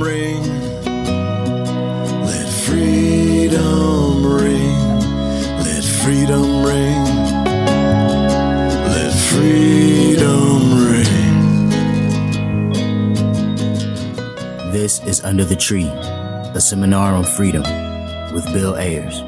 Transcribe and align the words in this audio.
ring. 0.00 0.42
Let 2.24 2.48
freedom 2.48 4.26
ring. 4.26 4.78
Let 5.58 5.84
freedom 5.84 6.64
ring. 6.64 7.04
Let 8.94 9.12
freedom 9.30 10.60
ring. 10.90 11.70
This 14.72 15.00
is 15.04 15.22
Under 15.24 15.44
the 15.44 15.56
Tree, 15.56 15.88
a 15.88 16.60
seminar 16.60 17.14
on 17.14 17.24
freedom 17.24 17.62
with 18.34 18.44
Bill 18.52 18.76
Ayers. 18.76 19.22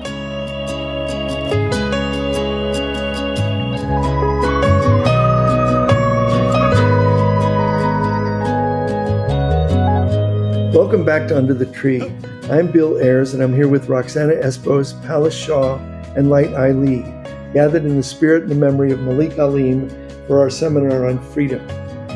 Welcome 11.05 11.21
back 11.21 11.29
to 11.29 11.37
Under 11.37 11.53
the 11.53 11.67
Tree. 11.67 12.01
I'm 12.51 12.73
Bill 12.73 12.97
Ayers, 12.97 13.35
and 13.35 13.43
I'm 13.43 13.53
here 13.55 13.69
with 13.69 13.91
Roxana 13.91 14.33
Espos, 14.37 14.95
Palace 15.05 15.37
Shaw, 15.37 15.77
and 16.17 16.31
Light 16.31 16.55
Ali, 16.55 17.03
gathered 17.53 17.85
in 17.85 17.99
the 17.99 18.03
spirit 18.03 18.45
and 18.45 18.51
the 18.51 18.55
memory 18.55 18.91
of 18.91 19.01
Malik 19.01 19.39
Alim 19.39 19.91
for 20.27 20.41
our 20.41 20.49
seminar 20.49 21.07
on 21.07 21.19
freedom. 21.33 21.61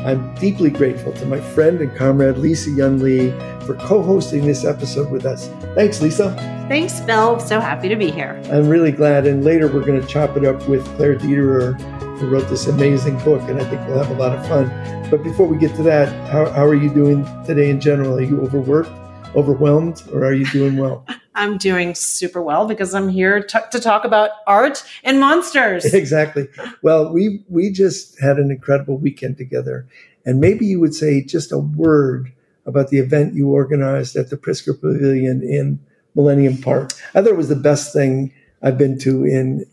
I'm 0.07 0.33
deeply 0.33 0.71
grateful 0.71 1.13
to 1.13 1.25
my 1.27 1.39
friend 1.39 1.81
and 1.81 1.95
comrade 1.95 2.37
Lisa 2.37 2.71
Yun 2.71 2.97
Lee 2.97 3.29
for 3.63 3.75
co 3.75 4.01
hosting 4.01 4.47
this 4.47 4.65
episode 4.65 5.11
with 5.11 5.23
us. 5.23 5.49
Thanks, 5.75 6.01
Lisa. 6.01 6.33
Thanks, 6.67 6.99
Bill. 7.01 7.39
So 7.39 7.59
happy 7.59 7.89
to 7.89 7.95
be 7.95 8.09
here. 8.09 8.41
I'm 8.45 8.67
really 8.67 8.91
glad. 8.91 9.27
And 9.27 9.43
later 9.43 9.67
we're 9.67 9.85
going 9.85 10.01
to 10.01 10.07
chop 10.07 10.35
it 10.35 10.45
up 10.45 10.67
with 10.67 10.83
Claire 10.95 11.15
Dederer, 11.15 11.77
who 12.19 12.27
wrote 12.27 12.49
this 12.49 12.67
amazing 12.67 13.17
book, 13.19 13.41
and 13.43 13.59
I 13.59 13.63
think 13.63 13.79
we'll 13.87 13.97
have 13.97 14.11
a 14.11 14.19
lot 14.19 14.37
of 14.37 14.45
fun. 14.45 14.67
But 15.09 15.23
before 15.23 15.47
we 15.47 15.57
get 15.57 15.73
to 15.77 15.83
that, 15.83 16.09
how, 16.29 16.49
how 16.51 16.65
are 16.65 16.75
you 16.75 16.93
doing 16.93 17.25
today 17.45 17.69
in 17.69 17.79
general? 17.79 18.17
Are 18.17 18.21
you 18.21 18.41
overworked, 18.41 18.91
overwhelmed, 19.35 20.03
or 20.11 20.25
are 20.25 20.33
you 20.33 20.45
doing 20.47 20.75
well? 20.75 21.05
I'm 21.35 21.57
doing 21.57 21.95
super 21.95 22.41
well 22.41 22.67
because 22.67 22.93
I'm 22.93 23.07
here 23.07 23.41
t- 23.41 23.59
to 23.71 23.79
talk 23.79 24.03
about 24.03 24.31
art 24.45 24.83
and 25.05 25.21
monsters. 25.21 25.85
exactly. 25.93 26.49
Well, 26.81 27.13
we 27.13 27.45
we 27.47 27.71
just 27.71 28.19
had 28.19 28.37
an 28.37 28.51
incredible 28.51 28.97
weekend 28.97 29.37
together, 29.37 29.87
and 30.25 30.41
maybe 30.41 30.65
you 30.65 30.81
would 30.81 30.93
say 30.93 31.23
just 31.23 31.53
a 31.53 31.57
word 31.57 32.33
about 32.65 32.89
the 32.89 32.99
event 32.99 33.33
you 33.33 33.47
organized 33.49 34.17
at 34.17 34.29
the 34.29 34.35
Pritzker 34.35 34.79
Pavilion 34.79 35.41
in 35.41 35.79
Millennium 36.15 36.57
Park. 36.57 36.91
I 37.15 37.21
thought 37.21 37.31
it 37.31 37.37
was 37.37 37.47
the 37.47 37.55
best 37.55 37.93
thing 37.93 38.33
I've 38.61 38.77
been 38.77 38.99
to 38.99 39.23
in 39.23 39.65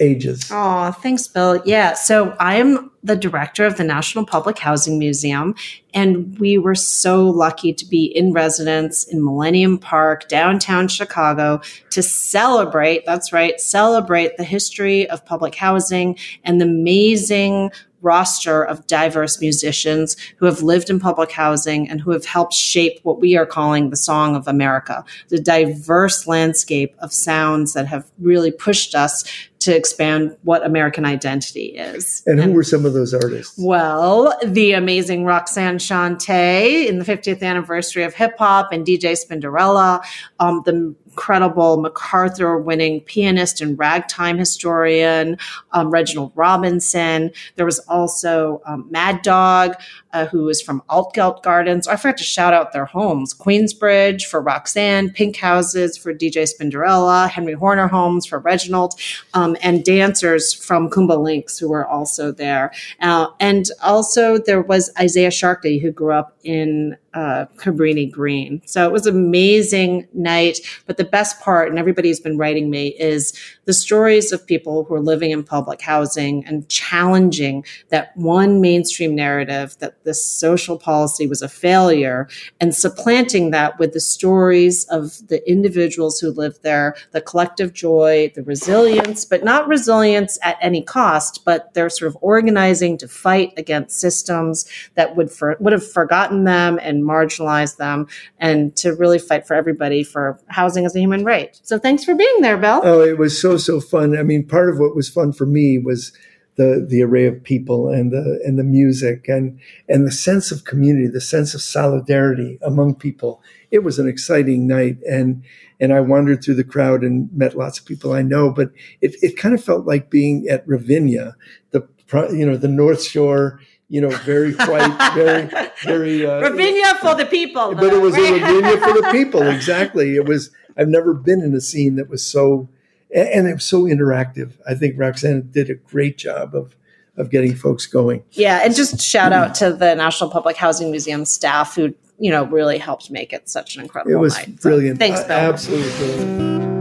ages. 0.00 0.48
Oh, 0.50 0.92
thanks, 0.92 1.26
Bill. 1.26 1.62
Yeah. 1.64 1.94
So 1.94 2.36
I'm 2.40 2.90
the 3.04 3.16
director 3.16 3.64
of 3.66 3.76
the 3.76 3.84
National 3.84 4.24
Public 4.24 4.58
Housing 4.58 4.98
Museum, 4.98 5.54
and 5.92 6.38
we 6.38 6.56
were 6.58 6.74
so 6.74 7.28
lucky 7.28 7.72
to 7.72 7.84
be 7.84 8.04
in 8.04 8.32
residence 8.32 9.04
in 9.04 9.24
Millennium 9.24 9.78
Park, 9.78 10.28
downtown 10.28 10.88
Chicago, 10.88 11.60
to 11.90 12.02
celebrate 12.02 13.04
that's 13.04 13.32
right, 13.32 13.60
celebrate 13.60 14.36
the 14.36 14.44
history 14.44 15.08
of 15.10 15.24
public 15.24 15.54
housing 15.54 16.16
and 16.44 16.60
the 16.60 16.66
amazing 16.66 17.70
roster 18.02 18.64
of 18.64 18.86
diverse 18.86 19.40
musicians 19.40 20.16
who 20.36 20.46
have 20.46 20.62
lived 20.62 20.90
in 20.90 21.00
public 21.00 21.30
housing 21.30 21.88
and 21.88 22.00
who 22.00 22.10
have 22.10 22.24
helped 22.24 22.52
shape 22.52 22.98
what 23.04 23.20
we 23.20 23.36
are 23.36 23.46
calling 23.46 23.90
the 23.90 23.96
song 23.96 24.36
of 24.36 24.46
America, 24.46 25.04
the 25.28 25.40
diverse 25.40 26.26
landscape 26.26 26.94
of 26.98 27.12
sounds 27.12 27.72
that 27.72 27.86
have 27.86 28.04
really 28.18 28.50
pushed 28.50 28.94
us 28.94 29.24
to 29.62 29.76
expand 29.76 30.36
what 30.42 30.64
American 30.64 31.04
identity 31.04 31.66
is. 31.66 32.22
And 32.26 32.38
who 32.38 32.44
and, 32.44 32.54
were 32.54 32.62
some 32.62 32.86
of 32.86 32.92
those 32.92 33.14
artists? 33.14 33.54
Well, 33.58 34.36
the 34.44 34.72
amazing 34.72 35.24
Roxanne 35.24 35.78
Shante 35.78 36.86
in 36.86 36.98
the 36.98 37.04
50th 37.04 37.42
anniversary 37.42 38.04
of 38.04 38.14
hip 38.14 38.36
hop 38.38 38.72
and 38.72 38.86
DJ 38.86 39.16
Spinderella, 39.16 40.04
um, 40.40 40.62
the 40.64 40.94
incredible 41.12 41.76
MacArthur 41.76 42.56
winning 42.58 43.00
pianist 43.02 43.60
and 43.60 43.78
ragtime 43.78 44.38
historian, 44.38 45.36
um, 45.72 45.90
Reginald 45.90 46.32
Robinson. 46.34 47.30
There 47.56 47.66
was 47.66 47.78
also 47.80 48.62
um, 48.66 48.86
Mad 48.90 49.20
Dog, 49.22 49.76
uh, 50.12 50.26
who 50.26 50.48
is 50.48 50.60
from 50.60 50.82
Altgeld 50.88 51.42
Gardens. 51.42 51.86
I 51.88 51.96
forgot 51.96 52.18
to 52.18 52.24
shout 52.24 52.52
out 52.52 52.72
their 52.72 52.84
homes 52.84 53.34
Queensbridge 53.34 54.24
for 54.24 54.40
Roxanne, 54.40 55.10
Pink 55.10 55.36
Houses 55.36 55.96
for 55.96 56.12
DJ 56.12 56.48
Spinderella, 56.48 57.28
Henry 57.28 57.54
Horner 57.54 57.88
Homes 57.88 58.26
for 58.26 58.38
Reginald, 58.38 58.94
um, 59.34 59.56
and 59.62 59.84
dancers 59.84 60.52
from 60.52 60.90
Kuumba 60.90 61.22
Lynx 61.22 61.58
who 61.58 61.68
were 61.68 61.86
also 61.86 62.32
there. 62.32 62.72
Uh, 63.00 63.28
and 63.40 63.66
also 63.82 64.38
there 64.38 64.62
was 64.62 64.90
Isaiah 64.98 65.30
Sharkey, 65.30 65.78
who 65.78 65.90
grew 65.90 66.12
up 66.12 66.36
in 66.44 66.96
uh, 67.14 67.46
Cabrini 67.56 68.10
Green. 68.10 68.62
So 68.64 68.86
it 68.86 68.92
was 68.92 69.06
an 69.06 69.14
amazing 69.14 70.08
night. 70.12 70.58
But 70.86 70.96
the 70.96 71.04
best 71.04 71.40
part, 71.40 71.68
and 71.68 71.78
everybody's 71.78 72.20
been 72.20 72.38
writing 72.38 72.70
me, 72.70 72.88
is 72.98 73.38
the 73.64 73.72
stories 73.72 74.32
of 74.32 74.46
people 74.46 74.84
who 74.84 74.94
are 74.94 75.00
living 75.00 75.30
in 75.30 75.44
public 75.44 75.80
housing 75.80 76.44
and 76.46 76.68
challenging 76.68 77.64
that 77.90 78.16
one 78.16 78.60
mainstream 78.60 79.14
narrative 79.14 79.76
that 79.78 80.01
this 80.04 80.24
social 80.24 80.78
policy 80.78 81.26
was 81.26 81.42
a 81.42 81.48
failure 81.48 82.28
and 82.60 82.74
supplanting 82.74 83.50
that 83.50 83.78
with 83.78 83.92
the 83.92 84.00
stories 84.00 84.84
of 84.84 85.26
the 85.28 85.48
individuals 85.50 86.18
who 86.18 86.30
lived 86.30 86.62
there, 86.62 86.94
the 87.12 87.20
collective 87.20 87.72
joy, 87.72 88.32
the 88.34 88.42
resilience, 88.42 89.24
but 89.24 89.44
not 89.44 89.68
resilience 89.68 90.38
at 90.42 90.56
any 90.60 90.82
cost, 90.82 91.44
but 91.44 91.72
they're 91.74 91.90
sort 91.90 92.08
of 92.08 92.16
organizing 92.20 92.98
to 92.98 93.08
fight 93.08 93.52
against 93.56 93.98
systems 93.98 94.68
that 94.94 95.16
would 95.16 95.30
for, 95.30 95.56
would 95.60 95.72
have 95.72 95.88
forgotten 95.88 96.44
them 96.44 96.78
and 96.82 97.04
marginalized 97.04 97.76
them 97.76 98.06
and 98.38 98.74
to 98.76 98.94
really 98.94 99.18
fight 99.18 99.46
for 99.46 99.54
everybody 99.54 100.02
for 100.02 100.38
housing 100.48 100.84
as 100.84 100.94
a 100.94 100.98
human 100.98 101.24
right. 101.24 101.58
So 101.62 101.78
thanks 101.78 102.04
for 102.04 102.14
being 102.14 102.40
there, 102.40 102.56
Bill. 102.56 102.80
Oh, 102.84 103.00
it 103.00 103.18
was 103.18 103.40
so 103.40 103.56
so 103.56 103.80
fun. 103.80 104.16
I 104.16 104.22
mean, 104.22 104.46
part 104.46 104.68
of 104.68 104.78
what 104.78 104.96
was 104.96 105.08
fun 105.08 105.32
for 105.32 105.46
me 105.46 105.78
was 105.78 106.12
the 106.56 106.84
the 106.88 107.02
array 107.02 107.26
of 107.26 107.42
people 107.42 107.88
and 107.88 108.12
the 108.12 108.40
and 108.44 108.58
the 108.58 108.64
music 108.64 109.28
and 109.28 109.58
and 109.88 110.06
the 110.06 110.12
sense 110.12 110.52
of 110.52 110.64
community, 110.64 111.08
the 111.08 111.20
sense 111.20 111.54
of 111.54 111.62
solidarity 111.62 112.58
among 112.62 112.94
people. 112.94 113.42
It 113.70 113.80
was 113.80 113.98
an 113.98 114.08
exciting 114.08 114.66
night, 114.66 114.98
and 115.08 115.42
and 115.80 115.92
I 115.92 116.00
wandered 116.00 116.44
through 116.44 116.56
the 116.56 116.64
crowd 116.64 117.02
and 117.02 117.32
met 117.32 117.56
lots 117.56 117.78
of 117.78 117.86
people 117.86 118.12
I 118.12 118.22
know. 118.22 118.50
But 118.50 118.72
it 119.00 119.16
it 119.22 119.36
kind 119.36 119.54
of 119.54 119.64
felt 119.64 119.86
like 119.86 120.10
being 120.10 120.46
at 120.48 120.66
Ravinia, 120.66 121.36
the 121.70 121.88
you 122.30 122.46
know 122.46 122.56
the 122.56 122.68
North 122.68 123.02
Shore 123.02 123.60
you 123.92 124.00
know, 124.00 124.08
very 124.08 124.54
white, 124.54 125.12
very, 125.14 125.50
very. 125.82 126.24
Uh, 126.24 126.40
Ravinia 126.40 126.94
for 126.94 127.14
the 127.14 127.26
people. 127.26 127.74
But 127.74 127.92
it 127.92 128.00
was 128.00 128.16
a 128.16 128.20
Ravinia 128.20 128.78
for 128.78 128.94
the 128.94 129.06
people. 129.12 129.42
Exactly. 129.42 130.16
It 130.16 130.24
was. 130.24 130.50
I've 130.78 130.88
never 130.88 131.12
been 131.12 131.42
in 131.42 131.54
a 131.54 131.60
scene 131.60 131.96
that 131.96 132.08
was 132.08 132.24
so 132.24 132.70
and 133.14 133.48
it 133.48 133.54
was 133.54 133.64
so 133.64 133.84
interactive. 133.84 134.52
I 134.68 134.74
think 134.74 134.98
Roxanne 134.98 135.50
did 135.50 135.70
a 135.70 135.74
great 135.74 136.18
job 136.18 136.54
of 136.54 136.76
of 137.16 137.30
getting 137.30 137.54
folks 137.54 137.86
going. 137.86 138.24
Yeah, 138.32 138.60
and 138.64 138.74
just 138.74 139.00
shout 139.00 139.32
out 139.32 139.54
to 139.56 139.72
the 139.72 139.94
National 139.94 140.30
Public 140.30 140.56
Housing 140.56 140.90
Museum 140.90 141.24
staff 141.24 141.76
who 141.76 141.94
you 142.18 142.30
know 142.30 142.44
really 142.44 142.78
helped 142.78 143.10
make 143.10 143.32
it 143.32 143.48
such 143.48 143.76
an 143.76 143.82
incredible. 143.82 144.14
It 144.14 144.18
was 144.18 144.36
night. 144.36 144.60
brilliant. 144.60 144.96
So, 144.96 145.06
thanks, 145.06 145.24
Bill. 145.24 145.38
Uh, 145.38 145.52
absolutely 145.52 145.92
brilliant. 145.92 146.71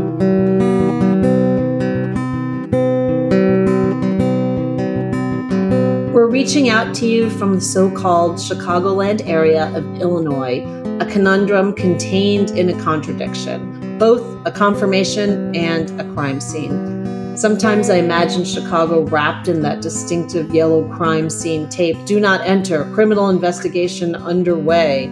Reaching 6.41 6.69
out 6.69 6.96
to 6.96 7.06
you 7.06 7.29
from 7.29 7.53
the 7.53 7.62
so 7.62 7.88
called 7.91 8.38
Chicagoland 8.38 9.22
area 9.28 9.68
of 9.78 9.85
Illinois, 10.02 10.66
a 11.00 11.06
conundrum 11.06 11.72
contained 11.72 12.50
in 12.57 12.68
a 12.68 12.84
contradiction 12.84 14.00
both 14.00 14.25
a 14.47 14.51
confirmation 14.51 15.56
and 15.56 15.91
a 16.01 16.13
crime 16.16 16.41
scene. 16.41 17.38
Sometimes 17.38 17.91
I 17.91 17.97
imagine 17.97 18.44
Chicago 18.44 19.03
wrapped 19.03 19.47
in 19.47 19.62
that 19.62 19.84
distinctive 19.84 20.51
yellow 20.51 20.91
crime 20.96 21.30
scene 21.30 21.69
tape 21.69 22.03
do 22.06 22.19
not 22.19 22.42
enter, 22.42 22.92
criminal 22.95 23.30
investigation 23.30 24.16
underway. 24.16 25.06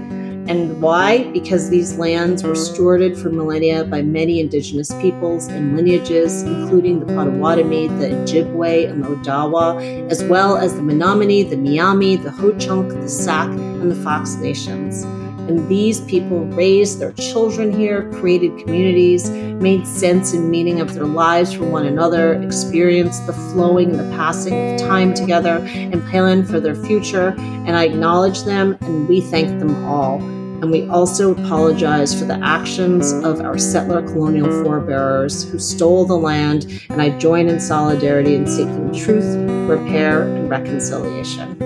And 0.50 0.82
why? 0.82 1.30
Because 1.32 1.70
these 1.70 2.00
lands 2.00 2.42
were 2.42 2.54
stewarded 2.54 3.22
for 3.22 3.30
millennia 3.30 3.84
by 3.84 4.02
many 4.02 4.40
indigenous 4.40 4.92
peoples 4.96 5.46
and 5.46 5.76
lineages, 5.78 6.42
including 6.42 7.00
the 7.02 7.06
Potawatomi, 7.06 7.88
the 7.88 8.08
Ojibwe, 8.08 8.90
and 8.90 9.04
the 9.04 9.10
Odawa, 9.10 10.10
as 10.10 10.24
well 10.24 10.58
as 10.58 10.74
the 10.74 10.82
Menominee, 10.82 11.44
the 11.44 11.56
Miami, 11.56 12.16
the 12.16 12.32
Ho-Chunk, 12.32 12.90
the 12.94 13.08
Sac, 13.08 13.48
and 13.50 13.92
the 13.92 13.96
Fox 14.04 14.38
nations. 14.38 15.04
And 15.04 15.68
these 15.70 16.02
people 16.02 16.46
raised 16.46 17.00
their 17.00 17.12
children 17.12 17.72
here, 17.72 18.12
created 18.14 18.58
communities, 18.58 19.30
made 19.30 19.86
sense 19.86 20.34
and 20.34 20.50
meaning 20.50 20.82
of 20.82 20.96
their 20.96 21.06
lives 21.06 21.54
for 21.54 21.66
one 21.66 21.86
another, 21.86 22.42
experienced 22.42 23.28
the 23.28 23.34
flowing 23.34 23.92
and 23.92 24.00
the 24.00 24.18
passing 24.18 24.74
of 24.74 24.80
time 24.80 25.14
together, 25.14 25.58
and 25.74 26.04
planned 26.06 26.48
for 26.48 26.60
their 26.60 26.76
future. 26.76 27.36
And 27.38 27.76
I 27.76 27.84
acknowledge 27.84 28.46
them 28.46 28.80
and 28.82 29.08
we 29.08 29.22
thank 29.22 29.60
them 29.60 29.86
all. 29.86 30.39
And 30.62 30.72
we 30.72 30.88
also 30.90 31.32
apologize 31.32 32.18
for 32.18 32.26
the 32.26 32.38
actions 32.44 33.14
of 33.14 33.40
our 33.40 33.58
settler 33.58 34.02
colonial 34.02 34.52
forebearers 34.64 35.50
who 35.50 35.58
stole 35.58 36.04
the 36.04 36.18
land. 36.18 36.86
And 36.90 37.02
I 37.02 37.18
join 37.18 37.48
in 37.48 37.62
solidarity 37.62 38.36
in 38.36 38.46
seeking 38.46 38.92
truth, 38.92 39.38
repair, 39.70 40.24
and 40.24 40.50
reconciliation. 40.50 41.58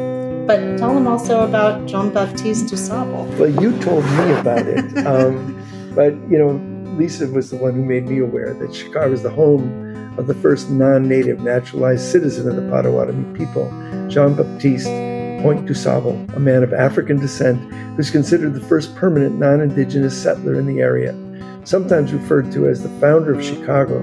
But 0.45 0.77
tell 0.77 0.93
them 0.93 1.07
also 1.07 1.43
about 1.43 1.87
Jean 1.87 2.11
Baptiste 2.11 2.67
du 2.67 2.77
Sable. 2.77 3.25
Well, 3.39 3.49
you 3.49 3.79
told 3.79 4.05
me 4.05 4.31
about 4.33 4.67
it. 4.67 4.83
Um, 5.07 5.59
but, 5.95 6.13
you 6.29 6.37
know, 6.37 6.51
Lisa 6.97 7.27
was 7.27 7.49
the 7.49 7.57
one 7.57 7.73
who 7.73 7.83
made 7.83 8.07
me 8.07 8.19
aware 8.19 8.53
that 8.53 8.73
Chicago 8.73 9.11
is 9.11 9.21
the 9.21 9.29
home 9.29 10.17
of 10.17 10.27
the 10.27 10.33
first 10.35 10.69
non 10.69 11.07
native 11.07 11.39
naturalized 11.39 12.11
citizen 12.11 12.47
of 12.47 12.55
the 12.55 12.69
Potawatomi 12.69 13.37
people, 13.37 13.69
Jean 14.07 14.35
Baptiste 14.35 15.12
Point 15.43 15.65
du 15.65 15.73
Sable, 15.73 16.25
a 16.37 16.39
man 16.39 16.63
of 16.63 16.73
African 16.73 17.19
descent 17.19 17.59
who's 17.97 18.09
considered 18.09 18.53
the 18.53 18.61
first 18.61 18.95
permanent 18.95 19.37
non 19.37 19.59
indigenous 19.59 20.17
settler 20.17 20.57
in 20.57 20.65
the 20.65 20.79
area. 20.79 21.13
Sometimes 21.65 22.13
referred 22.13 22.49
to 22.53 22.69
as 22.69 22.81
the 22.81 22.87
founder 23.01 23.33
of 23.33 23.43
Chicago, 23.43 23.99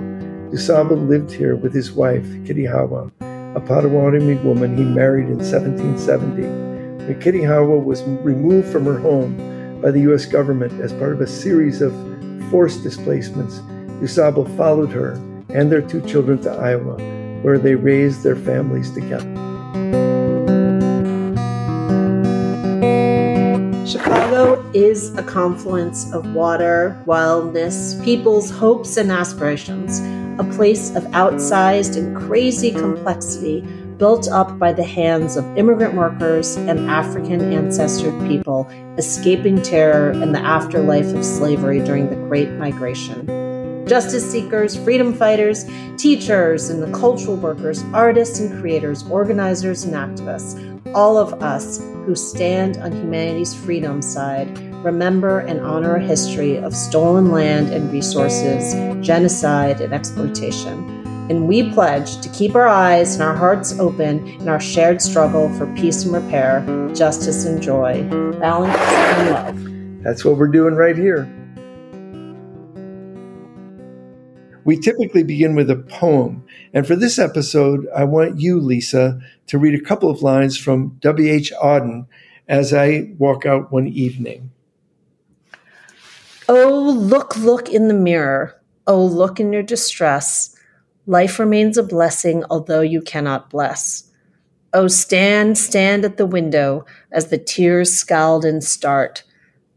DuSable 0.50 1.08
lived 1.08 1.32
here 1.32 1.56
with 1.56 1.72
his 1.72 1.92
wife, 1.92 2.26
Kitihawa, 2.44 3.10
a 3.56 3.60
Potawatomi 3.60 4.34
woman 4.44 4.76
he 4.76 4.84
married 4.84 5.28
in 5.28 5.38
1770. 5.38 6.42
When 6.42 7.19
Kitihawa 7.19 7.82
was 7.82 8.02
removed 8.02 8.70
from 8.70 8.84
her 8.84 8.98
home 8.98 9.81
by 9.81 9.92
the 9.92 10.00
U.S. 10.00 10.26
government 10.26 10.78
as 10.82 10.92
part 10.92 11.14
of 11.14 11.22
a 11.22 11.26
series 11.26 11.81
of 11.81 11.94
forced 12.50 12.82
displacements, 12.82 13.60
DuSable 14.02 14.54
followed 14.58 14.90
her 14.90 15.12
and 15.48 15.72
their 15.72 15.81
two 15.81 16.02
children 16.02 16.38
to 16.42 16.50
Iowa, 16.50 16.98
where 17.40 17.56
they 17.56 17.76
raised 17.76 18.22
their 18.25 18.37
families 18.37 18.90
together. 18.90 19.50
Is 24.75 25.14
a 25.17 25.22
confluence 25.22 26.12
of 26.12 26.34
water, 26.34 27.00
wildness, 27.06 28.00
people's 28.05 28.50
hopes 28.50 28.96
and 28.96 29.11
aspirations, 29.11 30.00
a 30.40 30.44
place 30.55 30.94
of 30.94 31.05
outsized 31.05 31.96
and 31.96 32.17
crazy 32.17 32.70
complexity 32.70 33.61
built 33.99 34.28
up 34.28 34.58
by 34.58 34.72
the 34.72 34.84
hands 34.84 35.37
of 35.37 35.44
immigrant 35.58 35.94
workers 35.94 36.56
and 36.56 36.88
African 36.88 37.52
ancestored 37.52 38.19
people 38.26 38.67
escaping 38.96 39.61
terror 39.61 40.11
and 40.11 40.34
the 40.34 40.40
afterlife 40.40 41.14
of 41.14 41.25
slavery 41.25 41.81
during 41.81 42.08
the 42.08 42.16
Great 42.16 42.50
Migration. 42.52 43.50
Justice 43.90 44.31
seekers, 44.31 44.76
freedom 44.76 45.12
fighters, 45.12 45.64
teachers, 45.96 46.70
and 46.70 46.81
the 46.81 46.96
cultural 46.96 47.34
workers, 47.34 47.82
artists 47.92 48.38
and 48.38 48.60
creators, 48.60 49.02
organizers 49.10 49.82
and 49.82 49.94
activists 49.94 50.64
all 50.94 51.19
of 51.19 51.42
us 51.42 51.81
who 52.06 52.14
stand 52.14 52.76
on 52.76 52.92
humanity's 52.92 53.52
freedom 53.52 54.00
side 54.00 54.56
remember 54.84 55.40
and 55.40 55.60
honor 55.60 55.96
a 55.96 56.00
history 56.00 56.56
of 56.58 56.72
stolen 56.72 57.32
land 57.32 57.70
and 57.70 57.92
resources, 57.92 58.75
genocide, 59.04 59.81
and 59.81 59.92
exploitation. 59.92 60.88
And 61.28 61.48
we 61.48 61.72
pledge 61.72 62.20
to 62.20 62.28
keep 62.28 62.54
our 62.54 62.69
eyes 62.69 63.14
and 63.14 63.25
our 63.25 63.34
hearts 63.34 63.76
open 63.81 64.25
in 64.26 64.48
our 64.48 64.60
shared 64.60 65.02
struggle 65.02 65.52
for 65.54 65.66
peace 65.75 66.04
and 66.04 66.14
repair, 66.14 66.64
justice 66.94 67.44
and 67.44 67.60
joy, 67.60 68.04
balance 68.38 68.76
and 68.78 69.31
love. 69.31 70.02
That's 70.04 70.25
what 70.25 70.37
we're 70.37 70.46
doing 70.46 70.76
right 70.76 70.96
here. 70.96 71.28
We 74.65 74.79
typically 74.79 75.23
begin 75.23 75.55
with 75.55 75.71
a 75.71 75.77
poem. 75.77 76.45
And 76.73 76.87
for 76.87 76.97
this 76.97 77.19
episode, 77.19 77.87
I 77.95 78.05
want 78.05 78.41
you, 78.41 78.61
Lisa, 78.61 79.21
to 79.47 79.59
read 79.59 79.75
a 79.75 79.85
couple 79.85 80.11
of 80.11 80.23
lines 80.23 80.57
from 80.57 80.97
W.H. 81.01 81.53
Auden 81.62 82.07
as 82.49 82.73
I 82.75 83.12
walk 83.19 83.47
out 83.47 83.73
one 83.73 83.89
evening. 83.89 84.51
Oh, 86.49 86.97
look, 86.99 87.37
look 87.37 87.69
in 87.69 87.89
the 87.89 87.95
mirror. 87.95 88.61
Oh, 88.87 89.05
look 89.05 89.39
in 89.39 89.53
your 89.53 89.62
distress. 89.62 90.57
Life 91.07 91.39
remains 91.39 91.79
a 91.79 91.83
blessing, 91.83 92.45
although 92.51 92.81
you 92.81 93.01
cannot 93.01 93.51
bless. 93.51 94.11
Oh, 94.73 94.89
stand, 94.89 95.59
stand 95.59 96.05
at 96.05 96.17
the 96.17 96.27
window 96.27 96.85
as 97.12 97.29
the 97.29 97.39
tears 97.39 97.93
scald 97.93 98.45
and 98.45 98.62
start. 98.62 99.25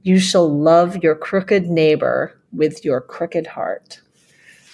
You 0.02 0.20
shall 0.20 0.48
love 0.48 1.04
your 1.04 1.16
crooked 1.16 1.68
neighbor 1.68 2.40
with 2.52 2.84
your 2.84 3.02
crooked 3.02 3.48
heart. 3.48 4.02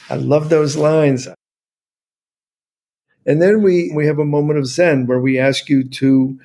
I 0.10 0.16
love 0.16 0.50
those 0.50 0.76
lines. 0.76 1.28
And 3.26 3.42
then 3.42 3.62
we, 3.62 3.92
we 3.94 4.08
have 4.08 4.18
a 4.18 4.26
moment 4.26 4.58
of 4.58 4.66
Zen 4.66 5.06
where 5.06 5.20
we 5.20 5.38
ask 5.38 5.70
you 5.70 5.88
to 5.88 6.40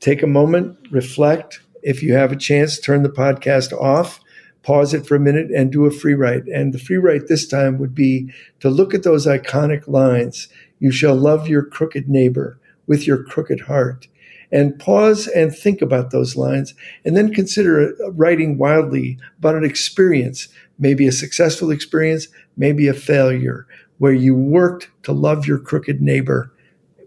take 0.00 0.22
a 0.22 0.26
moment, 0.26 0.76
reflect. 0.90 1.60
If 1.82 2.02
you 2.02 2.14
have 2.14 2.32
a 2.32 2.36
chance, 2.36 2.80
turn 2.80 3.04
the 3.04 3.08
podcast 3.08 3.72
off, 3.72 4.18
pause 4.62 4.92
it 4.92 5.06
for 5.06 5.14
a 5.14 5.20
minute, 5.20 5.50
and 5.52 5.70
do 5.70 5.84
a 5.84 5.90
free 5.90 6.14
write. 6.14 6.46
And 6.46 6.74
the 6.74 6.78
free 6.78 6.96
write 6.96 7.28
this 7.28 7.46
time 7.46 7.78
would 7.78 7.94
be 7.94 8.32
to 8.58 8.68
look 8.68 8.92
at 8.92 9.04
those 9.04 9.26
iconic 9.26 9.86
lines 9.86 10.48
You 10.80 10.90
shall 10.90 11.14
love 11.14 11.46
your 11.46 11.62
crooked 11.62 12.08
neighbor 12.08 12.58
with 12.86 13.06
your 13.06 13.22
crooked 13.22 13.60
heart. 13.60 14.08
And 14.50 14.80
pause 14.80 15.28
and 15.28 15.54
think 15.54 15.80
about 15.80 16.10
those 16.10 16.34
lines, 16.34 16.74
and 17.04 17.16
then 17.16 17.32
consider 17.32 17.94
writing 18.08 18.58
wildly 18.58 19.16
about 19.38 19.54
an 19.54 19.64
experience, 19.64 20.48
maybe 20.76 21.06
a 21.06 21.12
successful 21.12 21.70
experience, 21.70 22.26
maybe 22.60 22.86
a 22.86 22.94
failure, 22.94 23.66
where 23.98 24.12
you 24.12 24.34
worked 24.34 24.90
to 25.02 25.12
love 25.12 25.46
your 25.46 25.58
crooked 25.58 26.00
neighbor 26.00 26.52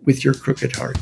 with 0.03 0.25
your 0.25 0.33
crooked 0.33 0.75
heart. 0.75 0.97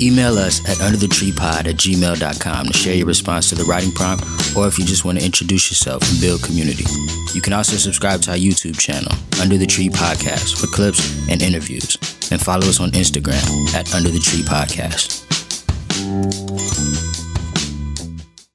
Email 0.00 0.36
us 0.38 0.58
at 0.68 0.78
underthetreepod 0.78 1.68
at 1.68 1.76
gmail.com 1.76 2.66
to 2.66 2.72
share 2.72 2.96
your 2.96 3.06
response 3.06 3.48
to 3.50 3.54
the 3.54 3.62
writing 3.64 3.92
prompt 3.92 4.24
or 4.56 4.66
if 4.66 4.76
you 4.78 4.84
just 4.84 5.04
want 5.04 5.18
to 5.18 5.24
introduce 5.24 5.70
yourself 5.70 6.02
and 6.10 6.20
build 6.20 6.42
community. 6.42 6.84
You 7.32 7.40
can 7.40 7.52
also 7.52 7.76
subscribe 7.76 8.20
to 8.22 8.32
our 8.32 8.36
YouTube 8.36 8.78
channel, 8.78 9.12
Under 9.40 9.56
the 9.56 9.66
Tree 9.66 9.88
Podcast, 9.88 10.60
for 10.60 10.66
clips 10.66 11.28
and 11.28 11.42
interviews. 11.42 11.96
And 12.32 12.40
follow 12.40 12.66
us 12.66 12.80
on 12.80 12.90
Instagram 12.92 13.44
at 13.74 13.94
Under 13.94 14.08
the 14.08 14.18
Tree 14.18 14.42
Podcast. 14.42 15.20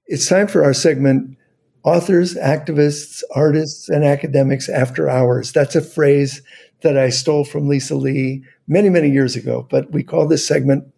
It's 0.07 0.27
time 0.27 0.47
for 0.47 0.63
our 0.63 0.73
segment 0.73 1.37
authors, 1.83 2.35
activists, 2.35 3.23
artists, 3.33 3.89
and 3.89 4.03
academics 4.03 4.69
after 4.69 5.09
hours. 5.09 5.51
That's 5.51 5.75
a 5.75 5.81
phrase 5.81 6.41
that 6.81 6.97
I 6.97 7.09
stole 7.09 7.43
from 7.43 7.67
Lisa 7.67 7.95
Lee 7.95 8.43
many, 8.67 8.89
many 8.89 9.09
years 9.09 9.35
ago. 9.35 9.67
But 9.69 9.91
we 9.91 10.03
call 10.03 10.27
this 10.27 10.47
segment, 10.47 10.91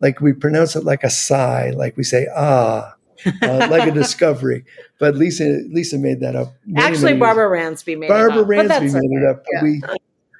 like 0.00 0.20
we 0.20 0.32
pronounce 0.32 0.76
it 0.76 0.84
like 0.84 1.04
a 1.04 1.10
sigh, 1.10 1.70
like 1.70 1.96
we 1.96 2.04
say, 2.04 2.26
ah, 2.34 2.94
uh, 3.42 3.68
like 3.70 3.88
a 3.88 3.92
discovery. 3.94 4.64
But 4.98 5.16
Lisa, 5.16 5.62
Lisa 5.70 5.98
made 5.98 6.20
that 6.20 6.36
up. 6.36 6.54
Many, 6.66 6.86
Actually, 6.86 7.12
many 7.12 7.20
Barbara 7.20 7.48
Ransby 7.48 7.98
made 7.98 8.08
Barbara 8.08 8.38
it 8.38 8.70
up. 8.70 8.80
Ransby 8.80 8.92
made 8.92 9.16
okay. 9.16 9.16
it 9.16 9.30
up. 9.30 9.44
Yeah. 9.52 9.62
We 9.62 9.82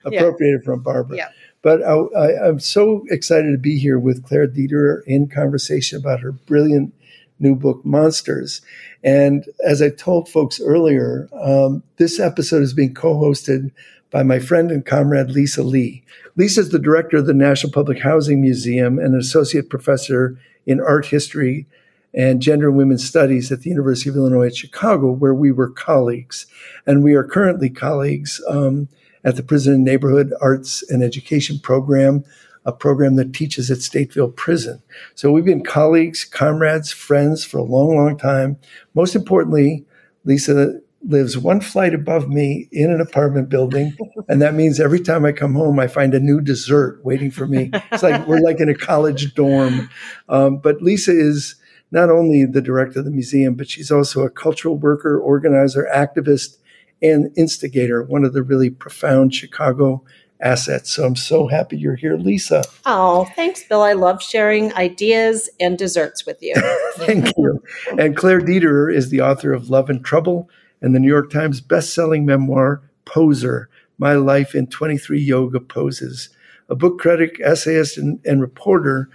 appropriated 0.04 0.64
from 0.64 0.82
Barbara. 0.82 1.16
Yeah. 1.16 1.28
But 1.60 1.82
I, 1.82 1.94
I, 1.94 2.48
I'm 2.48 2.60
so 2.60 3.04
excited 3.10 3.50
to 3.50 3.58
be 3.58 3.78
here 3.78 3.98
with 3.98 4.24
Claire 4.24 4.46
Dederer 4.46 5.02
in 5.06 5.28
conversation 5.28 5.98
about 5.98 6.20
her 6.20 6.32
brilliant 6.32 6.94
new 7.38 7.54
book, 7.54 7.84
Monsters. 7.84 8.60
And 9.02 9.44
as 9.66 9.80
I 9.80 9.90
told 9.90 10.28
folks 10.28 10.60
earlier, 10.60 11.28
um, 11.32 11.82
this 11.96 12.18
episode 12.18 12.62
is 12.62 12.74
being 12.74 12.94
co 12.94 13.14
hosted 13.14 13.70
by 14.10 14.22
my 14.22 14.38
friend 14.38 14.70
and 14.70 14.84
comrade 14.84 15.30
Lisa 15.30 15.62
Lee. 15.62 16.02
Lisa 16.36 16.60
is 16.60 16.70
the 16.70 16.78
director 16.78 17.18
of 17.18 17.26
the 17.26 17.34
National 17.34 17.72
Public 17.72 18.00
Housing 18.00 18.40
Museum 18.40 18.98
and 18.98 19.14
an 19.14 19.20
associate 19.20 19.68
professor 19.68 20.38
in 20.66 20.80
art 20.80 21.06
history 21.06 21.66
and 22.14 22.40
gender 22.40 22.68
and 22.68 22.76
women's 22.76 23.06
studies 23.06 23.52
at 23.52 23.60
the 23.60 23.70
University 23.70 24.08
of 24.08 24.16
Illinois 24.16 24.46
at 24.46 24.56
Chicago, 24.56 25.10
where 25.10 25.34
we 25.34 25.52
were 25.52 25.68
colleagues. 25.68 26.46
And 26.86 27.04
we 27.04 27.14
are 27.14 27.24
currently 27.24 27.68
colleagues 27.68 28.42
um, 28.48 28.88
at 29.24 29.36
the 29.36 29.42
Prison 29.42 29.74
and 29.74 29.84
Neighborhood 29.84 30.32
Arts 30.40 30.82
and 30.90 31.02
Education 31.02 31.58
Program, 31.58 32.24
a 32.64 32.72
program 32.72 33.16
that 33.16 33.32
teaches 33.32 33.70
at 33.70 33.78
Stateville 33.78 34.34
Prison. 34.36 34.82
So 35.14 35.30
we've 35.30 35.44
been 35.44 35.64
colleagues, 35.64 36.24
comrades, 36.24 36.92
friends 36.92 37.44
for 37.44 37.58
a 37.58 37.62
long, 37.62 37.96
long 37.96 38.16
time. 38.18 38.58
Most 38.94 39.14
importantly, 39.14 39.84
Lisa 40.24 40.80
lives 41.06 41.38
one 41.38 41.60
flight 41.60 41.94
above 41.94 42.28
me 42.28 42.68
in 42.72 42.90
an 42.90 43.00
apartment 43.00 43.48
building. 43.48 43.96
And 44.30 44.42
that 44.42 44.52
means 44.52 44.78
every 44.78 45.00
time 45.00 45.24
I 45.24 45.32
come 45.32 45.54
home, 45.54 45.78
I 45.78 45.86
find 45.86 46.12
a 46.12 46.20
new 46.20 46.42
dessert 46.42 47.02
waiting 47.02 47.30
for 47.30 47.46
me. 47.46 47.70
It's 47.90 48.02
like 48.02 48.26
we're 48.26 48.40
like 48.40 48.60
in 48.60 48.68
a 48.68 48.74
college 48.74 49.32
dorm. 49.32 49.88
Um, 50.28 50.58
but 50.58 50.82
Lisa 50.82 51.12
is 51.12 51.56
not 51.92 52.10
only 52.10 52.44
the 52.44 52.60
director 52.60 52.98
of 52.98 53.06
the 53.06 53.10
museum, 53.10 53.54
but 53.54 53.70
she's 53.70 53.90
also 53.90 54.22
a 54.24 54.28
cultural 54.28 54.76
worker, 54.76 55.18
organizer, 55.18 55.88
activist, 55.94 56.58
and 57.00 57.32
instigator, 57.38 58.02
one 58.02 58.22
of 58.22 58.34
the 58.34 58.42
really 58.42 58.68
profound 58.68 59.34
Chicago 59.34 60.04
assets. 60.40 60.90
So 60.90 61.04
I'm 61.04 61.16
so 61.16 61.46
happy 61.48 61.76
you're 61.76 61.96
here, 61.96 62.16
Lisa. 62.16 62.64
Oh, 62.86 63.24
thanks, 63.36 63.64
Bill. 63.64 63.82
I 63.82 63.92
love 63.92 64.22
sharing 64.22 64.72
ideas 64.74 65.50
and 65.60 65.76
desserts 65.76 66.24
with 66.26 66.42
you. 66.42 66.54
Thank 66.96 67.36
you. 67.36 67.62
And 67.98 68.16
Claire 68.16 68.40
Dederer 68.40 68.94
is 68.94 69.10
the 69.10 69.20
author 69.20 69.52
of 69.52 69.70
Love 69.70 69.90
and 69.90 70.04
Trouble 70.04 70.48
and 70.80 70.94
the 70.94 71.00
New 71.00 71.08
York 71.08 71.30
Times 71.30 71.60
bestselling 71.60 72.24
memoir, 72.24 72.82
Poser 73.04 73.68
My 73.98 74.14
Life 74.14 74.54
in 74.54 74.68
23 74.68 75.20
Yoga 75.20 75.60
Poses. 75.60 76.28
A 76.68 76.76
book 76.76 76.98
critic, 76.98 77.40
essayist, 77.42 77.96
and, 77.96 78.20
and 78.26 78.40
reporter, 78.40 79.08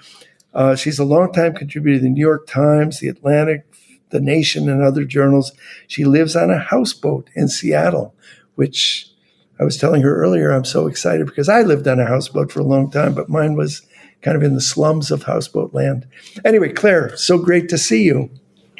uh, 0.53 0.75
she's 0.75 0.99
a 0.99 1.05
longtime 1.05 1.53
contributor 1.53 1.97
to 1.97 2.03
the 2.03 2.09
New 2.09 2.21
York 2.21 2.47
Times, 2.47 2.99
The 2.99 3.07
Atlantic, 3.07 3.65
The 4.09 4.19
Nation, 4.19 4.69
and 4.69 4.81
other 4.81 5.03
journals. 5.03 5.51
She 5.87 6.05
lives 6.05 6.35
on 6.35 6.51
a 6.51 6.59
houseboat 6.59 7.29
in 7.35 7.47
Seattle, 7.47 8.15
which 8.55 9.12
I 9.59 9.63
was 9.63 9.77
telling 9.77 10.01
her 10.01 10.15
earlier, 10.15 10.51
I'm 10.51 10.65
so 10.65 10.87
excited 10.87 11.27
because 11.27 11.49
I 11.49 11.61
lived 11.61 11.87
on 11.87 11.99
a 11.99 12.05
houseboat 12.05 12.51
for 12.51 12.59
a 12.59 12.65
long 12.65 12.89
time, 12.89 13.13
but 13.13 13.29
mine 13.29 13.55
was 13.55 13.81
kind 14.21 14.35
of 14.35 14.43
in 14.43 14.55
the 14.55 14.61
slums 14.61 15.11
of 15.11 15.23
houseboat 15.23 15.73
land. 15.73 16.07
Anyway, 16.43 16.71
Claire, 16.71 17.15
so 17.15 17.37
great 17.37 17.69
to 17.69 17.77
see 17.77 18.03
you. 18.03 18.29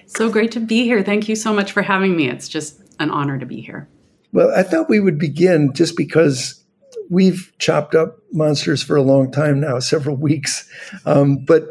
So 0.08 0.30
great 0.30 0.52
to 0.54 0.60
be 0.60 0.84
here. 0.84 1.04
Thank 1.04 1.30
you 1.30 1.36
so 1.36 1.54
much 1.54 1.72
for 1.72 1.82
having 1.82 2.16
me. 2.16 2.30
It's 2.30 2.48
just 2.48 2.82
an 3.00 3.12
honor 3.12 3.38
to 3.38 3.46
be 3.46 3.62
here. 3.62 3.88
Well, 4.32 4.52
I 4.56 4.64
thought 4.64 4.90
we 4.90 5.00
would 5.00 5.20
begin 5.20 5.74
just 5.74 5.96
because 5.96 6.64
we've 7.10 7.52
chopped 7.60 7.94
up 7.94 8.18
monsters 8.32 8.82
for 8.82 8.96
a 8.96 9.04
long 9.04 9.32
time 9.32 9.60
now, 9.60 9.80
several 9.80 10.16
weeks. 10.16 10.68
Um, 11.06 11.38
but 11.38 11.68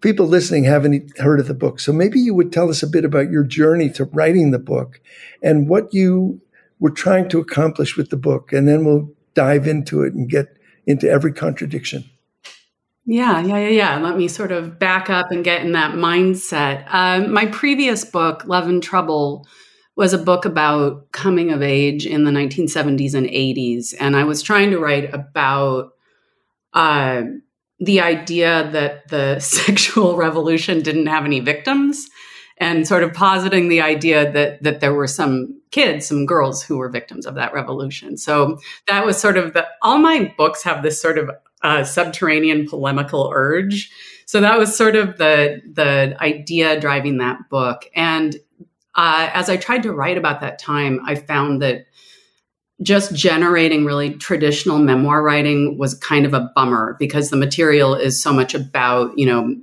people 0.00 0.26
listening 0.26 0.64
haven't 0.64 1.16
heard 1.18 1.40
of 1.40 1.46
the 1.46 1.54
book. 1.54 1.78
So 1.78 1.92
maybe 1.92 2.18
you 2.18 2.34
would 2.34 2.52
tell 2.52 2.70
us 2.70 2.82
a 2.82 2.88
bit 2.88 3.04
about 3.04 3.30
your 3.30 3.44
journey 3.44 3.90
to 3.90 4.04
writing 4.06 4.50
the 4.50 4.58
book 4.58 5.00
and 5.42 5.68
what 5.68 5.92
you 5.92 6.40
were 6.80 6.90
trying 6.90 7.28
to 7.28 7.38
accomplish 7.38 7.96
with 7.96 8.10
the 8.10 8.16
book. 8.16 8.52
And 8.52 8.66
then 8.66 8.84
we'll 8.84 9.12
dive 9.34 9.66
into 9.66 10.02
it 10.02 10.14
and 10.14 10.28
get 10.28 10.56
into 10.86 11.08
every 11.08 11.32
contradiction. 11.32 12.04
Yeah, 13.06 13.40
yeah, 13.40 13.58
yeah, 13.58 13.68
yeah. 13.68 13.98
Let 13.98 14.16
me 14.16 14.28
sort 14.28 14.52
of 14.52 14.78
back 14.78 15.08
up 15.08 15.30
and 15.30 15.44
get 15.44 15.62
in 15.62 15.72
that 15.72 15.94
mindset. 15.94 16.84
Um, 16.92 17.32
my 17.32 17.46
previous 17.46 18.04
book, 18.04 18.44
Love 18.46 18.68
and 18.68 18.82
Trouble, 18.82 19.46
was 19.96 20.12
a 20.12 20.18
book 20.18 20.44
about 20.44 21.10
coming 21.12 21.50
of 21.50 21.62
age 21.62 22.06
in 22.06 22.24
the 22.24 22.30
1970s 22.30 23.14
and 23.14 23.26
80s. 23.26 23.94
And 23.98 24.16
I 24.16 24.24
was 24.24 24.42
trying 24.42 24.70
to 24.70 24.78
write 24.78 25.12
about 25.12 25.92
uh, 26.72 27.22
the 27.78 28.00
idea 28.00 28.70
that 28.72 29.08
the 29.08 29.38
sexual 29.40 30.16
revolution 30.16 30.82
didn't 30.82 31.06
have 31.06 31.24
any 31.24 31.40
victims 31.40 32.08
and 32.58 32.86
sort 32.86 33.02
of 33.02 33.14
positing 33.14 33.68
the 33.68 33.80
idea 33.80 34.30
that 34.32 34.62
that 34.62 34.80
there 34.80 34.94
were 34.94 35.06
some 35.06 35.59
kids, 35.70 36.06
some 36.06 36.26
girls 36.26 36.62
who 36.62 36.78
were 36.78 36.88
victims 36.88 37.26
of 37.26 37.34
that 37.34 37.52
revolution. 37.52 38.16
So 38.16 38.58
that 38.86 39.04
was 39.04 39.18
sort 39.18 39.36
of 39.36 39.52
the 39.52 39.66
all 39.82 39.98
my 39.98 40.34
books 40.36 40.62
have 40.64 40.82
this 40.82 41.00
sort 41.00 41.18
of 41.18 41.30
uh, 41.62 41.84
subterranean 41.84 42.68
polemical 42.68 43.30
urge. 43.34 43.90
So 44.26 44.40
that 44.40 44.58
was 44.58 44.76
sort 44.76 44.96
of 44.96 45.18
the 45.18 45.60
the 45.72 46.16
idea 46.20 46.80
driving 46.80 47.18
that 47.18 47.38
book. 47.50 47.84
And 47.94 48.36
uh, 48.94 49.30
as 49.32 49.48
I 49.48 49.56
tried 49.56 49.82
to 49.84 49.92
write 49.92 50.18
about 50.18 50.40
that 50.40 50.58
time, 50.58 51.00
I 51.06 51.14
found 51.14 51.62
that 51.62 51.86
just 52.82 53.14
generating 53.14 53.84
really 53.84 54.14
traditional 54.14 54.78
memoir 54.78 55.22
writing 55.22 55.76
was 55.78 55.94
kind 55.94 56.24
of 56.24 56.32
a 56.32 56.50
bummer 56.54 56.96
because 56.98 57.28
the 57.28 57.36
material 57.36 57.94
is 57.94 58.20
so 58.20 58.32
much 58.32 58.54
about 58.54 59.16
you 59.18 59.26
know 59.26 59.54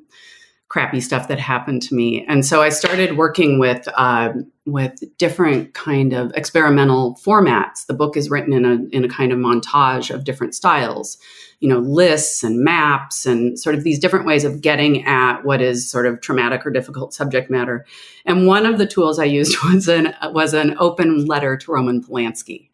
crappy 0.69 0.99
stuff 0.99 1.27
that 1.29 1.39
happened 1.39 1.81
to 1.81 1.95
me. 1.95 2.25
And 2.27 2.45
so 2.45 2.61
i 2.61 2.69
started 2.69 3.17
working 3.17 3.59
with 3.59 3.87
uh, 3.95 4.33
with 4.65 5.01
different 5.17 5.73
kind 5.73 6.13
of 6.13 6.31
experimental 6.35 7.17
formats. 7.23 7.85
The 7.85 7.93
book 7.93 8.17
is 8.17 8.29
written 8.29 8.53
in 8.53 8.65
a 8.65 8.95
in 8.95 9.05
a 9.05 9.09
kind 9.09 9.31
of 9.31 9.39
montage 9.39 10.13
of 10.13 10.23
different 10.23 10.55
styles 10.55 11.17
you 11.59 11.67
know 11.67 11.79
lists 11.79 12.43
and 12.43 12.63
maps 12.63 13.25
and 13.25 13.59
sort 13.59 13.75
of 13.75 13.83
these 13.83 13.99
different 13.99 14.25
ways 14.25 14.43
of 14.43 14.61
getting 14.61 15.03
at 15.05 15.43
what 15.43 15.61
is 15.61 15.89
sort 15.89 16.05
of 16.05 16.21
traumatic 16.21 16.65
or 16.65 16.71
difficult 16.71 17.13
subject 17.13 17.49
matter. 17.49 17.85
And 18.25 18.45
one 18.45 18.65
of 18.65 18.77
the 18.77 18.87
tools 18.87 19.19
i 19.19 19.23
used 19.23 19.57
was 19.63 19.87
an 19.87 20.13
was 20.33 20.53
an 20.53 20.75
open 20.79 21.25
letter 21.25 21.57
to 21.57 21.71
roman 21.71 22.03
polanski. 22.03 22.69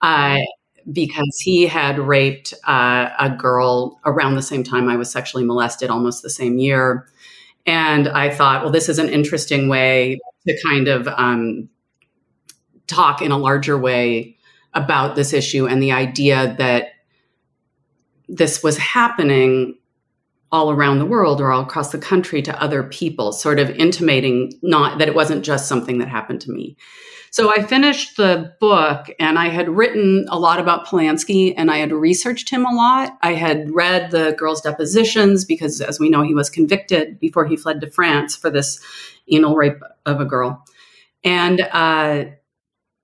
Uh, 0.00 0.38
because 0.92 1.40
he 1.40 1.66
had 1.66 1.98
raped 1.98 2.52
uh, 2.66 3.08
a 3.18 3.30
girl 3.30 3.98
around 4.04 4.34
the 4.34 4.42
same 4.42 4.62
time 4.62 4.86
I 4.86 4.96
was 4.96 5.10
sexually 5.10 5.42
molested, 5.42 5.88
almost 5.88 6.22
the 6.22 6.28
same 6.28 6.58
year. 6.58 7.08
And 7.66 8.08
I 8.08 8.30
thought, 8.30 8.62
well, 8.62 8.72
this 8.72 8.88
is 8.88 8.98
an 8.98 9.08
interesting 9.08 9.68
way 9.68 10.18
to 10.46 10.58
kind 10.62 10.88
of 10.88 11.08
um, 11.08 11.68
talk 12.86 13.22
in 13.22 13.32
a 13.32 13.38
larger 13.38 13.78
way 13.78 14.36
about 14.74 15.16
this 15.16 15.32
issue 15.32 15.66
and 15.66 15.82
the 15.82 15.92
idea 15.92 16.54
that 16.58 16.88
this 18.28 18.62
was 18.62 18.76
happening 18.76 19.76
all 20.50 20.70
around 20.70 20.98
the 20.98 21.06
world 21.06 21.40
or 21.40 21.50
all 21.50 21.62
across 21.62 21.90
the 21.90 21.98
country 21.98 22.40
to 22.42 22.62
other 22.62 22.82
people, 22.82 23.32
sort 23.32 23.58
of 23.58 23.70
intimating 23.70 24.52
not 24.62 24.98
that 24.98 25.08
it 25.08 25.14
wasn't 25.14 25.44
just 25.44 25.68
something 25.68 25.98
that 25.98 26.08
happened 26.08 26.40
to 26.40 26.52
me. 26.52 26.76
So 27.34 27.50
I 27.50 27.64
finished 27.64 28.16
the 28.16 28.54
book 28.60 29.10
and 29.18 29.40
I 29.40 29.48
had 29.48 29.68
written 29.68 30.24
a 30.28 30.38
lot 30.38 30.60
about 30.60 30.86
Polanski 30.86 31.52
and 31.56 31.68
I 31.68 31.78
had 31.78 31.90
researched 31.90 32.48
him 32.48 32.64
a 32.64 32.72
lot. 32.72 33.18
I 33.22 33.32
had 33.32 33.74
read 33.74 34.12
the 34.12 34.36
girl's 34.38 34.60
depositions 34.60 35.44
because, 35.44 35.80
as 35.80 35.98
we 35.98 36.10
know, 36.10 36.22
he 36.22 36.32
was 36.32 36.48
convicted 36.48 37.18
before 37.18 37.44
he 37.44 37.56
fled 37.56 37.80
to 37.80 37.90
France 37.90 38.36
for 38.36 38.50
this 38.50 38.78
anal 39.32 39.56
rape 39.56 39.80
of 40.06 40.20
a 40.20 40.24
girl. 40.24 40.64
And 41.24 41.60
uh, 41.72 42.26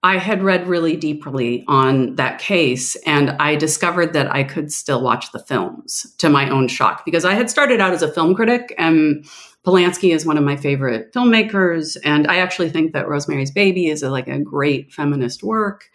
I 0.04 0.16
had 0.18 0.44
read 0.44 0.68
really 0.68 0.94
deeply 0.94 1.64
on 1.66 2.14
that 2.14 2.38
case, 2.38 2.94
and 3.04 3.30
I 3.30 3.56
discovered 3.56 4.12
that 4.12 4.32
I 4.32 4.44
could 4.44 4.72
still 4.72 5.02
watch 5.02 5.32
the 5.32 5.40
films 5.40 6.14
to 6.18 6.30
my 6.30 6.48
own 6.48 6.68
shock 6.68 7.04
because 7.04 7.24
I 7.24 7.34
had 7.34 7.50
started 7.50 7.80
out 7.80 7.92
as 7.92 8.02
a 8.02 8.12
film 8.12 8.36
critic 8.36 8.74
and 8.78 9.26
Polanski 9.66 10.14
is 10.14 10.24
one 10.24 10.38
of 10.38 10.44
my 10.44 10.56
favorite 10.56 11.12
filmmakers, 11.12 11.96
and 12.04 12.26
I 12.26 12.38
actually 12.38 12.70
think 12.70 12.92
that 12.92 13.08
Rosemary's 13.08 13.50
Baby 13.50 13.88
is 13.88 14.02
a, 14.02 14.10
like 14.10 14.28
a 14.28 14.38
great 14.38 14.92
feminist 14.92 15.42
work. 15.42 15.90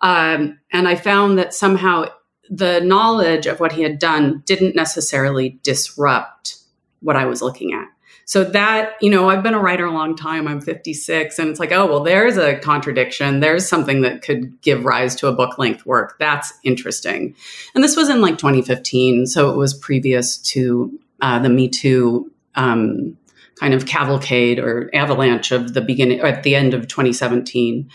Um, 0.00 0.58
and 0.72 0.86
I 0.86 0.94
found 0.94 1.38
that 1.38 1.52
somehow 1.52 2.06
the 2.48 2.80
knowledge 2.80 3.46
of 3.46 3.60
what 3.60 3.72
he 3.72 3.82
had 3.82 3.98
done 3.98 4.42
didn't 4.46 4.74
necessarily 4.74 5.60
disrupt 5.62 6.56
what 7.00 7.16
I 7.16 7.26
was 7.26 7.42
looking 7.42 7.72
at. 7.72 7.86
So 8.30 8.44
that, 8.44 8.92
you 9.00 9.10
know, 9.10 9.28
I've 9.28 9.42
been 9.42 9.54
a 9.54 9.60
writer 9.60 9.86
a 9.86 9.90
long 9.90 10.14
time. 10.14 10.46
I'm 10.46 10.60
56 10.60 11.36
and 11.38 11.48
it's 11.48 11.58
like, 11.58 11.72
oh, 11.72 11.86
well, 11.86 12.04
there's 12.04 12.36
a 12.36 12.58
contradiction. 12.60 13.40
There's 13.40 13.68
something 13.68 14.02
that 14.02 14.22
could 14.22 14.60
give 14.62 14.84
rise 14.84 15.16
to 15.16 15.26
a 15.26 15.32
book 15.32 15.58
length 15.58 15.84
work. 15.84 16.16
That's 16.20 16.52
interesting. 16.62 17.34
And 17.74 17.82
this 17.82 17.96
was 17.96 18.08
in 18.08 18.20
like 18.20 18.38
2015. 18.38 19.26
So 19.26 19.50
it 19.50 19.56
was 19.56 19.74
previous 19.74 20.38
to 20.38 20.96
uh, 21.20 21.40
the 21.40 21.48
Me 21.48 21.68
Too 21.68 22.30
um, 22.54 23.16
kind 23.60 23.74
of 23.74 23.86
cavalcade 23.86 24.58
or 24.58 24.90
avalanche 24.94 25.52
of 25.52 25.74
the 25.74 25.80
beginning 25.80 26.20
at 26.20 26.42
the 26.42 26.54
end 26.54 26.74
of 26.74 26.88
2017. 26.88 27.88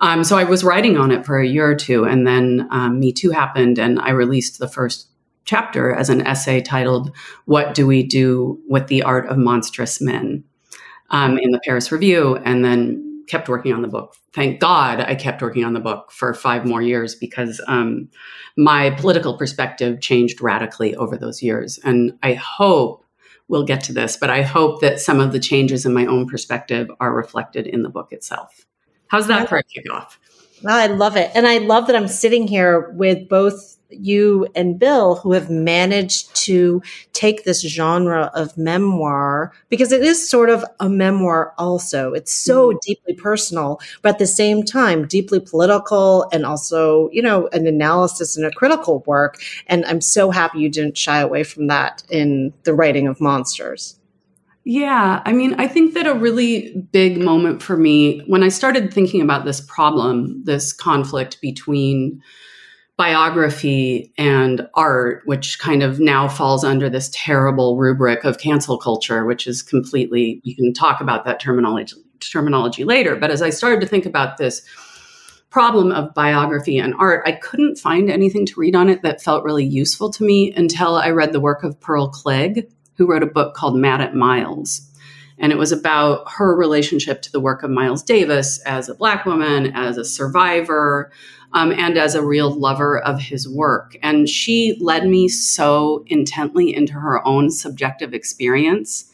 Um, 0.00 0.24
so 0.24 0.36
I 0.36 0.44
was 0.44 0.64
writing 0.64 0.98
on 0.98 1.12
it 1.12 1.24
for 1.24 1.38
a 1.38 1.46
year 1.46 1.70
or 1.70 1.76
two, 1.76 2.04
and 2.04 2.26
then 2.26 2.66
um, 2.72 2.98
Me 2.98 3.12
Too 3.12 3.30
happened, 3.30 3.78
and 3.78 4.00
I 4.00 4.10
released 4.10 4.58
the 4.58 4.68
first 4.68 5.08
chapter 5.44 5.94
as 5.94 6.10
an 6.10 6.26
essay 6.26 6.60
titled 6.60 7.14
"What 7.44 7.74
Do 7.74 7.86
We 7.86 8.02
Do 8.02 8.60
with 8.68 8.88
the 8.88 9.04
Art 9.04 9.28
of 9.28 9.38
Monstrous 9.38 10.00
Men" 10.00 10.42
um, 11.10 11.38
in 11.38 11.52
the 11.52 11.60
Paris 11.64 11.92
Review, 11.92 12.36
and 12.44 12.64
then 12.64 13.24
kept 13.28 13.48
working 13.48 13.72
on 13.72 13.82
the 13.82 13.88
book. 13.88 14.16
Thank 14.34 14.58
God 14.58 15.00
I 15.00 15.14
kept 15.14 15.40
working 15.40 15.64
on 15.64 15.72
the 15.72 15.80
book 15.80 16.10
for 16.10 16.34
five 16.34 16.66
more 16.66 16.82
years 16.82 17.14
because 17.14 17.60
um, 17.68 18.08
my 18.56 18.90
political 18.90 19.38
perspective 19.38 20.00
changed 20.00 20.42
radically 20.42 20.96
over 20.96 21.16
those 21.16 21.42
years, 21.42 21.78
and 21.84 22.18
I 22.24 22.34
hope 22.34 23.01
we'll 23.52 23.62
get 23.62 23.84
to 23.84 23.92
this, 23.92 24.16
but 24.16 24.30
I 24.30 24.40
hope 24.40 24.80
that 24.80 24.98
some 24.98 25.20
of 25.20 25.32
the 25.32 25.38
changes 25.38 25.84
in 25.84 25.92
my 25.92 26.06
own 26.06 26.26
perspective 26.26 26.90
are 27.00 27.14
reflected 27.14 27.66
in 27.66 27.82
the 27.82 27.90
book 27.90 28.10
itself. 28.10 28.66
How's 29.08 29.26
that 29.26 29.46
for 29.46 29.58
a 29.58 29.62
kickoff? 29.62 30.16
Well, 30.64 30.74
I 30.74 30.86
love 30.86 31.18
it. 31.18 31.30
And 31.34 31.46
I 31.46 31.58
love 31.58 31.86
that 31.88 31.94
I'm 31.94 32.08
sitting 32.08 32.48
here 32.48 32.88
with 32.92 33.28
both 33.28 33.76
you 33.92 34.46
and 34.54 34.78
Bill 34.78 35.16
who 35.16 35.32
have 35.32 35.50
managed 35.50 36.34
to 36.36 36.82
take 37.12 37.44
this 37.44 37.60
genre 37.62 38.30
of 38.34 38.56
memoir 38.56 39.52
because 39.68 39.92
it 39.92 40.02
is 40.02 40.28
sort 40.28 40.50
of 40.50 40.64
a 40.80 40.88
memoir 40.88 41.54
also. 41.58 42.12
It's 42.12 42.32
so 42.32 42.70
mm-hmm. 42.70 42.78
deeply 42.82 43.14
personal, 43.14 43.80
but 44.02 44.10
at 44.10 44.18
the 44.18 44.26
same 44.26 44.62
time, 44.62 45.06
deeply 45.06 45.40
political 45.40 46.28
and 46.32 46.44
also, 46.44 47.08
you 47.12 47.22
know, 47.22 47.48
an 47.52 47.66
analysis 47.66 48.36
and 48.36 48.46
a 48.46 48.50
critical 48.50 49.02
work. 49.06 49.40
And 49.66 49.84
I'm 49.86 50.00
so 50.00 50.30
happy 50.30 50.60
you 50.60 50.68
didn't 50.68 50.96
shy 50.96 51.20
away 51.20 51.44
from 51.44 51.66
that 51.68 52.02
in 52.10 52.52
the 52.64 52.74
writing 52.74 53.06
of 53.06 53.20
Monsters. 53.20 53.98
Yeah, 54.64 55.22
I 55.24 55.32
mean, 55.32 55.54
I 55.54 55.66
think 55.66 55.94
that 55.94 56.06
a 56.06 56.14
really 56.14 56.86
big 56.92 57.18
moment 57.18 57.62
for 57.62 57.76
me 57.76 58.20
when 58.26 58.44
I 58.44 58.48
started 58.48 58.94
thinking 58.94 59.20
about 59.20 59.44
this 59.44 59.60
problem, 59.60 60.44
this 60.44 60.72
conflict 60.72 61.40
between 61.40 62.22
biography 62.96 64.12
and 64.18 64.68
art, 64.74 65.22
which 65.24 65.58
kind 65.58 65.82
of 65.82 65.98
now 65.98 66.28
falls 66.28 66.62
under 66.64 66.90
this 66.90 67.10
terrible 67.14 67.76
rubric 67.76 68.24
of 68.24 68.38
cancel 68.38 68.78
culture, 68.78 69.24
which 69.24 69.46
is 69.46 69.62
completely, 69.62 70.40
we 70.44 70.54
can 70.54 70.72
talk 70.72 71.00
about 71.00 71.24
that 71.24 71.40
terminology, 71.40 71.96
terminology 72.20 72.84
later. 72.84 73.16
But 73.16 73.30
as 73.30 73.42
I 73.42 73.50
started 73.50 73.80
to 73.80 73.86
think 73.86 74.06
about 74.06 74.36
this 74.36 74.62
problem 75.50 75.92
of 75.92 76.14
biography 76.14 76.78
and 76.78 76.94
art, 76.98 77.22
I 77.26 77.32
couldn't 77.32 77.76
find 77.76 78.10
anything 78.10 78.46
to 78.46 78.60
read 78.60 78.74
on 78.74 78.88
it 78.88 79.02
that 79.02 79.22
felt 79.22 79.44
really 79.44 79.64
useful 79.64 80.10
to 80.12 80.24
me 80.24 80.52
until 80.54 80.96
I 80.96 81.10
read 81.10 81.32
the 81.32 81.40
work 81.40 81.62
of 81.62 81.78
Pearl 81.80 82.08
Cleage, 82.08 82.64
who 82.96 83.06
wrote 83.06 83.22
a 83.22 83.26
book 83.26 83.54
called 83.54 83.76
Mad 83.76 84.00
at 84.00 84.14
Miles. 84.14 84.88
And 85.38 85.50
it 85.50 85.58
was 85.58 85.72
about 85.72 86.30
her 86.30 86.54
relationship 86.54 87.20
to 87.22 87.32
the 87.32 87.40
work 87.40 87.62
of 87.62 87.70
Miles 87.70 88.02
Davis 88.02 88.60
as 88.62 88.88
a 88.88 88.94
Black 88.94 89.26
woman, 89.26 89.72
as 89.74 89.96
a 89.98 90.04
survivor, 90.04 91.10
um, 91.54 91.72
and 91.72 91.98
as 91.98 92.14
a 92.14 92.24
real 92.24 92.50
lover 92.50 92.98
of 92.98 93.20
his 93.20 93.48
work. 93.48 93.96
And 94.02 94.28
she 94.28 94.76
led 94.80 95.06
me 95.06 95.28
so 95.28 96.04
intently 96.06 96.74
into 96.74 96.94
her 96.94 97.26
own 97.26 97.50
subjective 97.50 98.14
experience. 98.14 99.10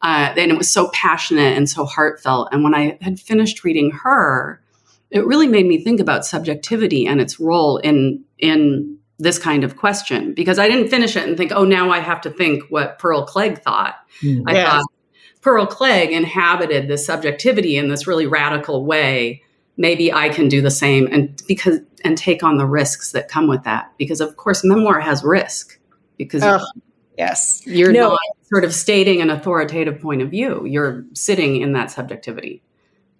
Uh, 0.00 0.34
and 0.36 0.50
it 0.50 0.58
was 0.58 0.70
so 0.70 0.88
passionate 0.90 1.56
and 1.56 1.68
so 1.68 1.84
heartfelt. 1.84 2.48
And 2.52 2.64
when 2.64 2.74
I 2.74 2.98
had 3.00 3.20
finished 3.20 3.62
reading 3.62 3.90
her, 4.02 4.60
it 5.10 5.26
really 5.26 5.46
made 5.46 5.66
me 5.66 5.82
think 5.82 6.00
about 6.00 6.24
subjectivity 6.24 7.06
and 7.06 7.20
its 7.20 7.38
role 7.38 7.76
in 7.78 8.24
in 8.38 8.98
this 9.18 9.38
kind 9.38 9.62
of 9.62 9.76
question 9.76 10.34
because 10.34 10.58
I 10.58 10.68
didn't 10.68 10.88
finish 10.88 11.14
it 11.14 11.28
and 11.28 11.36
think, 11.36 11.52
oh, 11.52 11.64
now 11.64 11.90
I 11.90 12.00
have 12.00 12.20
to 12.22 12.30
think 12.30 12.64
what 12.70 12.98
Pearl 12.98 13.24
Cleage 13.24 13.58
thought. 13.58 13.94
Mm. 14.20 14.42
I 14.48 14.54
Yes. 14.54 14.68
thought 14.68 14.84
Pearl 15.42 15.66
Cleage 15.66 16.10
inhabited 16.10 16.88
this 16.88 17.06
subjectivity 17.06 17.76
in 17.76 17.88
this 17.88 18.06
really 18.08 18.26
radical 18.26 18.84
way. 18.84 19.42
Maybe 19.82 20.12
I 20.12 20.28
can 20.28 20.48
do 20.48 20.62
the 20.62 20.70
same 20.70 21.08
and 21.10 21.42
because 21.48 21.80
and 22.04 22.16
take 22.16 22.44
on 22.44 22.56
the 22.56 22.66
risks 22.66 23.10
that 23.12 23.28
come 23.28 23.48
with 23.48 23.64
that. 23.64 23.92
Because 23.98 24.20
of 24.20 24.36
course 24.36 24.62
memoir 24.62 25.00
has 25.00 25.24
risk 25.24 25.76
because 26.16 26.42
Ugh. 26.44 26.62
Yes. 27.18 27.62
you're 27.66 27.92
No. 27.92 28.10
not 28.10 28.18
sort 28.44 28.62
of 28.64 28.72
stating 28.72 29.20
an 29.20 29.28
authoritative 29.28 30.00
point 30.00 30.22
of 30.22 30.30
view. 30.30 30.64
You're 30.64 31.04
sitting 31.14 31.60
in 31.60 31.72
that 31.72 31.90
subjectivity. 31.90 32.62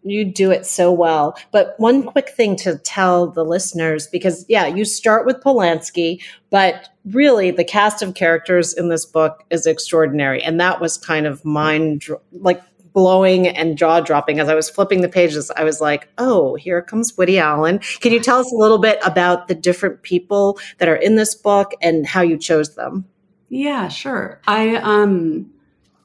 You 0.05 0.25
do 0.25 0.53
it 0.53 0.65
so 0.65 0.93
well. 0.93 1.37
But 1.51 1.75
one 1.79 2.05
quick 2.05 2.29
thing 2.31 2.55
to 2.57 2.79
tell 2.79 3.27
the 3.29 3.45
listeners 3.45 4.07
because, 4.07 4.45
yeah, 4.49 4.67
you 4.67 4.85
start 4.85 5.27
with 5.27 5.41
Polanski, 5.43 6.21
but 6.51 6.89
really 7.05 7.51
the 7.51 7.65
cast 7.65 8.03
of 8.03 8.15
characters 8.15 8.73
in 8.73 8.89
this 8.89 9.05
book 9.05 9.45
is 9.51 9.67
extraordinary. 9.67 10.43
And 10.43 10.61
that 10.61 10.81
was 10.81 10.97
kind 10.97 11.27
of 11.27 11.45
mind 11.45 12.05
like 12.33 12.63
blowing 12.93 13.49
and 13.49 13.79
jaw 13.79 14.01
dropping. 14.01 14.41
As 14.41 14.49
I 14.49 14.55
was 14.55 14.69
flipping 14.69 15.01
the 15.01 15.09
pages, 15.09 15.51
I 15.57 15.65
was 15.65 15.81
like, 15.81 16.09
oh, 16.19 16.55
here 16.57 16.83
comes 16.83 17.17
Woody 17.17 17.39
Allen. 17.39 17.79
Can 18.01 18.13
you 18.13 18.21
tell 18.21 18.39
us 18.39 18.53
a 18.53 18.57
little 18.57 18.79
bit 18.79 18.99
about 19.05 19.49
the 19.49 19.55
different 19.55 20.03
people 20.03 20.59
that 20.79 20.89
are 20.89 20.97
in 20.97 21.17
this 21.17 21.35
book 21.35 21.73
and 21.81 22.07
how 22.07 22.23
you 22.23 22.39
chose 22.39 22.75
them? 22.75 23.07
Yeah, 23.49 23.89
sure. 23.89 24.41
I 24.47 24.77
um 24.77 25.51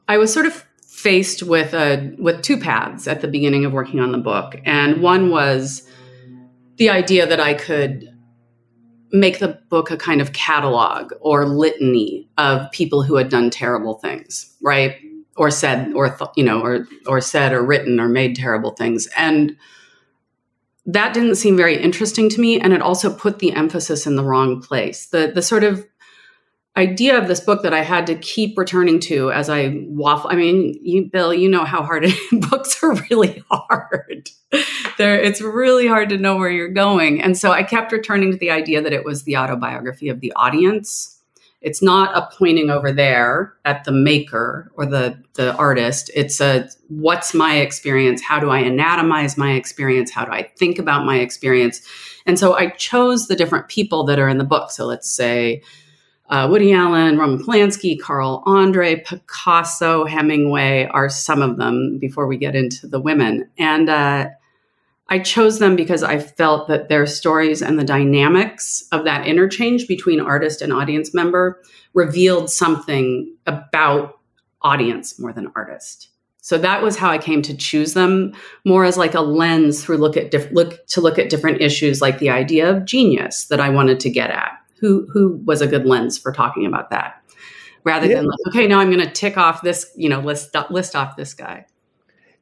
I 0.07 0.17
was 0.17 0.33
sort 0.33 0.45
of 0.45 0.65
faced 0.81 1.43
with 1.43 1.73
a 1.73 2.13
with 2.17 2.41
two 2.41 2.57
paths 2.57 3.07
at 3.07 3.21
the 3.21 3.27
beginning 3.27 3.65
of 3.65 3.71
working 3.71 3.99
on 3.99 4.11
the 4.11 4.17
book. 4.17 4.55
And 4.65 5.01
one 5.01 5.29
was 5.29 5.87
the 6.77 6.89
idea 6.89 7.25
that 7.25 7.39
I 7.39 7.53
could 7.53 8.13
make 9.11 9.39
the 9.39 9.59
book 9.69 9.91
a 9.91 9.97
kind 9.97 10.21
of 10.21 10.33
catalog 10.33 11.13
or 11.21 11.45
litany 11.45 12.27
of 12.37 12.69
people 12.71 13.03
who 13.03 13.15
had 13.15 13.29
done 13.29 13.49
terrible 13.49 13.95
things, 13.95 14.53
right? 14.61 14.97
Or 15.37 15.51
said 15.51 15.93
or 15.93 16.09
th- 16.09 16.31
you 16.35 16.43
know 16.43 16.61
or 16.61 16.87
or 17.05 17.21
said 17.21 17.53
or 17.53 17.63
written 17.63 17.99
or 17.99 18.07
made 18.07 18.35
terrible 18.35 18.71
things. 18.71 19.07
And 19.15 19.55
that 20.85 21.13
didn't 21.13 21.35
seem 21.35 21.55
very 21.55 21.77
interesting 21.81 22.29
to 22.29 22.41
me 22.41 22.59
and 22.59 22.73
it 22.73 22.81
also 22.81 23.13
put 23.13 23.39
the 23.39 23.53
emphasis 23.53 24.07
in 24.07 24.15
the 24.15 24.23
wrong 24.23 24.61
place. 24.61 25.07
The 25.07 25.31
the 25.33 25.41
sort 25.41 25.63
of 25.63 25.85
idea 26.77 27.17
of 27.17 27.27
this 27.27 27.39
book 27.39 27.63
that 27.63 27.73
I 27.73 27.81
had 27.81 28.07
to 28.07 28.15
keep 28.15 28.57
returning 28.57 28.99
to 29.01 29.31
as 29.31 29.49
I 29.49 29.83
waffle. 29.87 30.29
I 30.29 30.35
mean, 30.35 30.79
you, 30.81 31.09
Bill, 31.11 31.33
you 31.33 31.49
know 31.49 31.65
how 31.65 31.81
hard 31.81 32.05
books 32.31 32.81
are 32.83 32.93
really 33.09 33.43
hard. 33.49 34.29
There, 34.97 35.19
it's 35.19 35.41
really 35.41 35.87
hard 35.87 36.09
to 36.09 36.17
know 36.17 36.37
where 36.37 36.49
you're 36.49 36.69
going, 36.69 37.21
and 37.21 37.37
so 37.37 37.51
I 37.51 37.63
kept 37.63 37.91
returning 37.91 38.31
to 38.31 38.37
the 38.37 38.51
idea 38.51 38.81
that 38.81 38.93
it 38.93 39.03
was 39.03 39.23
the 39.23 39.37
autobiography 39.37 40.07
of 40.07 40.21
the 40.21 40.31
audience. 40.35 41.16
It's 41.61 41.81
not 41.81 42.15
a 42.15 42.29
pointing 42.37 42.69
over 42.69 42.91
there 42.91 43.53
at 43.65 43.83
the 43.83 43.91
maker 43.91 44.71
or 44.75 44.85
the 44.85 45.21
the 45.33 45.55
artist. 45.55 46.11
It's 46.13 46.39
a 46.39 46.69
what's 46.87 47.33
my 47.33 47.57
experience? 47.57 48.21
How 48.21 48.39
do 48.39 48.51
I 48.51 48.63
anatomize 48.63 49.37
my 49.37 49.53
experience? 49.53 50.11
How 50.11 50.23
do 50.23 50.31
I 50.31 50.43
think 50.57 50.77
about 50.77 51.05
my 51.05 51.17
experience? 51.17 51.81
And 52.25 52.37
so 52.37 52.55
I 52.55 52.69
chose 52.69 53.27
the 53.27 53.35
different 53.35 53.69
people 53.69 54.03
that 54.05 54.19
are 54.19 54.29
in 54.29 54.37
the 54.37 54.43
book. 54.43 54.69
So 54.69 54.85
let's 54.85 55.09
say 55.09 55.63
uh, 56.29 56.47
Woody 56.49 56.73
Allen, 56.73 57.17
Roman 57.17 57.39
Polanski, 57.43 57.99
Carl 57.99 58.43
Andre, 58.45 59.01
Picasso, 59.01 60.05
Hemingway 60.05 60.87
are 60.91 61.09
some 61.09 61.41
of 61.41 61.57
them 61.57 61.97
before 61.99 62.27
we 62.27 62.37
get 62.37 62.55
into 62.55 62.85
the 62.85 62.99
women. 62.99 63.49
And 63.57 63.89
uh, 63.89 64.27
I 65.09 65.19
chose 65.19 65.59
them 65.59 65.75
because 65.75 66.03
I 66.03 66.19
felt 66.19 66.67
that 66.67 66.89
their 66.89 67.05
stories 67.05 67.61
and 67.61 67.79
the 67.79 67.83
dynamics 67.83 68.85
of 68.91 69.05
that 69.05 69.25
interchange 69.25 69.87
between 69.87 70.19
artist 70.19 70.61
and 70.61 70.73
audience 70.73 71.13
member 71.13 71.61
revealed 71.93 72.49
something 72.49 73.33
about 73.45 74.19
audience 74.61 75.17
more 75.19 75.31
than 75.31 75.51
artist. 75.55 76.09
So 76.41 76.57
that 76.57 76.81
was 76.81 76.97
how 76.97 77.09
I 77.09 77.17
came 77.17 77.41
to 77.43 77.55
choose 77.55 77.93
them 77.93 78.33
more 78.65 78.85
as 78.85 78.97
like 78.97 79.13
a 79.13 79.21
lens 79.21 79.83
through 79.83 79.97
look 79.97 80.17
at 80.17 80.31
diff- 80.31 80.51
look 80.51 80.85
to 80.87 81.01
look 81.01 81.19
at 81.19 81.29
different 81.29 81.61
issues 81.61 82.01
like 82.01 82.19
the 82.19 82.29
idea 82.29 82.69
of 82.69 82.85
genius 82.85 83.45
that 83.45 83.59
I 83.59 83.69
wanted 83.69 83.99
to 84.01 84.09
get 84.09 84.29
at 84.29 84.51
who 84.79 85.07
who 85.11 85.41
was 85.45 85.61
a 85.61 85.67
good 85.67 85.85
lens 85.85 86.17
for 86.17 86.31
talking 86.31 86.65
about 86.65 86.89
that 86.91 87.21
rather 87.83 88.07
Yeah. 88.07 88.17
than 88.17 88.25
like 88.27 88.39
okay 88.49 88.67
now 88.67 88.79
i'm 88.79 88.91
going 88.91 89.03
to 89.05 89.11
tick 89.11 89.37
off 89.37 89.61
this 89.63 89.91
you 89.95 90.07
know 90.07 90.19
list 90.19 90.55
list 90.69 90.95
off 90.95 91.15
this 91.15 91.33
guy 91.33 91.65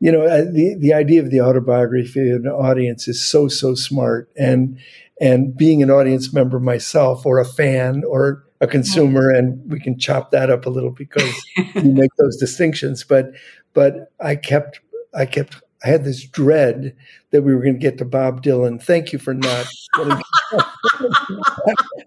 you 0.06 0.12
know 0.12 0.22
uh, 0.22 0.44
the 0.52 0.76
the 0.78 0.94
idea 0.94 1.20
of 1.20 1.32
the 1.32 1.42
autobiography 1.42 2.30
of 2.30 2.46
an 2.46 2.52
audience 2.52 3.08
is 3.08 3.28
so 3.28 3.48
so 3.48 3.74
smart 3.74 4.30
and 4.38 4.78
and 5.20 5.58
being 5.58 5.82
an 5.82 5.90
audience 5.90 6.32
member 6.32 6.60
myself 6.60 7.26
or 7.26 7.40
a 7.40 7.46
fan 7.46 8.04
or 8.08 8.46
a 8.62 8.68
consumer 8.68 9.32
and 9.32 9.60
we 9.68 9.80
can 9.80 9.98
chop 9.98 10.30
that 10.30 10.52
up 10.52 10.68
a 10.68 10.70
little 10.70 10.92
because 10.92 11.34
you 11.74 11.92
make 11.92 12.12
those 12.20 12.38
distinctions. 12.38 13.04
But 13.04 13.32
but 13.74 14.12
i 14.20 14.36
kept 14.36 14.80
i 15.16 15.26
kept 15.26 15.64
i 15.84 15.88
had 15.88 16.06
this 16.06 16.24
dread 16.24 16.96
that 17.32 17.42
we 17.42 17.56
were 17.56 17.62
going 17.62 17.74
to 17.74 17.80
get 17.80 17.98
to 17.98 18.06
bob 18.06 18.44
dylan. 18.44 18.80
Thank 18.80 19.12
you 19.12 19.18
for 19.18 19.34
not 19.34 19.66
I 19.98 20.24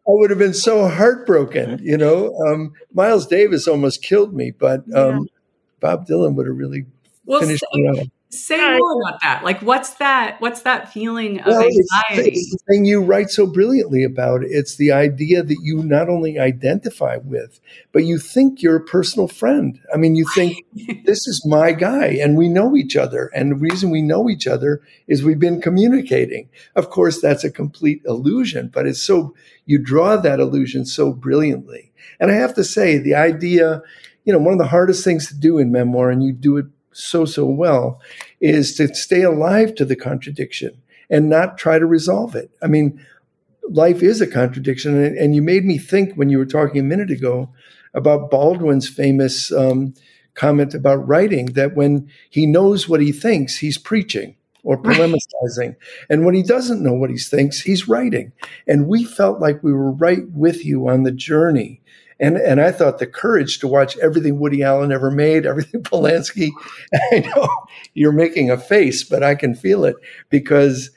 would 0.07 0.31
have 0.31 0.39
been 0.39 0.55
so 0.55 0.89
heartbroken, 0.89 1.81
you 1.83 1.97
know. 1.97 2.33
Um, 2.47 2.75
Miles 2.93 3.27
Davis 3.27 3.67
almost 3.67 4.05
killed 4.05 4.35
me, 4.35 4.53
but 4.53 4.85
um, 4.95 5.27
Bob 5.81 6.07
Dylan 6.07 6.35
would 6.35 6.47
have 6.47 6.57
really 6.57 6.87
well 7.29 7.41
finished 7.41 7.65
say, 7.73 7.81
me 7.81 7.89
off. 7.89 8.09
say 8.31 8.79
more 8.79 9.03
about 9.03 9.21
that 9.23 9.45
like 9.45 9.61
what's 9.63 9.95
that 9.95 10.41
what's 10.41 10.63
that 10.63 10.93
feeling 10.93 11.41
of 11.41 11.47
Well, 11.47 11.63
it's, 11.65 11.89
it's 12.11 12.51
the 12.51 12.59
thing 12.69 12.85
you 12.85 13.03
write 13.03 13.31
so 13.31 13.47
brilliantly 13.47 14.05
about. 14.05 14.43
It's 14.43 14.77
the 14.77 14.93
idea 14.93 15.43
that 15.43 15.57
you 15.63 15.83
not 15.83 16.09
only 16.09 16.39
identify 16.39 17.19
with, 17.23 17.61
but 17.93 18.05
you 18.05 18.19
think 18.19 18.63
you're 18.63 18.77
a 18.77 18.85
personal 18.85 19.29
friend. 19.29 19.81
I 19.93 19.97
mean, 19.97 20.17
you 20.17 20.27
think 20.35 20.65
this 21.05 21.27
is 21.27 21.45
my 21.47 21.73
guy 21.73 22.07
and 22.07 22.37
we 22.37 22.49
know 22.49 22.77
each 22.77 22.97
other. 22.97 23.31
And 23.35 23.53
the 23.53 23.57
reason 23.57 23.91
we 23.91 24.03
know 24.03 24.29
each 24.29 24.47
other 24.47 24.81
is 25.07 25.23
we've 25.23 25.39
been 25.39 25.61
communicating. 25.61 26.49
Of 26.75 26.91
course, 26.91 27.21
that's 27.21 27.45
a 27.45 27.51
complete 27.51 28.03
illusion, 28.07 28.69
but 28.69 28.87
it's 28.87 29.03
so, 29.03 29.35
you 29.67 29.79
draw 29.79 30.17
that 30.17 30.41
illusion 30.41 30.85
so 30.87 31.13
brilliantly. 31.13 31.93
And 32.21 32.31
I 32.31 32.35
have 32.35 32.55
to 32.55 32.65
say, 32.65 32.99
the 32.99 33.15
idea, 33.15 33.83
you 34.25 34.33
know, 34.33 34.39
one 34.39 34.53
of 34.53 34.59
the 34.59 34.67
hardest 34.67 35.05
things 35.05 35.29
to 35.29 35.35
do 35.35 35.59
in 35.59 35.71
memoir, 35.71 36.11
and 36.11 36.23
you 36.23 36.33
do 36.33 36.57
it 36.57 36.67
so, 36.99 37.25
so 37.25 37.45
well, 37.45 38.01
is 38.41 38.75
to 38.77 38.93
stay 38.95 39.23
alive 39.23 39.75
to 39.77 39.85
the 39.85 39.97
contradiction 39.97 40.83
and 41.09 41.31
not 41.31 41.57
try 41.57 41.79
to 41.79 41.87
resolve 41.87 42.35
it. 42.35 42.51
I 42.63 42.67
mean, 42.67 43.05
life 43.71 44.03
is 44.03 44.21
a 44.21 44.27
contradiction. 44.27 45.03
And, 45.03 45.17
and 45.17 45.35
you 45.35 45.43
made 45.43 45.65
me 45.65 45.79
think 45.79 46.15
when 46.15 46.29
you 46.29 46.39
were 46.39 46.47
talking 46.47 46.81
a 46.81 46.85
minute 46.85 47.11
ago 47.11 47.51
about 47.95 48.31
Baldwin's 48.31 48.89
famous 48.89 49.53
um, 49.53 49.95
comment 50.35 50.75
about 50.75 51.07
writing 51.07 51.47
that 51.47 51.75
when 51.75 52.11
he 52.31 52.47
knows 52.47 52.89
what 52.89 53.01
he 53.01 53.13
thinks, 53.13 53.59
he's 53.59 53.79
preaching 53.79 54.37
or 54.65 54.81
polemicizing. 54.81 55.77
And 56.11 56.25
when 56.25 56.35
he 56.35 56.43
doesn't 56.43 56.83
know 56.83 56.93
what 56.93 57.11
he 57.11 57.19
thinks, 57.19 57.61
he's 57.61 57.89
writing. 57.89 58.33
And 58.67 58.87
we 58.87 59.05
felt 59.05 59.41
like 59.41 59.63
we 59.63 59.73
were 59.73 59.93
right 59.93 60.29
with 60.31 60.65
you 60.65 60.89
on 60.89 61.05
the 61.05 61.13
journey. 61.13 61.81
And, 62.21 62.37
and 62.37 62.61
I 62.61 62.73
thought 62.73 62.99
the 62.99 63.07
courage 63.07 63.61
to 63.61 63.69
watch 63.69 63.97
everything 63.99 64.39
Woody 64.41 64.63
Allen 64.63 64.91
ever 64.93 65.11
made, 65.11 65.47
everything 65.47 65.83
Polanski. 65.85 66.49
I 67.13 67.21
know 67.21 67.49
you're 67.95 68.13
making 68.13 68.51
a 68.51 68.59
face, 68.59 69.05
but 69.05 69.23
I 69.23 69.35
can 69.35 69.55
feel 69.55 69.85
it 69.85 69.97
because 70.29 70.91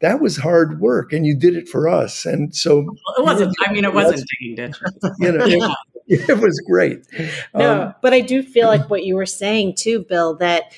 that 0.00 0.20
was 0.20 0.36
hard 0.36 0.80
work 0.80 1.12
and 1.12 1.26
you 1.26 1.36
did 1.36 1.56
it 1.56 1.68
for 1.68 1.88
us. 1.88 2.24
And 2.24 2.54
so, 2.54 2.80
it 3.18 3.24
wasn't 3.24 3.54
i 3.66 3.72
mean 3.72 3.84
it 3.84 3.92
wasn't 3.92 4.26
digging 4.38 4.56
ditches 4.56 4.94
you 5.18 5.32
know, 5.32 5.44
Yeah. 5.44 5.74
it, 6.06 6.28
it 6.30 6.38
was 6.38 6.58
great. 6.66 7.02
No, 7.54 7.82
Um, 7.82 7.94
but 8.00 8.14
I 8.14 8.20
do 8.20 8.42
feel 8.42 8.68
like 8.68 8.88
what 8.88 9.04
you 9.04 9.16
were 9.16 9.26
saying 9.26 9.74
too, 9.76 10.06
Bill, 10.08 10.36
that 10.36 10.72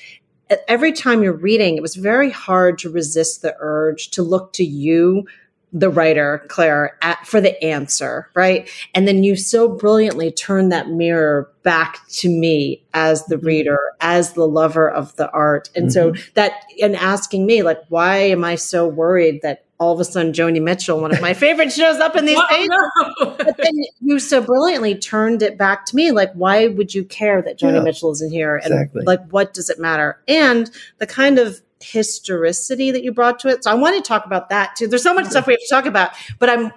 every 0.67 0.91
time 0.91 1.23
you're 1.23 1.33
reading, 1.37 1.77
it 1.77 1.81
was 1.81 1.95
very 1.95 2.29
hard 2.29 2.77
to 2.79 2.89
resist 2.89 3.41
the 3.43 3.55
urge 3.59 4.09
to 4.11 4.23
look 4.23 4.53
to 4.53 4.63
you, 4.65 5.25
the 5.73 5.89
writer, 5.89 6.45
Claire, 6.49 6.97
at, 7.01 7.25
for 7.25 7.41
the 7.41 7.61
answer, 7.63 8.29
right? 8.35 8.69
And 8.93 9.07
then 9.07 9.23
you 9.23 9.35
so 9.35 9.67
brilliantly 9.67 10.31
turn 10.31 10.69
that 10.69 10.89
mirror 10.89 11.51
back 11.63 12.07
to 12.09 12.29
me 12.29 12.83
as 12.93 13.25
the 13.25 13.37
mm-hmm. 13.37 13.47
reader, 13.47 13.79
as 13.99 14.33
the 14.33 14.47
lover 14.47 14.89
of 14.89 15.15
the 15.15 15.29
art. 15.31 15.71
And 15.75 15.91
so 15.91 16.11
mm-hmm. 16.11 16.21
that, 16.35 16.63
and 16.81 16.95
asking 16.95 17.47
me, 17.47 17.63
like, 17.63 17.79
why 17.89 18.17
am 18.17 18.43
I 18.43 18.55
so 18.55 18.87
worried 18.87 19.41
that 19.41 19.65
all 19.79 19.93
of 19.93 19.99
a 19.99 20.05
sudden 20.05 20.31
Joni 20.31 20.61
Mitchell, 20.61 21.01
one 21.01 21.11
of 21.11 21.19
my 21.19 21.33
favorites, 21.33 21.75
shows 21.75 21.97
up 21.97 22.15
in 22.15 22.25
these 22.25 22.39
pages? 22.49 22.69
no. 22.69 23.35
but 23.37 23.57
then 23.57 23.73
you 24.01 24.19
so 24.19 24.41
brilliantly 24.41 24.95
turned 24.95 25.41
it 25.41 25.57
back 25.57 25.85
to 25.85 25.95
me 25.95 26.11
like 26.11 26.31
why 26.33 26.67
would 26.67 26.93
you 26.93 27.03
care 27.03 27.41
that 27.41 27.59
joni 27.59 27.75
Yeah. 27.75 27.81
mitchell 27.81 28.11
is 28.11 28.21
in 28.21 28.31
here 28.31 28.55
and 28.55 28.73
Exactly. 28.73 29.03
like 29.03 29.27
what 29.29 29.53
does 29.53 29.69
it 29.69 29.79
matter 29.79 30.19
and 30.27 30.69
the 30.99 31.07
kind 31.07 31.39
of 31.39 31.61
historicity 31.83 32.91
that 32.91 33.03
you 33.03 33.11
brought 33.11 33.39
to 33.39 33.47
it. 33.49 33.63
So 33.63 33.71
i 33.71 33.73
want 33.73 33.95
to 33.95 34.01
talk 34.01 34.25
about 34.25 34.49
that 34.49 34.75
too. 34.75 34.87
There's 34.87 35.03
so 35.03 35.13
much 35.13 35.27
stuff 35.27 35.47
we 35.47 35.53
have 35.53 35.59
to 35.59 35.67
talk 35.69 35.85
about 35.85 36.11
but 36.39 36.49
i'm 36.49 36.71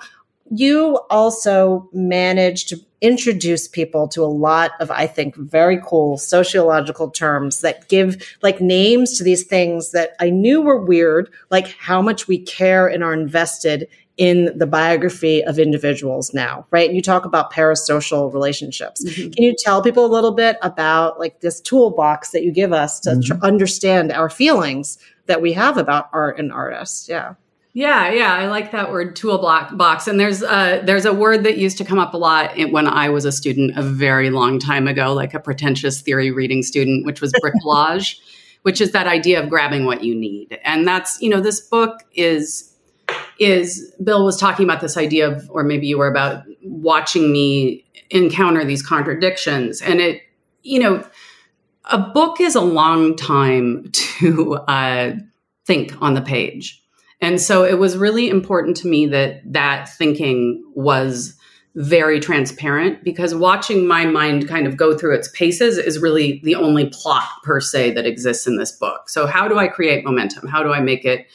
you 0.50 1.00
also 1.10 1.88
managed 1.92 2.68
to 2.68 2.80
introduce 3.00 3.68
people 3.68 4.08
to 4.08 4.22
a 4.22 4.26
lot 4.26 4.70
of 4.80 4.90
i 4.90 5.06
think 5.06 5.36
very 5.36 5.80
cool 5.84 6.16
sociological 6.16 7.10
terms 7.10 7.60
that 7.60 7.88
give 7.88 8.36
like 8.42 8.60
names 8.60 9.18
to 9.18 9.24
these 9.24 9.44
things 9.44 9.90
that 9.90 10.14
i 10.18 10.30
knew 10.30 10.62
were 10.62 10.82
weird 10.82 11.30
like 11.50 11.68
how 11.78 12.00
much 12.00 12.26
we 12.26 12.38
care 12.38 12.86
and 12.86 13.04
are 13.04 13.12
invested 13.12 13.86
in 14.16 14.56
the 14.56 14.66
biography 14.66 15.44
of 15.44 15.58
individuals 15.58 16.32
now, 16.32 16.66
right? 16.70 16.88
And 16.88 16.96
you 16.96 17.02
talk 17.02 17.24
about 17.24 17.52
parasocial 17.52 18.32
relationships. 18.32 19.04
Mm-hmm. 19.04 19.30
Can 19.30 19.44
you 19.44 19.54
tell 19.58 19.82
people 19.82 20.06
a 20.06 20.08
little 20.08 20.32
bit 20.32 20.56
about 20.62 21.18
like 21.18 21.40
this 21.40 21.60
toolbox 21.60 22.30
that 22.30 22.42
you 22.42 22.50
give 22.50 22.72
us 22.72 22.98
to 23.00 23.10
mm-hmm. 23.10 23.38
tr- 23.38 23.44
understand 23.44 24.12
our 24.12 24.30
feelings 24.30 24.98
that 25.26 25.42
we 25.42 25.52
have 25.52 25.76
about 25.76 26.08
art 26.12 26.38
and 26.38 26.50
artists? 26.50 27.08
Yeah. 27.08 27.34
Yeah, 27.74 28.10
yeah, 28.10 28.32
I 28.32 28.46
like 28.46 28.72
that 28.72 28.90
word 28.90 29.14
toolbox. 29.16 29.74
Box, 29.74 30.08
and 30.08 30.18
there's 30.18 30.42
a 30.42 30.80
there's 30.82 31.04
a 31.04 31.12
word 31.12 31.44
that 31.44 31.58
used 31.58 31.76
to 31.76 31.84
come 31.84 31.98
up 31.98 32.14
a 32.14 32.16
lot 32.16 32.56
when 32.70 32.86
I 32.86 33.10
was 33.10 33.26
a 33.26 33.32
student 33.32 33.76
a 33.76 33.82
very 33.82 34.30
long 34.30 34.58
time 34.58 34.88
ago, 34.88 35.12
like 35.12 35.34
a 35.34 35.40
pretentious 35.40 36.00
theory 36.00 36.30
reading 36.30 36.62
student, 36.62 37.04
which 37.04 37.20
was 37.20 37.34
bricolage, 37.34 38.18
which 38.62 38.80
is 38.80 38.92
that 38.92 39.06
idea 39.06 39.42
of 39.42 39.50
grabbing 39.50 39.84
what 39.84 40.02
you 40.02 40.14
need. 40.14 40.58
And 40.64 40.88
that's 40.88 41.20
you 41.20 41.28
know 41.28 41.42
this 41.42 41.60
book 41.60 42.00
is 42.14 42.75
is 43.38 43.92
Bill 44.02 44.24
was 44.24 44.38
talking 44.38 44.64
about 44.64 44.80
this 44.80 44.96
idea 44.96 45.30
of, 45.30 45.48
or 45.50 45.62
maybe 45.62 45.86
you 45.86 45.98
were 45.98 46.08
about 46.08 46.44
watching 46.62 47.32
me 47.32 47.84
encounter 48.10 48.64
these 48.64 48.82
contradictions, 48.82 49.80
and 49.82 50.00
it 50.00 50.22
you 50.62 50.78
know 50.78 51.06
a 51.88 51.98
book 51.98 52.40
is 52.40 52.54
a 52.54 52.60
long 52.60 53.14
time 53.16 53.88
to 53.92 54.54
uh, 54.54 55.14
think 55.66 56.00
on 56.00 56.14
the 56.14 56.22
page 56.22 56.82
and 57.20 57.40
so 57.40 57.64
it 57.64 57.78
was 57.78 57.96
really 57.96 58.28
important 58.28 58.76
to 58.78 58.88
me 58.88 59.06
that 59.06 59.40
that 59.52 59.88
thinking 59.88 60.62
was 60.74 61.34
very 61.74 62.20
transparent 62.20 63.04
because 63.04 63.34
watching 63.34 63.86
my 63.86 64.06
mind 64.06 64.48
kind 64.48 64.66
of 64.66 64.76
go 64.76 64.96
through 64.96 65.14
its 65.14 65.28
paces 65.28 65.76
is 65.76 65.98
really 65.98 66.40
the 66.42 66.54
only 66.54 66.88
plot 66.88 67.28
per 67.42 67.60
se 67.60 67.92
that 67.92 68.06
exists 68.06 68.46
in 68.46 68.56
this 68.56 68.72
book. 68.72 69.10
So, 69.10 69.26
how 69.26 69.46
do 69.46 69.58
I 69.58 69.68
create 69.68 70.04
momentum? 70.04 70.48
How 70.48 70.62
do 70.62 70.72
I 70.72 70.80
make 70.80 71.04
it 71.04 71.26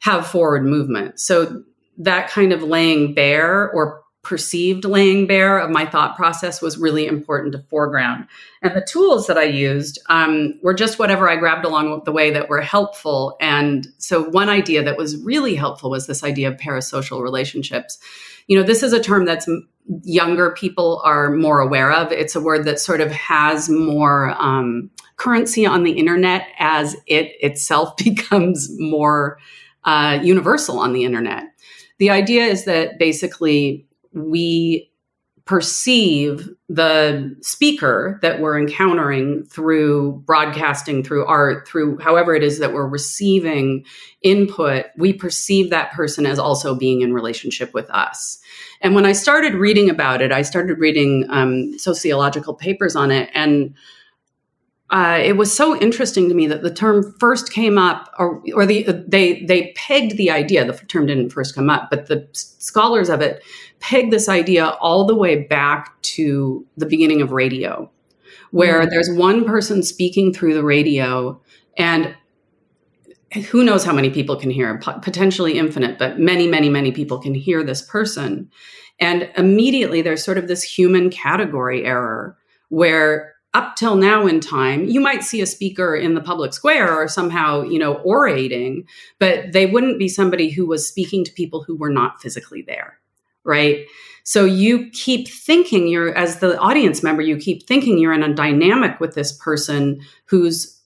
have 0.00 0.26
forward 0.26 0.64
movement? 0.64 1.20
So, 1.20 1.62
that 1.98 2.28
kind 2.28 2.52
of 2.52 2.62
laying 2.62 3.14
bare 3.14 3.70
or 3.70 4.02
perceived 4.24 4.84
laying 4.84 5.26
bare 5.26 5.58
of 5.58 5.70
my 5.70 5.84
thought 5.84 6.16
process 6.16 6.60
was 6.60 6.78
really 6.78 7.06
important 7.06 7.52
to 7.52 7.58
foreground. 7.68 8.26
And 8.62 8.74
the 8.74 8.84
tools 8.84 9.26
that 9.26 9.38
I 9.38 9.44
used 9.44 10.00
um, 10.08 10.58
were 10.62 10.74
just 10.74 10.98
whatever 10.98 11.28
I 11.28 11.36
grabbed 11.36 11.64
along 11.64 12.02
the 12.04 12.12
way 12.12 12.30
that 12.30 12.48
were 12.48 12.62
helpful. 12.62 13.36
And 13.40 13.86
so, 13.98 14.24
one 14.30 14.48
idea 14.48 14.82
that 14.82 14.96
was 14.96 15.22
really 15.22 15.54
helpful 15.54 15.90
was 15.90 16.06
this 16.06 16.24
idea 16.24 16.48
of 16.48 16.56
parasocial 16.56 17.22
relationships. 17.22 17.98
You 18.46 18.58
know, 18.58 18.64
this 18.64 18.82
is 18.82 18.92
a 18.92 19.00
term 19.00 19.24
that's 19.24 19.48
younger 20.02 20.50
people 20.52 21.02
are 21.04 21.30
more 21.30 21.60
aware 21.60 21.92
of. 21.92 22.10
It's 22.10 22.34
a 22.34 22.40
word 22.40 22.64
that 22.64 22.80
sort 22.80 23.00
of 23.00 23.12
has 23.12 23.68
more 23.68 24.34
um, 24.38 24.90
currency 25.16 25.66
on 25.66 25.84
the 25.84 25.92
internet 25.92 26.46
as 26.58 26.96
it 27.06 27.32
itself 27.40 27.96
becomes 28.04 28.68
more 28.78 29.38
uh, 29.84 30.18
universal 30.22 30.78
on 30.78 30.92
the 30.92 31.04
internet. 31.04 31.44
The 31.98 32.10
idea 32.10 32.44
is 32.44 32.64
that 32.64 32.98
basically 32.98 33.86
we 34.12 34.90
perceive 35.44 36.48
the 36.70 37.36
speaker 37.42 38.18
that 38.22 38.40
we're 38.40 38.58
encountering 38.58 39.44
through 39.44 40.22
broadcasting, 40.24 41.04
through 41.04 41.26
art, 41.26 41.68
through 41.68 41.98
however 41.98 42.34
it 42.34 42.42
is 42.42 42.58
that 42.60 42.72
we're 42.72 42.88
receiving 42.88 43.84
input, 44.22 44.86
we 44.96 45.12
perceive 45.12 45.68
that 45.68 45.92
person 45.92 46.24
as 46.24 46.38
also 46.38 46.74
being 46.74 47.02
in 47.02 47.12
relationship 47.12 47.74
with 47.74 47.90
us. 47.90 48.38
And 48.80 48.94
when 48.94 49.04
I 49.04 49.12
started 49.12 49.54
reading 49.54 49.90
about 49.90 50.22
it, 50.22 50.32
I 50.32 50.40
started 50.40 50.78
reading 50.78 51.26
um, 51.28 51.78
sociological 51.78 52.54
papers 52.54 52.96
on 52.96 53.10
it. 53.10 53.28
And 53.34 53.74
uh, 54.94 55.18
it 55.18 55.36
was 55.36 55.52
so 55.52 55.76
interesting 55.80 56.28
to 56.28 56.36
me 56.36 56.46
that 56.46 56.62
the 56.62 56.72
term 56.72 57.16
first 57.18 57.52
came 57.52 57.76
up, 57.76 58.14
or, 58.16 58.40
or 58.54 58.64
the 58.64 58.84
they 59.08 59.42
they 59.42 59.72
pegged 59.74 60.16
the 60.16 60.30
idea. 60.30 60.64
The 60.64 60.78
term 60.86 61.06
didn't 61.06 61.30
first 61.30 61.56
come 61.56 61.68
up, 61.68 61.90
but 61.90 62.06
the 62.06 62.28
scholars 62.30 63.08
of 63.08 63.20
it 63.20 63.42
pegged 63.80 64.12
this 64.12 64.28
idea 64.28 64.68
all 64.80 65.04
the 65.04 65.16
way 65.16 65.42
back 65.42 66.00
to 66.02 66.64
the 66.76 66.86
beginning 66.86 67.20
of 67.22 67.32
radio, 67.32 67.90
where 68.52 68.82
mm-hmm. 68.82 68.90
there's 68.90 69.10
one 69.10 69.44
person 69.44 69.82
speaking 69.82 70.32
through 70.32 70.54
the 70.54 70.62
radio, 70.62 71.40
and 71.76 72.14
who 73.50 73.64
knows 73.64 73.82
how 73.82 73.92
many 73.92 74.10
people 74.10 74.36
can 74.36 74.48
hear, 74.48 74.78
potentially 74.78 75.58
infinite, 75.58 75.98
but 75.98 76.20
many, 76.20 76.46
many, 76.46 76.68
many 76.68 76.92
people 76.92 77.18
can 77.18 77.34
hear 77.34 77.64
this 77.64 77.82
person, 77.82 78.48
and 79.00 79.28
immediately 79.36 80.02
there's 80.02 80.24
sort 80.24 80.38
of 80.38 80.46
this 80.46 80.62
human 80.62 81.10
category 81.10 81.84
error 81.84 82.38
where 82.68 83.33
up 83.54 83.76
till 83.76 83.94
now 83.94 84.26
in 84.26 84.40
time, 84.40 84.84
you 84.84 85.00
might 85.00 85.22
see 85.22 85.40
a 85.40 85.46
speaker 85.46 85.94
in 85.94 86.14
the 86.14 86.20
public 86.20 86.52
square 86.52 86.92
or 86.92 87.06
somehow, 87.06 87.62
you 87.62 87.78
know, 87.78 87.96
orating, 88.04 88.84
but 89.20 89.52
they 89.52 89.66
wouldn't 89.66 89.98
be 89.98 90.08
somebody 90.08 90.50
who 90.50 90.66
was 90.66 90.86
speaking 90.86 91.24
to 91.24 91.32
people 91.32 91.62
who 91.62 91.76
were 91.76 91.90
not 91.90 92.20
physically 92.20 92.62
there, 92.62 92.98
right? 93.44 93.86
So 94.24 94.44
you 94.44 94.90
keep 94.90 95.28
thinking 95.28 95.86
you're, 95.86 96.16
as 96.16 96.40
the 96.40 96.58
audience 96.58 97.02
member, 97.02 97.22
you 97.22 97.36
keep 97.36 97.66
thinking 97.66 97.98
you're 97.98 98.12
in 98.12 98.22
a 98.22 98.34
dynamic 98.34 98.98
with 98.98 99.14
this 99.14 99.32
person 99.32 100.00
who's 100.26 100.80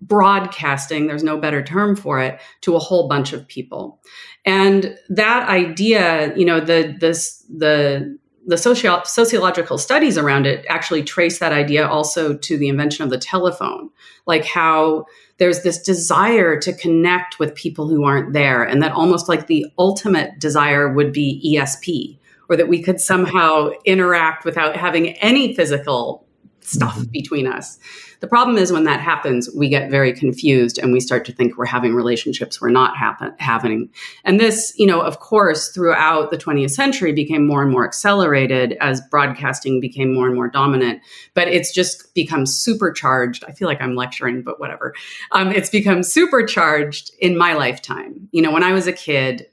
broadcasting, 0.00 1.06
there's 1.06 1.24
no 1.24 1.36
better 1.36 1.62
term 1.62 1.94
for 1.94 2.20
it, 2.20 2.40
to 2.62 2.74
a 2.74 2.78
whole 2.78 3.06
bunch 3.08 3.32
of 3.32 3.46
people. 3.46 4.00
And 4.46 4.96
that 5.08 5.48
idea, 5.48 6.34
you 6.36 6.44
know, 6.44 6.60
the, 6.60 6.96
this, 6.98 7.44
the, 7.54 8.18
the 8.46 8.58
socio- 8.58 9.02
sociological 9.04 9.78
studies 9.78 10.18
around 10.18 10.46
it 10.46 10.64
actually 10.68 11.02
trace 11.02 11.38
that 11.38 11.52
idea 11.52 11.86
also 11.86 12.36
to 12.36 12.58
the 12.58 12.68
invention 12.68 13.04
of 13.04 13.10
the 13.10 13.18
telephone, 13.18 13.90
like 14.26 14.44
how 14.44 15.04
there's 15.38 15.62
this 15.62 15.80
desire 15.82 16.58
to 16.60 16.72
connect 16.72 17.38
with 17.38 17.54
people 17.54 17.88
who 17.88 18.04
aren't 18.04 18.32
there, 18.32 18.62
and 18.62 18.82
that 18.82 18.92
almost 18.92 19.28
like 19.28 19.46
the 19.46 19.66
ultimate 19.78 20.38
desire 20.38 20.92
would 20.92 21.12
be 21.12 21.56
ESP, 21.56 22.18
or 22.48 22.56
that 22.56 22.68
we 22.68 22.82
could 22.82 23.00
somehow 23.00 23.70
interact 23.84 24.44
without 24.44 24.76
having 24.76 25.10
any 25.18 25.54
physical 25.54 26.23
stuff 26.66 26.96
mm-hmm. 26.96 27.10
between 27.10 27.46
us. 27.46 27.78
The 28.20 28.26
problem 28.26 28.56
is 28.56 28.72
when 28.72 28.84
that 28.84 29.00
happens, 29.00 29.50
we 29.54 29.68
get 29.68 29.90
very 29.90 30.12
confused 30.12 30.78
and 30.78 30.92
we 30.92 31.00
start 31.00 31.24
to 31.26 31.32
think 31.32 31.56
we're 31.56 31.66
having 31.66 31.94
relationships 31.94 32.60
we're 32.60 32.70
not 32.70 32.96
happen- 32.96 33.34
having. 33.38 33.90
And 34.24 34.40
this, 34.40 34.72
you 34.76 34.86
know, 34.86 35.00
of 35.00 35.20
course, 35.20 35.68
throughout 35.68 36.30
the 36.30 36.38
20th 36.38 36.70
century 36.70 37.12
became 37.12 37.46
more 37.46 37.62
and 37.62 37.70
more 37.70 37.84
accelerated 37.84 38.78
as 38.80 39.02
broadcasting 39.10 39.80
became 39.80 40.14
more 40.14 40.26
and 40.26 40.34
more 40.34 40.48
dominant. 40.48 41.02
But 41.34 41.48
it's 41.48 41.72
just 41.72 42.14
become 42.14 42.46
supercharged. 42.46 43.44
I 43.46 43.52
feel 43.52 43.68
like 43.68 43.82
I'm 43.82 43.94
lecturing, 43.94 44.42
but 44.42 44.58
whatever. 44.58 44.94
Um, 45.32 45.50
it's 45.50 45.70
become 45.70 46.02
supercharged 46.02 47.12
in 47.18 47.36
my 47.36 47.52
lifetime. 47.54 48.28
You 48.32 48.40
know, 48.40 48.52
when 48.52 48.64
I 48.64 48.72
was 48.72 48.86
a 48.86 48.92
kid, 48.92 49.46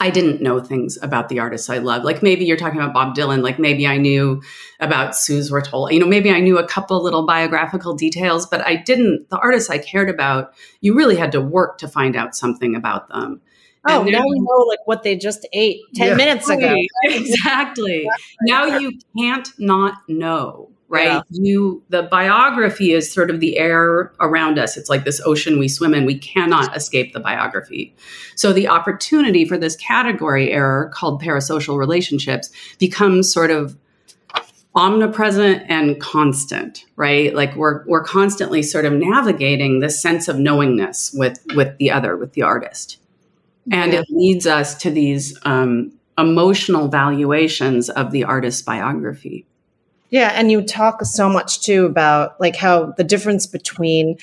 I 0.00 0.10
didn't 0.10 0.40
know 0.40 0.60
things 0.60 0.96
about 1.02 1.28
the 1.28 1.40
artists 1.40 1.68
I 1.68 1.78
love. 1.78 2.04
Like 2.04 2.22
maybe 2.22 2.44
you're 2.44 2.56
talking 2.56 2.80
about 2.80 2.94
Bob 2.94 3.16
Dylan. 3.16 3.42
Like 3.42 3.58
maybe 3.58 3.84
I 3.86 3.96
knew 3.96 4.42
about 4.78 5.16
Suze 5.16 5.50
Rotolo. 5.50 5.92
You 5.92 5.98
know, 5.98 6.06
maybe 6.06 6.30
I 6.30 6.38
knew 6.38 6.56
a 6.56 6.66
couple 6.66 7.02
little 7.02 7.26
biographical 7.26 7.94
details, 7.94 8.46
but 8.46 8.64
I 8.64 8.76
didn't. 8.76 9.28
The 9.28 9.38
artists 9.38 9.70
I 9.70 9.78
cared 9.78 10.08
about, 10.08 10.54
you 10.80 10.94
really 10.94 11.16
had 11.16 11.32
to 11.32 11.40
work 11.40 11.78
to 11.78 11.88
find 11.88 12.14
out 12.14 12.36
something 12.36 12.76
about 12.76 13.08
them. 13.08 13.40
Oh, 13.88 14.02
now 14.02 14.22
you 14.24 14.42
know 14.42 14.64
like 14.68 14.86
what 14.86 15.02
they 15.02 15.16
just 15.16 15.46
ate 15.52 15.80
10 15.94 16.08
yeah. 16.08 16.14
minutes 16.14 16.48
ago. 16.48 16.76
Exactly. 17.04 18.08
now 18.42 18.66
you 18.78 18.98
can't 19.16 19.48
not 19.58 19.94
know 20.08 20.70
right? 20.88 21.04
Yeah. 21.04 21.22
you 21.30 21.82
the 21.90 22.04
biography 22.04 22.92
is 22.92 23.12
sort 23.12 23.30
of 23.30 23.40
the 23.40 23.58
air 23.58 24.12
around 24.20 24.58
us. 24.58 24.76
It's 24.76 24.88
like 24.88 25.04
this 25.04 25.20
ocean 25.24 25.58
we 25.58 25.68
swim 25.68 25.94
in. 25.94 26.04
We 26.04 26.18
cannot 26.18 26.76
escape 26.76 27.12
the 27.12 27.20
biography. 27.20 27.94
So 28.34 28.52
the 28.52 28.68
opportunity 28.68 29.44
for 29.44 29.58
this 29.58 29.76
category 29.76 30.50
error 30.50 30.90
called 30.94 31.22
parasocial 31.22 31.78
relationships 31.78 32.50
becomes 32.78 33.32
sort 33.32 33.50
of 33.50 33.76
omnipresent 34.74 35.64
and 35.68 36.00
constant 36.00 36.84
right? 36.98 37.34
Like 37.34 37.54
we're 37.56 37.84
we're 37.86 38.02
constantly 38.02 38.62
sort 38.62 38.84
of 38.84 38.92
navigating 38.92 39.80
this 39.80 40.02
sense 40.02 40.28
of 40.28 40.36
knowingness 40.36 41.12
with 41.14 41.38
with 41.54 41.78
the 41.78 41.90
other 41.90 42.16
with 42.16 42.32
the 42.32 42.42
artist. 42.42 42.98
And 43.70 43.92
yeah. 43.92 44.00
it 44.00 44.06
leads 44.10 44.46
us 44.46 44.74
to 44.78 44.90
these 44.90 45.38
um, 45.44 45.92
emotional 46.16 46.88
valuations 46.88 47.88
of 47.90 48.10
the 48.10 48.24
artist's 48.24 48.62
biography 48.62 49.46
yeah, 50.10 50.32
and 50.34 50.50
you 50.50 50.62
talk 50.62 51.04
so 51.04 51.28
much 51.28 51.60
too 51.60 51.86
about 51.86 52.40
like 52.40 52.56
how 52.56 52.92
the 52.96 53.04
difference 53.04 53.46
between 53.46 54.16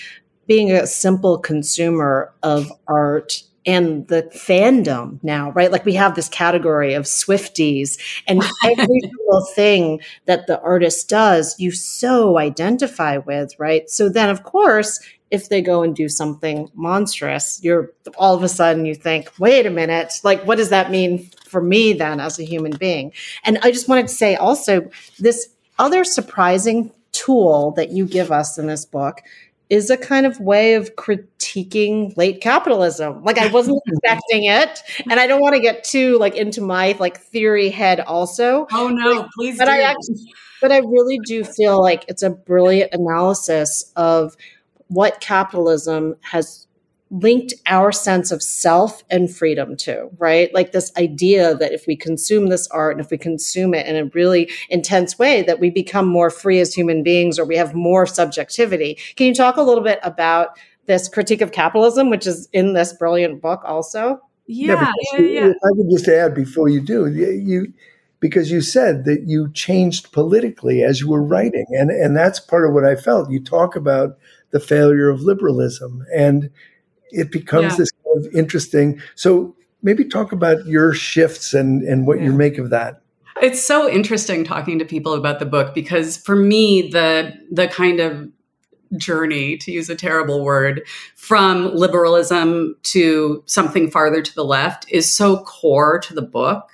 being 0.48 0.72
a 0.72 0.88
simple 0.88 1.38
consumer 1.38 2.34
of 2.44 2.72
art 2.88 3.44
and 3.66 4.08
the 4.08 4.24
fandom 4.34 5.20
now, 5.24 5.52
right? 5.52 5.72
Like 5.72 5.86
we 5.86 5.96
have 5.96 6.16
this 6.16 6.30
category 6.30 6.94
of 6.94 7.06
Swifties 7.06 8.00
and 8.28 8.44
every 8.64 9.00
single 9.02 9.46
thing 9.56 10.02
that 10.26 10.48
the 10.48 10.62
artist 10.62 11.10
does, 11.10 11.56
you 11.60 11.72
so 11.72 12.38
identify 12.38 13.18
with, 13.18 13.58
right? 13.60 13.90
So 13.90 14.08
then 14.08 14.30
of 14.30 14.44
course, 14.44 15.00
if 15.32 15.50
they 15.50 15.62
go 15.62 15.82
and 15.82 15.96
do 15.96 16.08
something 16.08 16.70
monstrous, 16.76 17.60
you're 17.64 17.92
all 18.18 18.36
of 18.36 18.44
a 18.44 18.50
sudden 18.50 18.86
you 18.86 18.94
think, 18.94 19.32
wait 19.40 19.66
a 19.66 19.72
minute, 19.72 20.14
like 20.24 20.46
what 20.46 20.58
does 20.58 20.70
that 20.70 20.92
mean 20.92 21.30
for 21.48 21.62
me 21.62 21.94
then 21.94 22.20
as 22.20 22.38
a 22.40 22.44
human 22.44 22.78
being? 22.78 23.12
And 23.44 23.58
I 23.64 23.72
just 23.72 23.90
wanted 23.90 24.08
to 24.08 24.14
say 24.14 24.36
also 24.36 24.90
this 25.18 25.55
other 25.80 26.04
surprising 26.04 26.92
tool 27.12 27.72
that 27.72 27.90
you 27.90 28.06
give 28.06 28.32
us 28.32 28.58
in 28.58 28.68
this 28.68 28.86
book 28.86 29.22
is 29.70 29.90
a 29.90 29.98
kind 29.98 30.26
of 30.26 30.40
way 30.40 30.76
of 30.76 30.96
critiquing 30.96 32.16
late 32.18 32.40
capitalism. 32.42 33.24
Like 33.24 33.38
I 33.38 33.48
wasn't 33.48 33.82
expecting 33.88 34.46
it, 34.46 34.82
and 35.10 35.20
I 35.20 35.28
don't 35.28 35.42
want 35.42 35.56
to 35.56 35.62
get 35.62 35.84
too 35.84 36.18
like 36.18 36.36
into 36.36 36.62
my 36.62 36.96
like 37.00 37.20
theory 37.20 37.70
head 37.70 38.00
also. 38.02 38.68
Oh 38.72 38.90
no, 38.90 39.28
please 39.36 39.58
but 39.58 39.66
do. 39.66 39.72
I 39.72 39.80
actually, 39.80 40.34
but 40.62 40.72
I 40.72 40.80
really 40.80 41.20
do 41.26 41.44
feel 41.44 41.82
like 41.82 42.06
it's 42.08 42.24
a 42.24 42.30
brilliant 42.30 42.94
analysis 42.94 43.92
of 43.96 44.36
what 44.88 45.20
capitalism 45.20 46.16
has 46.22 46.65
linked 47.22 47.54
our 47.68 47.92
sense 47.92 48.32
of 48.32 48.44
self 48.44 49.04
and 49.10 49.34
freedom 49.34 49.76
to, 49.78 50.10
right? 50.18 50.54
Like 50.54 50.72
this 50.72 50.92
idea 50.98 51.56
that 51.56 51.72
if 51.72 51.86
we 51.88 51.96
consume 51.96 52.48
this 52.48 52.68
art 52.68 52.94
and 52.96 53.04
if 53.04 53.10
we 53.12 53.18
consume 53.18 53.74
it 53.74 53.88
in 53.88 53.96
a 53.96 54.10
really 54.14 54.52
intense 54.70 55.18
way, 55.18 55.42
that 55.44 55.60
we 55.60 55.70
become 55.70 56.08
more 56.08 56.30
free 56.30 56.60
as 56.60 56.74
human 56.74 57.04
beings 57.04 57.40
or 57.40 57.46
we 57.46 57.56
have 57.56 57.74
more 57.74 58.06
subjectivity. 58.06 58.98
Can 59.16 59.28
you 59.28 59.34
talk 59.34 59.58
a 59.58 59.62
little 59.62 59.84
bit 59.84 60.00
about 60.04 60.58
this 60.88 61.08
critique 61.08 61.42
of 61.42 61.52
capitalism, 61.52 62.10
which 62.10 62.28
is 62.28 62.50
in 62.54 62.74
this 62.74 62.94
brilliant 62.94 63.42
book 63.42 63.62
also? 63.64 64.20
Yeah, 64.48 64.92
yeah, 65.14 65.20
you- 65.20 65.26
yeah. 65.28 65.48
I 65.48 65.70
could 65.76 65.90
just 65.90 66.08
add 66.08 66.36
before 66.36 66.70
you 66.70 66.82
do, 66.82 67.08
you, 67.08 67.32
you 67.32 67.74
because 68.20 68.52
you 68.52 68.62
said 68.62 69.06
that 69.06 69.24
you 69.28 69.52
changed 69.54 70.12
politically 70.12 70.84
as 70.84 71.00
you 71.02 71.10
were 71.10 71.24
writing, 71.24 71.66
and 71.72 71.90
and 71.90 72.16
that's 72.16 72.40
part 72.40 72.66
of 72.68 72.74
what 72.74 72.86
I 72.86 72.96
felt. 72.96 73.32
You 73.32 73.40
talk 73.44 73.76
about 73.76 74.18
the 74.52 74.60
failure 74.60 75.10
of 75.10 75.22
liberalism, 75.22 76.06
and 76.14 76.50
it 77.12 77.32
becomes 77.32 77.74
Yeah. 77.74 77.78
this 77.78 77.92
kind 77.92 78.26
of 78.26 78.36
interesting. 78.36 79.02
So 79.16 79.56
maybe 79.84 80.04
talk 80.04 80.32
about 80.32 80.66
your 80.66 80.94
shifts 80.94 81.54
and 81.54 81.84
and 81.84 82.08
what 82.08 82.22
you 82.22 82.34
make 82.34 82.58
of 82.58 82.70
that. 82.72 83.02
It's 83.42 83.66
so 83.66 83.90
interesting 83.90 84.44
talking 84.46 84.80
to 84.80 84.86
people 84.86 85.14
about 85.14 85.40
the 85.40 85.46
book 85.46 85.74
because 85.74 86.18
for 86.18 86.36
me 86.36 86.90
the 86.90 87.34
the 87.52 87.68
kind 87.68 88.00
of 88.00 88.30
journey 88.98 89.58
to 89.58 89.72
use 89.72 89.90
a 89.90 89.96
terrible 89.96 90.44
word 90.44 90.82
from 91.16 91.74
liberalism 91.76 92.76
to 92.84 93.44
something 93.46 93.90
farther 93.90 94.22
to 94.22 94.36
the 94.36 94.46
left 94.46 94.86
is 94.90 95.12
so 95.12 95.44
core 95.44 96.00
to 96.00 96.14
the 96.14 96.22
book 96.22 96.70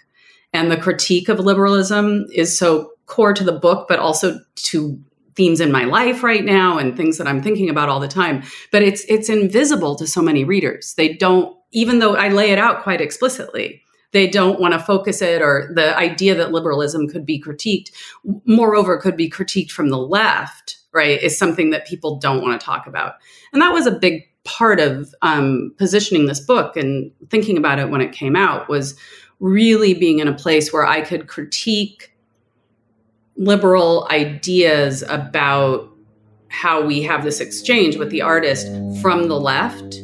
and 0.54 0.70
the 0.70 0.78
critique 0.78 1.30
of 1.30 1.40
liberalism 1.40 2.26
is 2.34 2.56
so 2.56 2.92
core 3.06 3.34
to 3.34 3.44
the 3.44 3.52
book 3.52 3.88
but 3.88 3.98
also 3.98 4.38
to 4.56 5.00
themes 5.36 5.62
in 5.62 5.72
my 5.72 5.86
life 5.86 6.24
right 6.24 6.44
now 6.44 6.78
and 6.78 6.96
things 6.96 7.18
that 7.18 7.28
I'm 7.28 7.42
thinking 7.42 7.70
about 7.70 7.90
all 7.90 8.00
the 8.00 8.08
time 8.08 8.44
but 8.72 8.82
it's 8.82 9.04
it's 9.08 9.30
invisible 9.30 9.96
to 9.96 10.08
so 10.08 10.22
many 10.22 10.44
readers. 10.44 10.94
They 10.96 11.14
don't 11.14 11.56
even 11.72 12.00
though 12.00 12.16
I 12.16 12.30
lay 12.30 12.52
it 12.52 12.60
out 12.60 12.84
quite 12.84 13.02
explicitly 13.02 13.82
they 14.14 14.28
don't 14.28 14.60
want 14.60 14.74
to 14.74 14.80
focus 14.80 15.22
it 15.22 15.42
or 15.42 15.72
the 15.74 15.98
idea 15.98 16.36
that 16.36 16.52
liberalism 16.52 17.08
could 17.08 17.26
be 17.26 17.42
critiqued 17.42 17.92
moreover 18.46 18.98
could 18.98 19.16
be 19.16 19.30
critiqued 19.30 19.72
from 19.72 19.90
the 19.90 19.98
left 19.98 20.78
right 20.94 21.22
is 21.22 21.38
something 21.38 21.70
that 21.70 21.88
people 21.88 22.18
don't 22.18 22.42
want 22.42 22.60
to 22.60 22.66
talk 22.66 22.88
about. 22.88 23.16
And 23.54 23.62
that 23.62 23.74
was 23.74 23.86
a 23.86 23.92
big 23.92 24.24
part 24.44 24.80
of 24.80 25.14
um, 25.22 25.74
positioning 25.78 26.26
this 26.26 26.40
book 26.40 26.76
and 26.76 27.12
thinking 27.30 27.58
about 27.58 27.80
it 27.80 27.90
when 27.90 28.02
it 28.02 28.12
came 28.12 28.36
out 28.36 28.68
was 28.70 28.98
really 29.40 29.94
being 29.94 30.20
in 30.20 30.28
a 30.28 30.34
place 30.34 30.72
where 30.72 30.86
i 30.86 31.02
could 31.02 31.28
critique 31.28 32.16
liberal 33.44 34.08
ideas 34.12 35.04
about 35.04 35.90
how 36.50 36.86
we 36.86 37.02
have 37.02 37.24
this 37.24 37.40
exchange 37.40 37.98
with 37.98 38.10
the 38.10 38.22
artist 38.22 38.68
from 39.02 39.28
the 39.28 39.40
left 39.40 40.02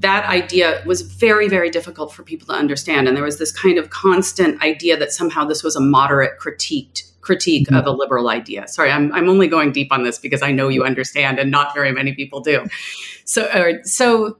that 0.00 0.24
idea 0.26 0.82
was 0.86 1.02
very 1.02 1.48
very 1.48 1.70
difficult 1.70 2.12
for 2.12 2.22
people 2.22 2.46
to 2.46 2.52
understand. 2.52 3.08
And 3.08 3.16
there 3.16 3.24
was 3.24 3.38
this 3.38 3.52
kind 3.52 3.78
of 3.78 3.90
constant 3.90 4.62
idea 4.62 4.96
that 4.96 5.12
somehow 5.12 5.44
this 5.44 5.62
was 5.62 5.76
a 5.76 5.80
moderate 5.80 6.38
critiqued 6.38 7.02
critique 7.20 7.70
of 7.72 7.84
a 7.84 7.90
liberal 7.90 8.28
idea. 8.28 8.66
Sorry 8.68 8.90
I'm, 8.90 9.12
I'm 9.12 9.28
only 9.28 9.48
going 9.48 9.72
deep 9.72 9.92
on 9.92 10.02
this 10.02 10.18
because 10.18 10.40
i 10.40 10.50
know 10.50 10.68
you 10.68 10.84
understand 10.84 11.38
and 11.38 11.50
not 11.50 11.74
very 11.74 11.92
many 11.92 12.14
people 12.14 12.40
do. 12.40 12.66
So 13.24 13.44
uh, 13.44 13.82
so 13.82 14.38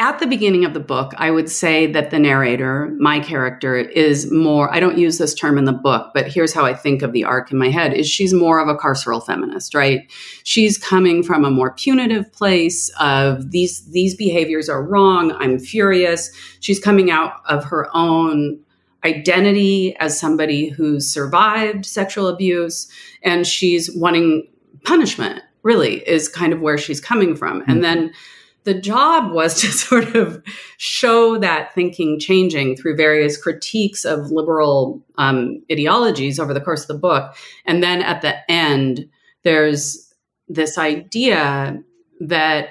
at 0.00 0.20
the 0.20 0.26
beginning 0.26 0.64
of 0.64 0.74
the 0.74 0.80
book, 0.80 1.12
I 1.16 1.30
would 1.32 1.50
say 1.50 1.86
that 1.88 2.10
the 2.10 2.20
narrator, 2.20 2.94
my 2.98 3.18
character, 3.18 3.76
is 3.76 4.30
more, 4.30 4.72
I 4.72 4.78
don't 4.78 4.96
use 4.96 5.18
this 5.18 5.34
term 5.34 5.58
in 5.58 5.64
the 5.64 5.72
book, 5.72 6.12
but 6.14 6.28
here's 6.28 6.54
how 6.54 6.64
I 6.64 6.72
think 6.72 7.02
of 7.02 7.12
the 7.12 7.24
arc 7.24 7.50
in 7.50 7.58
my 7.58 7.68
head 7.68 7.92
is 7.92 8.08
she's 8.08 8.32
more 8.32 8.60
of 8.60 8.68
a 8.68 8.76
carceral 8.76 9.24
feminist, 9.24 9.74
right? 9.74 10.10
She's 10.44 10.78
coming 10.78 11.24
from 11.24 11.44
a 11.44 11.50
more 11.50 11.72
punitive 11.72 12.32
place 12.32 12.90
of 13.00 13.50
these 13.50 13.84
these 13.90 14.14
behaviors 14.14 14.68
are 14.68 14.82
wrong, 14.82 15.32
I'm 15.32 15.58
furious. 15.58 16.30
She's 16.60 16.78
coming 16.78 17.10
out 17.10 17.40
of 17.46 17.64
her 17.64 17.88
own 17.92 18.60
identity 19.04 19.96
as 19.98 20.18
somebody 20.18 20.68
who's 20.68 21.08
survived 21.08 21.84
sexual 21.84 22.28
abuse 22.28 22.88
and 23.22 23.46
she's 23.46 23.94
wanting 23.96 24.48
punishment, 24.84 25.42
really, 25.62 26.08
is 26.08 26.28
kind 26.28 26.52
of 26.52 26.60
where 26.60 26.78
she's 26.78 27.00
coming 27.00 27.34
from. 27.34 27.62
And 27.62 27.78
hmm. 27.78 27.82
then 27.82 28.12
the 28.68 28.78
job 28.78 29.32
was 29.32 29.58
to 29.62 29.66
sort 29.72 30.14
of 30.14 30.42
show 30.76 31.38
that 31.38 31.74
thinking 31.74 32.20
changing 32.20 32.76
through 32.76 32.96
various 32.96 33.40
critiques 33.42 34.04
of 34.04 34.30
liberal 34.30 35.02
um, 35.16 35.62
ideologies 35.72 36.38
over 36.38 36.52
the 36.52 36.60
course 36.60 36.82
of 36.82 36.88
the 36.88 37.00
book. 37.00 37.34
And 37.64 37.82
then 37.82 38.02
at 38.02 38.20
the 38.20 38.50
end, 38.50 39.08
there's 39.42 40.12
this 40.48 40.76
idea 40.76 41.82
that 42.20 42.68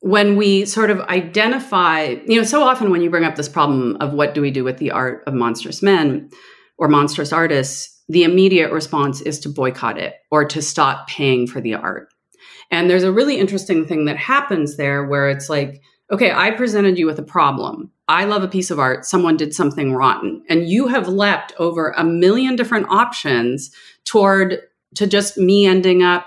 when 0.00 0.36
we 0.36 0.64
sort 0.64 0.90
of 0.90 1.00
identify, 1.00 2.16
you 2.26 2.38
know, 2.38 2.42
so 2.42 2.62
often 2.62 2.90
when 2.90 3.02
you 3.02 3.10
bring 3.10 3.24
up 3.24 3.36
this 3.36 3.48
problem 3.48 3.98
of 4.00 4.14
what 4.14 4.32
do 4.32 4.40
we 4.40 4.50
do 4.50 4.64
with 4.64 4.78
the 4.78 4.90
art 4.90 5.22
of 5.26 5.34
monstrous 5.34 5.82
men 5.82 6.30
or 6.78 6.88
monstrous 6.88 7.30
artists, 7.30 8.02
the 8.08 8.24
immediate 8.24 8.72
response 8.72 9.20
is 9.20 9.38
to 9.40 9.50
boycott 9.50 9.98
it 9.98 10.14
or 10.30 10.46
to 10.46 10.62
stop 10.62 11.08
paying 11.08 11.46
for 11.46 11.60
the 11.60 11.74
art. 11.74 12.08
And 12.70 12.88
there's 12.88 13.02
a 13.02 13.12
really 13.12 13.38
interesting 13.38 13.86
thing 13.86 14.04
that 14.04 14.16
happens 14.16 14.76
there 14.76 15.04
where 15.04 15.28
it's 15.28 15.48
like, 15.48 15.82
okay, 16.10 16.32
I 16.32 16.50
presented 16.50 16.98
you 16.98 17.06
with 17.06 17.18
a 17.18 17.24
problem. 17.24 17.90
I 18.08 18.24
love 18.24 18.42
a 18.42 18.48
piece 18.48 18.70
of 18.70 18.78
art. 18.78 19.04
Someone 19.04 19.36
did 19.36 19.54
something 19.54 19.94
rotten. 19.94 20.42
And 20.48 20.68
you 20.68 20.88
have 20.88 21.08
leapt 21.08 21.52
over 21.58 21.90
a 21.90 22.04
million 22.04 22.56
different 22.56 22.88
options 22.88 23.70
toward 24.04 24.58
to 24.96 25.06
just 25.06 25.38
me 25.38 25.66
ending 25.66 26.02
up 26.02 26.26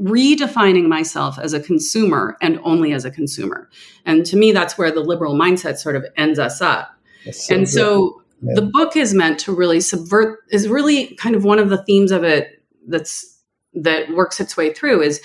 redefining 0.00 0.86
myself 0.86 1.38
as 1.38 1.52
a 1.52 1.60
consumer 1.60 2.36
and 2.40 2.60
only 2.62 2.92
as 2.92 3.04
a 3.04 3.10
consumer. 3.10 3.68
And 4.04 4.26
to 4.26 4.36
me, 4.36 4.52
that's 4.52 4.76
where 4.76 4.92
the 4.92 5.00
liberal 5.00 5.34
mindset 5.34 5.78
sort 5.78 5.96
of 5.96 6.04
ends 6.16 6.38
us 6.38 6.60
up. 6.60 6.90
That's 7.24 7.50
and 7.50 7.60
good. 7.60 7.68
so 7.68 8.22
Yeah. 8.42 8.54
the 8.56 8.62
book 8.62 8.96
is 8.96 9.14
meant 9.14 9.38
to 9.40 9.54
really 9.54 9.80
subvert 9.80 10.40
is 10.50 10.68
really 10.68 11.14
kind 11.16 11.34
of 11.34 11.44
one 11.44 11.58
of 11.58 11.70
the 11.70 11.82
themes 11.84 12.12
of 12.12 12.22
it 12.22 12.62
that's 12.86 13.40
that 13.72 14.10
works 14.10 14.38
its 14.40 14.56
way 14.56 14.72
through 14.72 15.02
is 15.02 15.20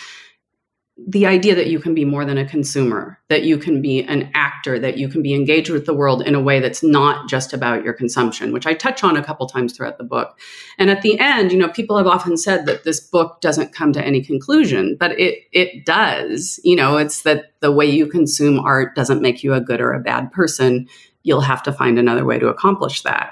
the 0.98 1.26
idea 1.26 1.56
that 1.56 1.68
you 1.68 1.80
can 1.80 1.96
be 1.96 2.06
more 2.06 2.26
than 2.26 2.38
a 2.38 2.48
consumer, 2.48 3.18
that 3.30 3.44
you 3.44 3.58
can 3.58 3.82
be 3.82 4.04
an 4.04 4.30
actor, 4.34 4.78
that 4.78 4.98
you 4.98 5.08
can 5.08 5.22
be 5.22 5.34
engaged 5.34 5.70
with 5.70 5.86
the 5.86 5.94
world 5.94 6.22
in 6.22 6.36
a 6.36 6.42
way 6.42 6.60
that's 6.60 6.84
not 6.84 7.30
just 7.30 7.54
about 7.54 7.84
your 7.84 7.94
consumption, 7.94 8.52
which 8.52 8.68
I 8.68 8.74
touch 8.74 9.04
on 9.04 9.16
a 9.16 9.24
couple 9.24 9.48
times 9.48 9.74
throughout 9.74 9.98
the 9.98 10.04
book. 10.04 10.38
And 10.78 10.90
at 10.90 11.02
the 11.02 11.18
end, 11.20 11.52
you 11.52 11.58
know, 11.58 11.70
people 11.70 11.98
have 11.98 12.08
often 12.08 12.38
said 12.38 12.66
that 12.66 12.84
this 12.84 13.00
book 13.00 13.40
doesn't 13.42 13.74
come 13.74 13.94
to 13.94 14.06
any 14.06 14.22
conclusion, 14.22 14.98
but 15.00 15.18
it 15.20 15.40
it 15.52 15.86
does. 15.86 16.60
You 16.64 16.76
know, 16.76 16.98
it's 16.98 17.24
that 17.24 17.54
the 17.62 17.72
way 17.72 17.86
you 17.86 18.08
consume 18.08 18.60
art 18.60 18.96
doesn't 18.96 19.22
make 19.22 19.44
you 19.44 19.54
a 19.54 19.62
good 19.62 19.82
or 19.82 19.94
a 19.94 20.00
bad 20.00 20.32
person. 20.32 20.88
You'll 21.24 21.42
have 21.42 21.64
to 21.64 21.74
find 21.74 22.00
another 22.00 22.26
way 22.26 22.38
to 22.38 22.48
accomplish 22.48 23.02
that. 23.04 23.32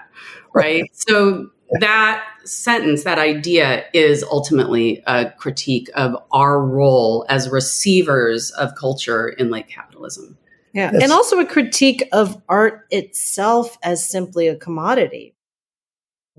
Right? 0.53 0.89
so 0.93 1.49
that 1.79 2.25
sentence, 2.45 3.03
that 3.03 3.19
idea 3.19 3.85
is 3.93 4.23
ultimately 4.23 5.03
a 5.05 5.31
critique 5.31 5.89
of 5.93 6.15
our 6.31 6.59
role 6.59 7.25
as 7.29 7.49
receivers 7.49 8.51
of 8.51 8.75
culture 8.75 9.29
in 9.29 9.51
late 9.51 9.67
capitalism. 9.67 10.37
Yeah. 10.73 10.91
Yes. 10.93 11.03
And 11.03 11.11
also 11.11 11.39
a 11.39 11.45
critique 11.45 12.07
of 12.11 12.41
art 12.47 12.87
itself 12.91 13.77
as 13.83 14.07
simply 14.07 14.47
a 14.47 14.55
commodity. 14.55 15.35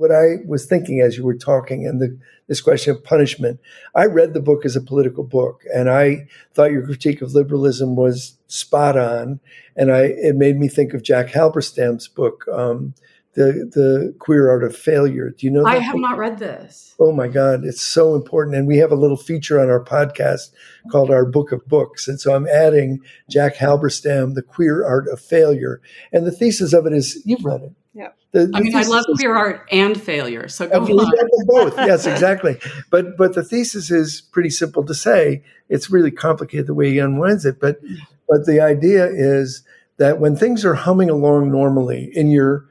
what 0.01 0.11
I 0.11 0.37
was 0.47 0.64
thinking 0.64 1.01
as 1.01 1.19
you 1.19 1.25
were 1.25 1.35
talking 1.35 1.87
and 1.87 2.01
the, 2.01 2.19
this 2.47 2.62
question 2.62 2.97
of 2.97 3.05
punishment. 3.05 3.61
I 3.95 4.07
read 4.07 4.33
the 4.33 4.40
book 4.40 4.64
as 4.64 4.75
a 4.75 4.81
political 4.81 5.23
book, 5.23 5.62
and 5.75 5.90
I 5.90 6.27
thought 6.55 6.73
your 6.73 6.87
critique 6.87 7.21
of 7.21 7.35
liberalism 7.35 7.97
was 7.97 8.38
spot 8.47 8.97
on. 8.97 9.40
And 9.77 9.93
I 9.93 10.05
it 10.05 10.37
made 10.37 10.59
me 10.59 10.69
think 10.69 10.95
of 10.95 11.03
Jack 11.03 11.27
Halberstam's 11.29 12.09
book, 12.09 12.47
um, 12.51 12.95
the 13.35 13.71
the 13.73 14.14
Queer 14.19 14.51
Art 14.51 14.64
of 14.64 14.77
Failure. 14.77 15.31
Do 15.31 15.47
you 15.47 15.53
know? 15.53 15.64
I 15.64 15.79
have 15.79 15.93
book? 15.95 16.03
not 16.03 16.19
read 16.19 16.38
this. 16.38 16.95
Oh 16.99 17.12
my 17.12 17.29
God, 17.29 17.64
it's 17.64 17.81
so 17.81 18.14
important. 18.14 18.57
And 18.57 18.66
we 18.66 18.79
have 18.79 18.93
a 18.93 18.97
little 18.97 19.16
feature 19.16 19.61
on 19.61 19.71
our 19.71 19.83
podcast 19.83 20.51
called 20.90 21.11
our 21.11 21.25
Book 21.25 21.53
of 21.53 21.66
Books. 21.66 22.09
And 22.09 22.21
so 22.21 22.35
I'm 22.35 22.47
adding 22.49 23.01
Jack 23.31 23.57
Halberstam, 23.57 24.35
The 24.35 24.43
Queer 24.43 24.85
Art 24.85 25.07
of 25.09 25.21
Failure. 25.21 25.81
And 26.12 26.27
the 26.27 26.33
thesis 26.33 26.73
of 26.73 26.87
it 26.87 26.93
is 26.93 27.23
you've 27.25 27.45
read 27.45 27.62
it. 27.62 27.73
Yeah. 27.95 28.09
The, 28.33 28.47
the 28.47 28.57
I 28.57 28.61
mean, 28.61 28.77
I 28.77 28.83
love 28.83 29.05
is- 29.09 29.16
queer 29.16 29.35
art 29.35 29.66
and 29.73 30.01
failure. 30.01 30.47
So 30.49 30.69
go 30.69 30.83
Okay, 30.83 30.93
we 30.93 30.99
on. 31.01 31.47
both. 31.47 31.77
Yes, 31.79 32.07
exactly. 32.07 32.59
But 32.90 33.16
but 33.16 33.35
the 33.35 33.43
thesis 33.45 33.90
is 33.90 34.21
pretty 34.21 34.51
simple 34.51 34.85
to 34.85 34.95
say. 34.95 35.43
It's 35.69 35.88
really 35.90 36.11
complicated 36.11 36.66
the 36.66 36.75
way 36.75 36.90
he 36.90 36.99
unwinds 36.99 37.47
it. 37.47 37.61
But 37.61 37.81
but 38.29 38.45
the 38.47 38.61
idea 38.61 39.07
is 39.07 39.62
that 39.97 40.19
when 40.21 40.37
things 40.37 40.64
are 40.64 40.75
humming 40.75 41.11
along 41.11 41.51
normally 41.51 42.11
in 42.14 42.31
your 42.31 42.66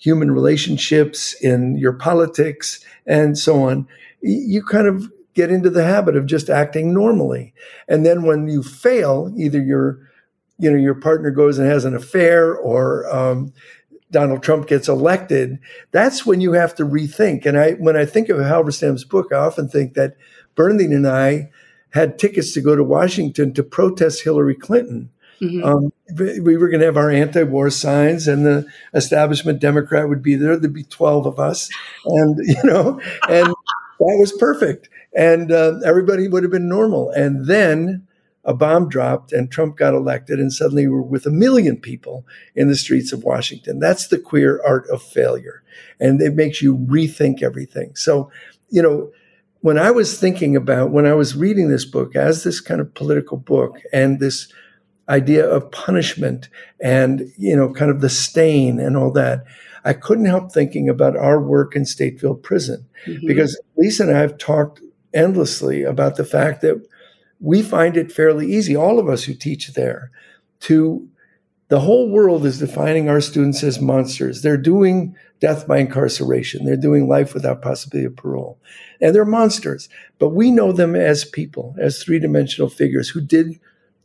human 0.00 0.32
relationships, 0.32 1.34
in 1.34 1.76
your 1.76 1.92
politics, 1.92 2.84
and 3.06 3.38
so 3.38 3.62
on, 3.62 3.86
you 4.20 4.64
kind 4.64 4.88
of 4.88 5.12
get 5.34 5.52
into 5.52 5.70
the 5.70 5.84
habit 5.84 6.16
of 6.16 6.26
just 6.26 6.50
acting 6.50 6.92
normally. 6.92 7.54
And 7.86 8.04
then 8.04 8.24
when 8.24 8.48
you 8.48 8.64
fail, 8.64 9.32
either 9.36 9.62
your 9.62 10.00
you 10.58 10.70
know 10.70 10.76
your 10.76 10.94
partner 10.94 11.30
goes 11.30 11.58
and 11.58 11.68
has 11.68 11.84
an 11.84 11.94
affair 11.94 12.54
or 12.54 13.08
um, 13.14 13.52
Donald 14.10 14.42
Trump 14.42 14.66
gets 14.66 14.88
elected, 14.88 15.58
that's 15.92 16.26
when 16.26 16.40
you 16.40 16.52
have 16.52 16.74
to 16.74 16.84
rethink. 16.84 17.46
And 17.46 17.58
I, 17.58 17.72
when 17.72 17.96
I 17.96 18.04
think 18.04 18.28
of 18.28 18.38
Halberstam's 18.38 19.04
book, 19.04 19.28
I 19.32 19.36
often 19.36 19.68
think 19.68 19.94
that 19.94 20.16
Bernardine 20.54 20.92
and 20.92 21.06
I 21.06 21.50
had 21.90 22.18
tickets 22.18 22.52
to 22.54 22.60
go 22.60 22.74
to 22.74 22.84
Washington 22.84 23.52
to 23.54 23.62
protest 23.62 24.22
Hillary 24.22 24.54
Clinton. 24.54 25.10
Mm-hmm. 25.40 25.64
Um, 25.64 25.92
we 26.16 26.56
were 26.56 26.68
going 26.68 26.80
to 26.80 26.86
have 26.86 26.96
our 26.96 27.10
anti-war 27.10 27.70
signs, 27.70 28.28
and 28.28 28.44
the 28.44 28.66
establishment 28.94 29.60
Democrat 29.60 30.08
would 30.08 30.22
be 30.22 30.34
there. 30.34 30.56
There'd 30.56 30.72
be 30.72 30.84
twelve 30.84 31.26
of 31.26 31.38
us, 31.38 31.68
and 32.04 32.38
you 32.46 32.62
know, 32.64 33.00
and 33.28 33.54
that 34.00 34.16
was 34.18 34.32
perfect. 34.32 34.88
And 35.14 35.52
uh, 35.52 35.80
everybody 35.84 36.28
would 36.28 36.42
have 36.42 36.52
been 36.52 36.68
normal. 36.68 37.10
And 37.10 37.46
then 37.46 38.06
a 38.44 38.54
bomb 38.54 38.88
dropped 38.88 39.32
and 39.32 39.50
Trump 39.50 39.76
got 39.76 39.94
elected, 39.94 40.38
and 40.38 40.52
suddenly 40.52 40.88
we're 40.88 41.02
with 41.02 41.26
a 41.26 41.30
million 41.30 41.76
people 41.76 42.26
in 42.54 42.68
the 42.68 42.76
streets 42.76 43.12
of 43.12 43.24
Washington. 43.24 43.78
That's 43.78 44.08
the 44.08 44.18
queer 44.18 44.60
art 44.64 44.88
of 44.88 45.02
failure. 45.02 45.62
And 45.98 46.20
it 46.22 46.34
makes 46.34 46.62
you 46.62 46.76
rethink 46.76 47.42
everything. 47.42 47.94
So, 47.96 48.30
you 48.70 48.82
know, 48.82 49.10
when 49.60 49.78
I 49.78 49.90
was 49.90 50.18
thinking 50.18 50.56
about, 50.56 50.90
when 50.90 51.04
I 51.04 51.12
was 51.12 51.36
reading 51.36 51.68
this 51.68 51.84
book 51.84 52.16
as 52.16 52.44
this 52.44 52.60
kind 52.60 52.80
of 52.80 52.94
political 52.94 53.36
book 53.36 53.76
and 53.92 54.18
this 54.18 54.50
idea 55.10 55.46
of 55.46 55.70
punishment 55.72 56.48
and, 56.80 57.32
you 57.36 57.54
know, 57.54 57.72
kind 57.72 57.90
of 57.90 58.00
the 58.00 58.08
stain 58.08 58.78
and 58.78 58.96
all 58.96 59.12
that, 59.12 59.44
I 59.84 59.92
couldn't 59.92 60.26
help 60.26 60.52
thinking 60.52 60.88
about 60.88 61.16
our 61.16 61.40
work 61.40 61.74
in 61.74 61.82
Stateville 61.82 62.42
Prison 62.42 62.86
mm-hmm. 63.06 63.26
because 63.26 63.60
Lisa 63.76 64.04
and 64.04 64.16
I 64.16 64.20
have 64.20 64.38
talked 64.38 64.80
endlessly 65.12 65.82
about 65.82 66.16
the 66.16 66.24
fact 66.24 66.62
that 66.62 66.86
we 67.40 67.62
find 67.62 67.96
it 67.96 68.12
fairly 68.12 68.52
easy, 68.52 68.76
all 68.76 68.98
of 68.98 69.08
us 69.08 69.24
who 69.24 69.34
teach 69.34 69.72
there, 69.72 70.10
to 70.60 71.08
the 71.68 71.80
whole 71.80 72.10
world 72.10 72.44
is 72.44 72.58
defining 72.58 73.08
our 73.08 73.20
students 73.20 73.62
as 73.62 73.80
monsters. 73.80 74.42
They're 74.42 74.56
doing 74.56 75.16
death 75.40 75.66
by 75.66 75.78
incarceration. 75.78 76.64
They're 76.64 76.76
doing 76.76 77.08
life 77.08 77.32
without 77.32 77.62
possibility 77.62 78.06
of 78.06 78.16
parole. 78.16 78.58
And 79.00 79.14
they're 79.14 79.24
monsters. 79.24 79.88
But 80.18 80.30
we 80.30 80.50
know 80.50 80.72
them 80.72 80.94
as 80.94 81.24
people, 81.24 81.74
as 81.80 82.02
three 82.02 82.18
dimensional 82.18 82.68
figures 82.68 83.08
who 83.08 83.20
did 83.20 83.58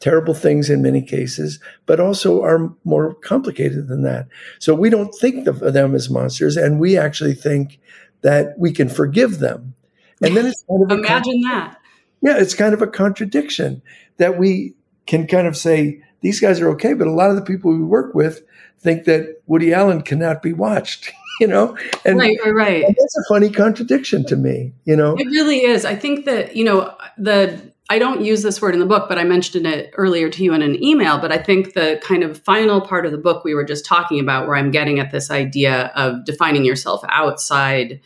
terrible 0.06 0.36
things 0.36 0.70
in 0.70 0.84
many 0.84 1.02
cases, 1.02 1.60
but 1.88 2.00
also 2.00 2.44
are 2.44 2.72
more 2.84 3.16
complicated 3.16 3.88
than 3.88 4.04
that. 4.04 4.28
So 4.60 4.76
we 4.76 4.92
don't 4.92 5.14
think 5.16 5.48
of 5.48 5.60
them 5.60 5.96
as 5.96 6.12
monsters, 6.12 6.58
and 6.58 6.80
we 6.80 6.96
actually 6.96 7.34
think 7.34 7.80
that 8.22 8.54
we 8.60 8.72
can 8.72 8.88
forgive 8.88 9.40
them. 9.40 9.74
And 10.22 10.38
then 10.38 10.46
it's 10.46 10.64
kind 10.70 10.92
of 10.92 11.00
imagine 11.00 11.42
that 11.42 11.78
yeah, 12.22 12.38
it's 12.38 12.54
kind 12.54 12.74
of 12.74 12.82
a 12.82 12.88
contradiction 12.88 13.82
that 14.18 14.38
we 14.38 14.74
can 15.06 15.28
kind 15.28 15.48
of 15.48 15.56
say 15.56 16.02
these 16.22 16.40
guys 16.40 16.60
are 16.60 16.70
okay, 16.70 16.94
but 16.94 17.08
a 17.08 17.12
lot 17.12 17.30
of 17.30 17.36
the 17.36 17.42
people 17.42 17.72
we 17.72 17.84
work 17.84 18.16
with 18.16 18.44
think 18.80 19.06
that 19.06 19.42
Woody 19.46 19.74
Allen 19.74 20.02
cannot 20.02 20.42
be 20.42 20.54
watched. 20.54 21.12
You 21.42 21.48
know, 21.48 21.78
and 22.06 22.18
right, 22.18 22.38
right, 22.46 22.56
right. 22.56 22.86
That's 22.88 23.18
a 23.18 23.24
funny 23.28 23.50
contradiction 23.50 24.26
to 24.28 24.38
me. 24.38 24.72
You 24.86 24.96
know, 24.96 25.18
it 25.18 25.26
really 25.26 25.66
is. 25.66 25.84
I 25.84 25.94
think 25.94 26.24
that 26.24 26.56
you 26.56 26.64
know 26.64 26.96
the 27.18 27.74
I 27.88 28.00
don't 28.00 28.26
use 28.26 28.42
this 28.42 28.62
word 28.62 28.74
in 28.74 28.80
the 28.80 28.86
book, 28.86 29.08
but 29.08 29.20
I 29.20 29.24
mentioned 29.24 29.68
it 29.68 29.94
earlier 29.96 30.30
to 30.30 30.44
you 30.44 30.54
in 30.54 30.64
an 30.64 30.84
email. 30.84 31.20
But 31.20 31.32
I 31.32 31.38
think 31.38 31.74
the 31.74 32.00
kind 32.02 32.24
of 32.24 32.42
final 32.44 32.82
part 32.82 33.06
of 33.06 33.12
the 33.12 33.18
book 33.18 33.44
we 33.44 33.54
were 33.54 33.64
just 33.64 33.86
talking 33.86 34.20
about, 34.20 34.48
where 34.48 34.56
I'm 34.56 34.72
getting 34.72 35.00
at 35.00 35.12
this 35.12 35.30
idea 35.30 35.92
of 35.96 36.26
defining 36.26 36.66
yourself 36.66 37.02
outside 37.10 38.02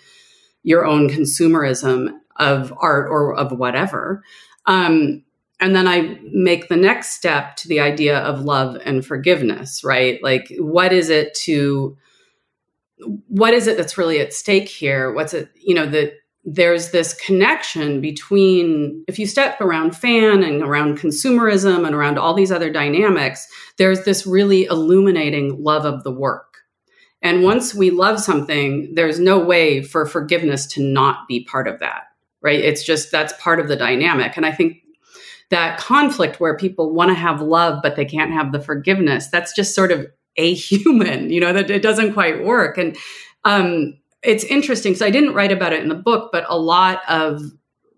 your 0.64 0.86
own 0.86 1.10
consumerism 1.10 2.10
of 2.36 2.74
art 2.78 3.10
or 3.10 3.34
of 3.34 3.54
whatever. 3.54 4.24
Um, 4.66 5.24
and 5.62 5.76
then 5.76 5.88
I 5.88 6.20
make 6.32 6.68
the 6.68 6.78
next 6.78 7.10
step 7.10 7.56
to 7.58 7.68
the 7.68 7.80
idea 7.80 8.20
of 8.20 8.42
love 8.42 8.82
and 8.86 9.06
forgiveness, 9.06 9.84
right? 9.84 10.22
Like, 10.22 10.54
what 10.58 10.92
is 10.92 11.10
it 11.10 11.34
to, 11.46 11.98
what 13.28 13.54
is 13.54 13.68
it 13.68 13.78
that's 13.78 13.98
really 13.98 14.20
at 14.20 14.34
stake 14.34 14.68
here? 14.68 15.14
What's 15.14 15.34
it, 15.34 15.50
you 15.56 15.74
know, 15.74 15.86
that 15.86 16.14
there's 16.46 16.92
this 16.92 17.14
connection 17.14 18.02
between, 18.02 19.04
if 19.08 19.20
you 19.20 19.28
step 19.28 19.60
around 19.62 19.96
fan 19.96 20.42
and 20.44 20.64
around 20.64 20.98
consumerism 20.98 21.86
and 21.86 21.94
around 21.94 22.18
all 22.18 22.34
these 22.34 22.52
other 22.52 22.72
dynamics, 22.72 23.48
there's 23.78 24.04
this 24.06 24.26
really 24.26 24.66
illuminating 24.66 25.62
love 25.62 25.86
of 25.86 26.04
the 26.04 26.12
work. 26.12 26.46
And 27.22 27.44
once 27.44 27.76
we 27.76 27.92
love 27.92 28.20
something, 28.20 28.94
there's 28.96 29.20
no 29.20 29.38
way 29.38 29.84
for 29.84 30.06
forgiveness 30.06 30.66
to 30.68 30.82
not 30.82 31.28
be 31.28 31.44
part 31.44 31.68
of 31.68 31.80
that 31.80 32.04
right? 32.42 32.60
It's 32.60 32.84
just 32.84 33.12
that's 33.12 33.34
part 33.34 33.60
of 33.60 33.68
the 33.68 33.76
dynamic. 33.76 34.38
And 34.38 34.46
I 34.46 34.52
think 34.52 34.78
that 35.50 35.80
conflict 35.80 36.40
where 36.40 36.56
people 36.56 36.94
want 36.94 37.10
to 37.10 37.16
have 37.16 37.42
love, 37.42 37.80
but 37.82 37.96
they 37.96 38.06
can't 38.06 38.32
have 38.32 38.52
the 38.52 38.60
forgiveness, 38.60 39.28
that's 39.30 39.54
just 39.54 39.76
sort 39.76 39.92
of 39.92 40.08
a 40.38 40.54
human, 40.54 41.30
you 41.30 41.40
know, 41.40 41.54
that 41.54 41.70
it 41.70 41.82
doesn't 41.82 42.14
quite 42.14 42.44
work. 42.44 42.78
And 42.78 42.96
um, 43.46 43.98
it's 44.24 44.44
interesting. 44.44 44.96
So 44.96 45.06
I 45.06 45.10
didn't 45.10 45.34
write 45.34 45.52
about 45.52 45.74
it 45.74 45.82
in 45.82 45.90
the 45.90 45.96
book, 45.96 46.32
but 46.32 46.46
a 46.50 46.58
lot 46.58 47.02
of 47.08 47.42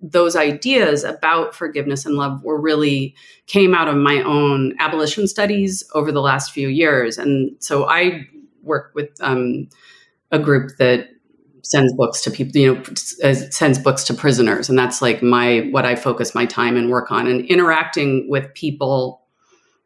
those 0.01 0.35
ideas 0.35 1.03
about 1.03 1.53
forgiveness 1.53 2.05
and 2.05 2.15
love 2.15 2.43
were 2.43 2.59
really 2.59 3.15
came 3.45 3.75
out 3.75 3.87
of 3.87 3.95
my 3.95 4.21
own 4.23 4.73
abolition 4.79 5.27
studies 5.27 5.83
over 5.93 6.11
the 6.11 6.21
last 6.21 6.51
few 6.51 6.69
years. 6.69 7.17
And 7.17 7.55
so 7.59 7.87
I 7.87 8.27
work 8.63 8.91
with 8.95 9.09
um, 9.21 9.69
a 10.31 10.39
group 10.39 10.77
that 10.77 11.09
sends 11.63 11.93
books 11.93 12.21
to 12.21 12.31
people, 12.31 12.59
you 12.59 12.73
know, 12.73 12.83
uh, 13.23 13.33
sends 13.33 13.77
books 13.77 14.03
to 14.05 14.13
prisoners. 14.13 14.69
And 14.69 14.77
that's 14.77 15.01
like 15.01 15.21
my, 15.21 15.67
what 15.71 15.85
I 15.85 15.95
focus 15.95 16.33
my 16.33 16.45
time 16.45 16.77
and 16.77 16.89
work 16.89 17.11
on 17.11 17.27
and 17.27 17.45
interacting 17.45 18.27
with 18.27 18.51
people 18.55 19.21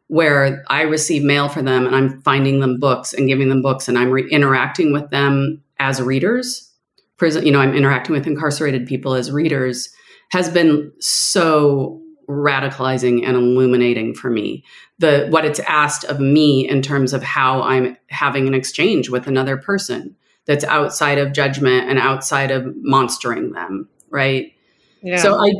where 0.07 0.63
I 0.67 0.83
receive 0.83 1.23
mail 1.23 1.49
for 1.49 1.61
them 1.61 1.85
and 1.85 1.95
I'm 1.95 2.21
finding 2.21 2.59
them 2.59 2.79
books 2.79 3.11
and 3.11 3.27
giving 3.27 3.49
them 3.49 3.61
books 3.61 3.89
and 3.89 3.97
I'm 3.97 4.11
re- 4.11 4.29
interacting 4.29 4.93
with 4.93 5.09
them 5.09 5.63
as 5.79 6.01
readers. 6.01 6.71
Prison, 7.17 7.45
you 7.45 7.51
know, 7.51 7.59
I'm 7.59 7.73
interacting 7.73 8.13
with 8.13 8.27
incarcerated 8.27 8.87
people 8.87 9.13
as 9.13 9.31
readers 9.31 9.89
has 10.31 10.49
been 10.49 10.91
so 10.99 12.01
radicalizing 12.27 13.25
and 13.25 13.37
illuminating 13.37 14.13
for 14.13 14.29
me. 14.29 14.63
The 14.99 15.27
what 15.29 15.45
it's 15.45 15.59
asked 15.61 16.03
of 16.05 16.19
me 16.19 16.67
in 16.67 16.81
terms 16.81 17.13
of 17.13 17.23
how 17.23 17.61
I'm 17.61 17.97
having 18.09 18.47
an 18.47 18.53
exchange 18.53 19.09
with 19.09 19.27
another 19.27 19.57
person 19.57 20.15
that's 20.45 20.63
outside 20.63 21.17
of 21.17 21.33
judgment 21.33 21.89
and 21.89 21.99
outside 21.99 22.51
of 22.51 22.73
monstering 22.77 23.51
them, 23.51 23.89
right? 24.09 24.53
Yeah. 25.01 25.17
So 25.17 25.43
I, 25.43 25.51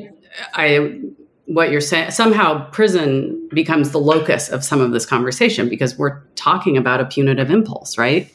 I, 0.54 1.02
what 1.46 1.72
you're 1.72 1.82
saying, 1.82 2.12
somehow 2.12 2.70
prison 2.70 3.50
becomes 3.54 3.92
the 3.92 4.00
locus 4.00 4.50
of 4.50 4.64
some 4.64 4.82
of 4.82 4.92
this 4.92 5.06
conversation 5.06 5.70
because 5.70 5.98
we're 5.98 6.22
talking 6.36 6.78
about 6.78 7.02
a 7.02 7.06
punitive 7.06 7.50
impulse, 7.52 7.98
right? 7.98 8.32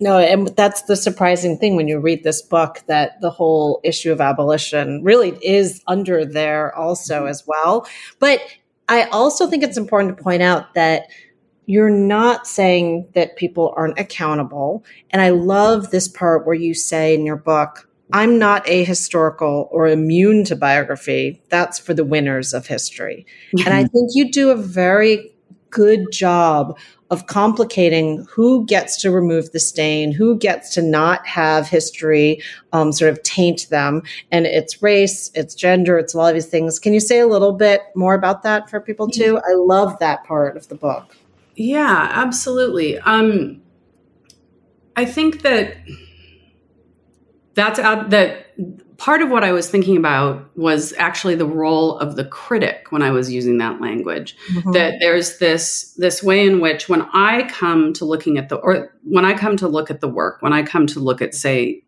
No, 0.00 0.18
and 0.18 0.48
that's 0.56 0.82
the 0.82 0.96
surprising 0.96 1.58
thing 1.58 1.76
when 1.76 1.86
you 1.86 1.98
read 2.00 2.24
this 2.24 2.40
book 2.40 2.80
that 2.86 3.20
the 3.20 3.30
whole 3.30 3.80
issue 3.84 4.12
of 4.12 4.20
abolition 4.20 5.02
really 5.04 5.38
is 5.42 5.82
under 5.86 6.24
there 6.24 6.74
also 6.74 7.20
mm-hmm. 7.20 7.28
as 7.28 7.44
well. 7.46 7.86
But 8.18 8.40
I 8.88 9.04
also 9.04 9.46
think 9.46 9.62
it's 9.62 9.76
important 9.76 10.16
to 10.16 10.22
point 10.22 10.42
out 10.42 10.74
that 10.74 11.04
you're 11.66 11.90
not 11.90 12.46
saying 12.46 13.06
that 13.14 13.36
people 13.36 13.72
aren't 13.76 13.98
accountable. 13.98 14.84
And 15.10 15.22
I 15.22 15.28
love 15.28 15.90
this 15.90 16.08
part 16.08 16.44
where 16.44 16.56
you 16.56 16.74
say 16.74 17.14
in 17.14 17.24
your 17.24 17.36
book, 17.36 17.88
I'm 18.12 18.38
not 18.40 18.66
ahistorical 18.66 19.68
or 19.70 19.86
immune 19.86 20.44
to 20.46 20.56
biography. 20.56 21.40
That's 21.48 21.78
for 21.78 21.94
the 21.94 22.04
winners 22.04 22.52
of 22.52 22.66
history. 22.66 23.26
Mm-hmm. 23.54 23.68
And 23.68 23.74
I 23.74 23.84
think 23.84 24.10
you 24.14 24.32
do 24.32 24.50
a 24.50 24.56
very 24.56 25.29
good 25.70 26.10
job 26.12 26.76
of 27.10 27.26
complicating 27.26 28.24
who 28.30 28.64
gets 28.66 28.96
to 29.02 29.10
remove 29.10 29.50
the 29.50 29.58
stain, 29.58 30.12
who 30.12 30.38
gets 30.38 30.72
to 30.74 30.82
not 30.82 31.26
have 31.26 31.66
history 31.66 32.40
um, 32.72 32.92
sort 32.92 33.10
of 33.10 33.20
taint 33.24 33.68
them. 33.68 34.02
And 34.30 34.46
it's 34.46 34.80
race, 34.82 35.30
it's 35.34 35.54
gender, 35.54 35.98
it's 35.98 36.14
all 36.14 36.26
of 36.26 36.34
these 36.34 36.46
things. 36.46 36.78
Can 36.78 36.94
you 36.94 37.00
say 37.00 37.18
a 37.18 37.26
little 37.26 37.52
bit 37.52 37.82
more 37.96 38.14
about 38.14 38.42
that 38.44 38.70
for 38.70 38.80
people 38.80 39.08
too? 39.08 39.38
I 39.38 39.54
love 39.54 39.98
that 39.98 40.24
part 40.24 40.56
of 40.56 40.68
the 40.68 40.76
book. 40.76 41.16
Yeah, 41.56 42.08
absolutely. 42.12 42.98
Um, 43.00 43.60
I 44.96 45.04
think 45.04 45.42
that 45.42 45.76
that's 47.54 47.78
out 47.78 48.10
that 48.10 48.46
part 49.00 49.22
of 49.22 49.30
what 49.30 49.42
I 49.42 49.52
was 49.52 49.68
thinking 49.68 49.96
about 49.96 50.54
was 50.58 50.92
actually 50.98 51.34
the 51.34 51.46
role 51.46 51.98
of 51.98 52.16
the 52.16 52.24
critic 52.24 52.88
when 52.90 53.00
I 53.00 53.10
was 53.10 53.32
using 53.32 53.56
that 53.56 53.80
language. 53.80 54.36
Mm-hmm. 54.52 54.72
That 54.72 54.94
there's 55.00 55.38
this 55.38 55.94
this 55.96 56.22
way 56.22 56.46
in 56.46 56.60
which 56.60 56.88
when 56.88 57.02
I 57.14 57.48
come 57.48 57.94
to 57.94 58.04
looking 58.04 58.36
at 58.36 58.50
the 58.50 58.56
or 58.56 58.94
when 59.02 59.24
I 59.24 59.32
come 59.32 59.56
to 59.56 59.68
look 59.68 59.90
at 59.90 60.00
the 60.00 60.08
work, 60.08 60.42
when 60.42 60.52
I 60.52 60.62
come 60.62 60.86
to 60.88 61.00
look 61.00 61.22
at 61.22 61.34
say 61.34 61.82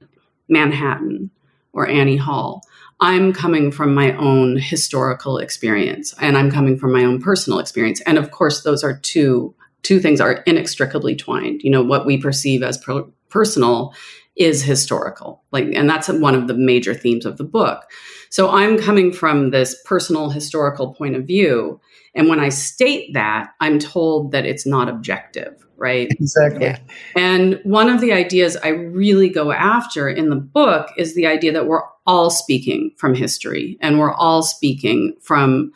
Manhattan 0.49 1.31
or 1.75 1.87
Annie 1.87 2.17
Hall, 2.17 2.63
I'm 3.01 3.35
coming 3.35 3.71
from 3.71 3.95
my 3.95 4.17
own 4.17 4.57
historical 4.57 5.37
experience 5.37 6.15
and 6.19 6.39
I'm 6.39 6.51
coming 6.51 6.79
from 6.79 6.93
my 6.93 7.05
own 7.05 7.21
personal 7.21 7.59
experience. 7.59 8.01
And 8.07 8.17
of 8.17 8.31
course 8.31 8.63
those 8.63 8.83
are 8.83 8.99
two 8.99 9.55
two 9.83 10.01
things 10.01 10.21
are 10.21 10.43
inextricably 10.47 11.15
twined. 11.15 11.63
You 11.63 11.73
know, 11.73 11.83
what 11.83 12.07
we 12.07 12.17
perceive 12.17 12.63
as 12.63 12.79
per- 12.79 13.05
personal 13.29 13.93
is 14.37 14.63
historical. 14.63 15.43
Like, 15.53 15.69
and 15.75 15.89
that's 15.89 16.09
one 16.09 16.35
of 16.35 16.49
the 16.49 16.55
major 16.55 16.95
themes 16.95 17.27
of 17.27 17.37
the 17.37 17.45
book. 17.45 17.91
So 18.31 18.51
I'm 18.51 18.79
coming 18.79 19.13
from 19.13 19.51
this 19.51 19.77
personal 19.85 20.31
historical 20.31 20.95
point 20.95 21.17
of 21.17 21.27
view. 21.27 21.81
And 22.15 22.29
when 22.29 22.41
I 22.41 22.49
state 22.49 23.13
that, 23.13 23.51
I'm 23.61 23.79
told 23.79 24.33
that 24.33 24.47
it's 24.47 24.67
not 24.67 24.89
objective, 24.89 25.67
right? 25.77 26.09
Exactly. 26.11 26.65
Yeah. 26.65 26.79
And 27.15 27.61
one 27.65 27.91
of 27.91 28.01
the 28.01 28.13
ideas 28.13 28.57
I 28.57 28.69
really 28.69 29.29
go 29.29 29.53
after 29.53 30.09
in 30.09 30.31
the 30.31 30.37
book 30.37 30.89
is 30.97 31.15
the 31.15 31.27
idea 31.27 31.53
that 31.53 31.67
we're 31.67 31.83
all 32.07 32.31
speaking 32.31 32.93
from 32.97 33.15
history 33.15 33.77
and 33.81 33.99
we're 33.99 34.15
all 34.15 34.43
speaking 34.43 35.15
from 35.21 35.73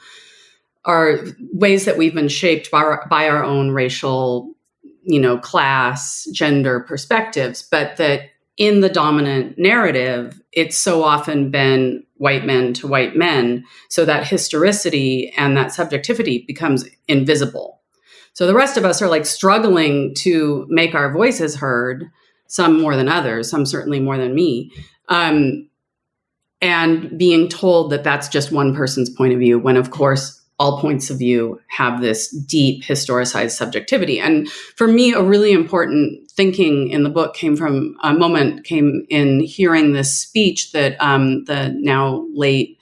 our 0.86 1.18
ways 1.52 1.84
that 1.84 1.98
we've 1.98 2.14
been 2.14 2.28
shaped 2.28 2.70
by 2.70 2.78
our, 2.78 3.06
by 3.10 3.28
our 3.28 3.44
own 3.44 3.72
racial, 3.72 4.54
you 5.02 5.20
know, 5.20 5.36
class, 5.36 6.26
gender 6.32 6.80
perspectives, 6.80 7.62
but 7.62 7.96
that 7.96 8.30
in 8.56 8.80
the 8.80 8.88
dominant 8.88 9.58
narrative, 9.58 10.40
it's 10.52 10.78
so 10.78 11.04
often 11.04 11.50
been 11.50 12.02
white 12.16 12.46
men 12.46 12.72
to 12.72 12.86
white 12.86 13.14
men, 13.14 13.64
so 13.90 14.04
that 14.04 14.26
historicity 14.26 15.32
and 15.36 15.56
that 15.56 15.72
subjectivity 15.72 16.44
becomes 16.46 16.88
invisible. 17.08 17.80
So 18.32 18.46
the 18.46 18.54
rest 18.54 18.76
of 18.76 18.84
us 18.84 19.02
are 19.02 19.08
like 19.08 19.26
struggling 19.26 20.14
to 20.16 20.66
make 20.68 20.94
our 20.94 21.12
voices 21.12 21.56
heard, 21.56 22.10
some 22.48 22.80
more 22.80 22.96
than 22.96 23.08
others, 23.08 23.50
some 23.50 23.66
certainly 23.66 24.00
more 24.00 24.16
than 24.16 24.34
me. 24.34 24.70
Um, 25.08 25.68
and 26.62 27.18
being 27.18 27.48
told 27.48 27.90
that 27.92 28.04
that's 28.04 28.28
just 28.28 28.52
one 28.52 28.74
person's 28.74 29.10
point 29.10 29.32
of 29.32 29.38
view, 29.38 29.58
when 29.58 29.76
of 29.76 29.90
course 29.90 30.35
all 30.58 30.80
points 30.80 31.10
of 31.10 31.18
view 31.18 31.60
have 31.68 32.00
this 32.00 32.30
deep 32.30 32.82
historicized 32.82 33.50
subjectivity. 33.50 34.18
And 34.18 34.48
for 34.50 34.88
me, 34.88 35.12
a 35.12 35.22
really 35.22 35.52
important 35.52 36.30
thinking 36.30 36.88
in 36.88 37.02
the 37.02 37.10
book 37.10 37.34
came 37.34 37.56
from 37.56 37.96
a 38.02 38.14
moment 38.14 38.64
came 38.64 39.06
in 39.10 39.40
hearing 39.40 39.92
this 39.92 40.18
speech 40.18 40.72
that 40.72 40.96
um, 41.00 41.44
the 41.44 41.74
now 41.78 42.26
late 42.32 42.78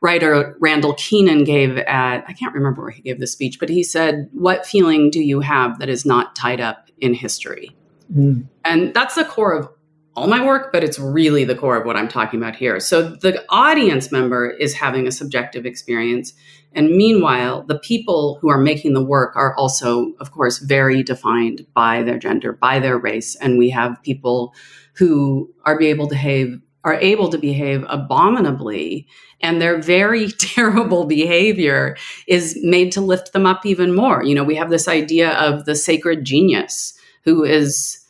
writer 0.00 0.56
Randall 0.60 0.94
Kenan 0.94 1.44
gave 1.44 1.76
at, 1.76 2.24
I 2.26 2.32
can't 2.32 2.54
remember 2.54 2.82
where 2.82 2.90
he 2.90 3.02
gave 3.02 3.20
the 3.20 3.26
speech, 3.26 3.58
but 3.60 3.68
he 3.68 3.82
said, 3.82 4.28
What 4.32 4.64
feeling 4.64 5.10
do 5.10 5.22
you 5.22 5.40
have 5.40 5.78
that 5.78 5.88
is 5.88 6.06
not 6.06 6.34
tied 6.34 6.60
up 6.60 6.88
in 6.98 7.12
history? 7.12 7.76
Mm. 8.14 8.46
And 8.64 8.94
that's 8.94 9.14
the 9.14 9.24
core 9.24 9.52
of 9.52 9.68
all 10.16 10.26
my 10.26 10.44
work, 10.44 10.72
but 10.72 10.82
it's 10.82 10.98
really 10.98 11.44
the 11.44 11.54
core 11.54 11.76
of 11.76 11.86
what 11.86 11.96
I'm 11.96 12.08
talking 12.08 12.40
about 12.40 12.56
here. 12.56 12.80
So 12.80 13.02
the 13.02 13.44
audience 13.48 14.10
member 14.10 14.50
is 14.50 14.74
having 14.74 15.06
a 15.06 15.12
subjective 15.12 15.66
experience. 15.66 16.32
And 16.72 16.90
meanwhile, 16.90 17.62
the 17.62 17.78
people 17.78 18.38
who 18.40 18.48
are 18.48 18.58
making 18.58 18.94
the 18.94 19.04
work 19.04 19.34
are 19.36 19.54
also, 19.56 20.12
of 20.20 20.30
course, 20.30 20.58
very 20.58 21.02
defined 21.02 21.66
by 21.74 22.02
their 22.02 22.18
gender, 22.18 22.52
by 22.52 22.78
their 22.78 22.98
race. 22.98 23.36
And 23.36 23.58
we 23.58 23.70
have 23.70 24.02
people 24.02 24.54
who 24.94 25.52
are 25.64 25.80
able 25.80 26.06
to 26.08 26.14
behave 26.14 26.60
are 26.82 26.94
able 26.94 27.28
to 27.28 27.36
behave 27.36 27.84
abominably 27.90 29.06
and 29.42 29.60
their 29.60 29.82
very 29.82 30.28
terrible 30.38 31.04
behavior 31.04 31.94
is 32.26 32.58
made 32.62 32.90
to 32.92 33.02
lift 33.02 33.34
them 33.34 33.44
up 33.44 33.66
even 33.66 33.94
more. 33.94 34.24
You 34.24 34.34
know, 34.34 34.44
we 34.44 34.54
have 34.54 34.70
this 34.70 34.88
idea 34.88 35.32
of 35.32 35.66
the 35.66 35.76
sacred 35.76 36.24
genius 36.24 36.94
who 37.24 37.44
is 37.44 38.00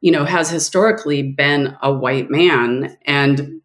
you 0.00 0.12
know, 0.12 0.24
has 0.24 0.50
historically 0.50 1.22
been 1.22 1.76
a 1.82 1.92
white 1.92 2.30
man 2.30 2.96
and 3.06 3.60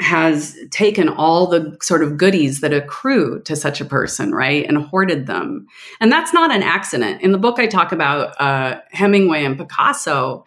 has 0.00 0.56
taken 0.70 1.08
all 1.08 1.46
the 1.46 1.76
sort 1.80 2.02
of 2.02 2.16
goodies 2.16 2.60
that 2.60 2.74
accrue 2.74 3.40
to 3.42 3.54
such 3.54 3.80
a 3.80 3.84
person, 3.84 4.32
right, 4.32 4.66
and 4.66 4.78
hoarded 4.78 5.26
them. 5.26 5.66
And 6.00 6.10
that's 6.10 6.32
not 6.32 6.50
an 6.50 6.62
accident. 6.62 7.22
In 7.22 7.32
the 7.32 7.38
book, 7.38 7.58
I 7.58 7.66
talk 7.66 7.92
about 7.92 8.40
uh, 8.40 8.80
Hemingway 8.90 9.44
and 9.44 9.56
Picasso. 9.56 10.44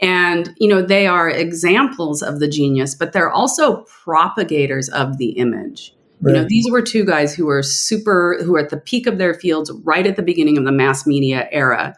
And, 0.00 0.54
you 0.58 0.68
know, 0.68 0.82
they 0.82 1.06
are 1.06 1.28
examples 1.28 2.22
of 2.22 2.40
the 2.40 2.48
genius, 2.48 2.94
but 2.94 3.12
they're 3.12 3.30
also 3.30 3.84
propagators 4.04 4.88
of 4.88 5.18
the 5.18 5.30
image. 5.30 5.94
Right. 6.20 6.34
You 6.34 6.40
know, 6.40 6.46
these 6.48 6.70
were 6.70 6.82
two 6.82 7.04
guys 7.04 7.34
who 7.34 7.46
were 7.46 7.62
super, 7.62 8.38
who 8.42 8.52
were 8.52 8.60
at 8.60 8.70
the 8.70 8.76
peak 8.76 9.06
of 9.06 9.18
their 9.18 9.34
fields 9.34 9.70
right 9.84 10.06
at 10.06 10.16
the 10.16 10.22
beginning 10.22 10.58
of 10.58 10.64
the 10.64 10.72
mass 10.72 11.06
media 11.06 11.48
era. 11.52 11.94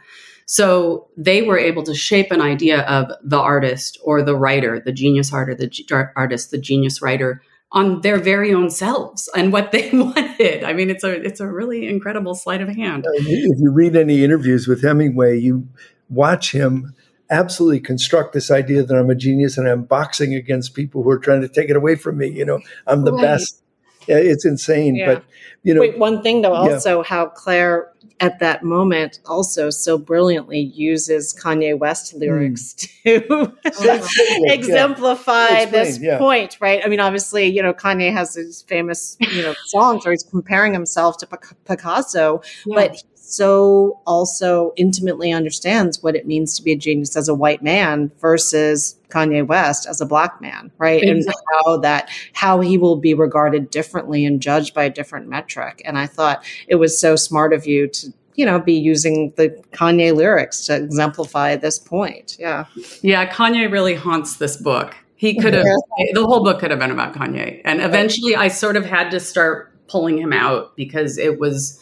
So 0.51 1.07
they 1.17 1.43
were 1.43 1.61
able 1.61 1.85
to 1.85 1.95
shape 1.95 2.33
an 2.33 2.41
idea 2.41 2.81
of 2.81 3.13
the 3.23 3.39
artist 3.39 4.01
or 4.03 4.21
the 4.21 4.35
writer, 4.35 4.81
the 4.81 4.91
genius 4.91 5.33
artist, 5.33 5.61
the 5.61 5.69
g- 5.69 5.87
artist, 6.17 6.51
the 6.51 6.59
genius 6.59 7.01
writer 7.01 7.41
on 7.71 8.01
their 8.01 8.19
very 8.19 8.53
own 8.53 8.69
selves 8.69 9.31
and 9.37 9.53
what 9.53 9.71
they 9.71 9.89
wanted. 9.93 10.65
I 10.65 10.73
mean, 10.73 10.91
it's 10.91 11.05
a 11.05 11.13
it's 11.13 11.39
a 11.39 11.47
really 11.47 11.87
incredible 11.87 12.35
sleight 12.35 12.61
of 12.63 12.69
hand. 12.69 13.05
If 13.07 13.61
you 13.61 13.71
read 13.71 13.95
any 13.95 14.25
interviews 14.25 14.67
with 14.67 14.83
Hemingway, 14.83 15.39
you 15.39 15.69
watch 16.09 16.51
him 16.51 16.95
absolutely 17.31 17.79
construct 17.79 18.33
this 18.33 18.51
idea 18.51 18.83
that 18.83 18.97
I'm 18.97 19.09
a 19.09 19.15
genius 19.15 19.57
and 19.57 19.69
I'm 19.69 19.85
boxing 19.85 20.35
against 20.35 20.75
people 20.75 21.05
who 21.05 21.11
are 21.11 21.21
trying 21.21 21.43
to 21.43 21.49
take 21.49 21.71
it 21.71 21.77
away 21.77 21.95
from 21.95 22.19
me. 22.19 22.27
You 22.27 22.45
know, 22.45 22.59
I'm 22.89 23.05
the 23.05 23.13
right. 23.13 23.23
best. 23.23 23.63
It's 24.09 24.45
insane. 24.45 24.97
Yeah. 24.97 25.15
But 25.15 25.25
you 25.63 25.75
know, 25.75 25.81
Wait, 25.83 25.97
one 25.97 26.25
thing 26.25 26.43
though, 26.43 26.55
also 26.55 26.99
yeah. 26.99 27.05
how 27.05 27.27
Claire 27.27 27.90
at 28.21 28.39
that 28.39 28.63
moment 28.63 29.19
also 29.25 29.71
so 29.71 29.97
brilliantly 29.97 30.61
uses 30.61 31.35
Kanye 31.35 31.77
West 31.77 32.15
lyrics 32.15 32.75
mm. 33.05 33.25
to 33.65 34.53
exemplify 34.53 35.49
yeah. 35.49 35.65
this 35.65 35.99
yeah. 36.01 36.19
point, 36.19 36.59
right? 36.61 36.83
I 36.85 36.89
mean, 36.89 37.01
obviously, 37.01 37.47
you 37.47 37.63
know, 37.63 37.73
Kanye 37.73 38.13
has 38.13 38.35
his 38.35 38.63
famous, 38.63 39.17
you 39.21 39.43
know, 39.43 39.55
songs 39.67 40.05
where 40.05 40.13
he's 40.13 40.23
comparing 40.23 40.75
himself 40.75 41.17
to 41.19 41.29
Picasso, 41.65 42.43
yeah. 42.67 42.75
but 42.75 43.03
so 43.31 44.01
also 44.09 44.73
intimately 44.77 45.31
understands 45.31 46.03
what 46.03 46.17
it 46.17 46.27
means 46.27 46.57
to 46.57 46.65
be 46.65 46.73
a 46.73 46.77
genius 46.77 47.17
as 47.17 47.29
a 47.29 47.35
white 47.35 47.63
man 47.63 48.11
versus 48.19 48.97
Kanye 49.09 49.47
West 49.47 49.87
as 49.87 50.01
a 50.01 50.07
black 50.07 50.41
man, 50.41 50.73
right? 50.79 51.01
Exactly. 51.01 51.17
And 51.17 51.65
how 51.65 51.77
that 51.79 52.11
how 52.33 52.59
he 52.59 52.77
will 52.77 52.97
be 52.97 53.15
regarded 53.15 53.71
differently 53.71 54.25
and 54.25 54.43
judged 54.43 54.75
by 54.75 54.83
a 54.83 54.91
different 54.91 55.29
metric. 55.29 55.81
And 55.85 55.97
I 55.97 56.07
thought 56.07 56.45
it 56.67 56.75
was 56.75 56.99
so 56.99 57.15
smart 57.15 57.53
of 57.53 57.67
you 57.67 57.87
to 57.87 58.13
you 58.35 58.45
know 58.45 58.59
be 58.59 58.75
using 58.75 59.33
the 59.37 59.51
Kanye 59.71 60.13
lyrics 60.13 60.67
to 60.67 60.75
exemplify 60.75 61.55
this 61.55 61.79
point. 61.79 62.37
Yeah. 62.37 62.65
Yeah, 63.01 63.31
Kanye 63.31 63.71
really 63.71 63.95
haunts 63.95 64.39
this 64.39 64.57
book. 64.57 64.97
He 65.15 65.39
could 65.39 65.55
have 65.55 65.65
the 66.15 66.27
whole 66.27 66.43
book 66.43 66.59
could 66.59 66.73
have 66.73 66.81
been 66.81 66.91
about 66.91 67.15
Kanye. 67.15 67.61
And 67.65 67.81
eventually 67.81 68.35
I 68.35 68.49
sort 68.49 68.77
of 68.77 68.85
had 68.85 69.13
to 69.13 69.21
start 69.21 69.69
pulling 69.87 70.19
him 70.19 70.33
out 70.33 70.75
because 70.75 71.17
it 71.17 71.39
was 71.39 71.79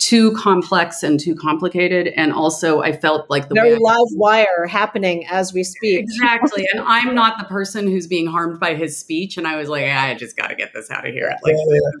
too 0.00 0.32
complex 0.32 1.02
and 1.02 1.20
too 1.20 1.34
complicated. 1.34 2.08
And 2.16 2.32
also, 2.32 2.80
I 2.80 2.92
felt 2.92 3.28
like 3.28 3.48
the 3.48 3.54
very 3.54 3.76
live 3.78 3.98
wire 4.12 4.66
happening 4.66 5.26
as 5.28 5.52
we 5.52 5.62
speak. 5.62 6.00
Exactly. 6.00 6.66
and 6.72 6.82
I'm 6.86 7.14
not 7.14 7.38
the 7.38 7.44
person 7.44 7.86
who's 7.86 8.06
being 8.06 8.26
harmed 8.26 8.58
by 8.58 8.74
his 8.74 8.96
speech. 8.98 9.36
And 9.36 9.46
I 9.46 9.56
was 9.56 9.68
like, 9.68 9.84
I 9.84 10.14
just 10.14 10.36
got 10.36 10.48
to 10.48 10.54
get 10.54 10.72
this 10.72 10.90
out 10.90 11.06
of 11.06 11.12
here. 11.12 11.30
Like, 11.42 11.54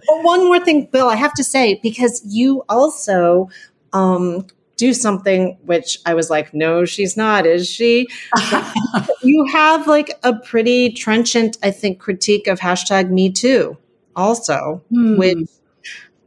well, 0.08 0.22
one 0.22 0.46
more 0.46 0.58
thing, 0.58 0.86
Bill, 0.86 1.08
I 1.08 1.16
have 1.16 1.34
to 1.34 1.44
say, 1.44 1.78
because 1.82 2.22
you 2.24 2.64
also 2.70 3.50
um, 3.92 4.46
do 4.78 4.94
something 4.94 5.58
which 5.66 5.98
I 6.06 6.14
was 6.14 6.30
like, 6.30 6.54
no, 6.54 6.86
she's 6.86 7.18
not, 7.18 7.44
is 7.44 7.68
she? 7.68 8.08
you 9.22 9.46
have 9.52 9.86
like 9.86 10.18
a 10.24 10.34
pretty 10.34 10.90
trenchant, 10.90 11.58
I 11.62 11.70
think, 11.70 11.98
critique 11.98 12.46
of 12.46 12.60
hashtag 12.60 13.10
me 13.10 13.30
too, 13.30 13.76
also, 14.16 14.82
hmm. 14.88 15.18
which 15.18 15.50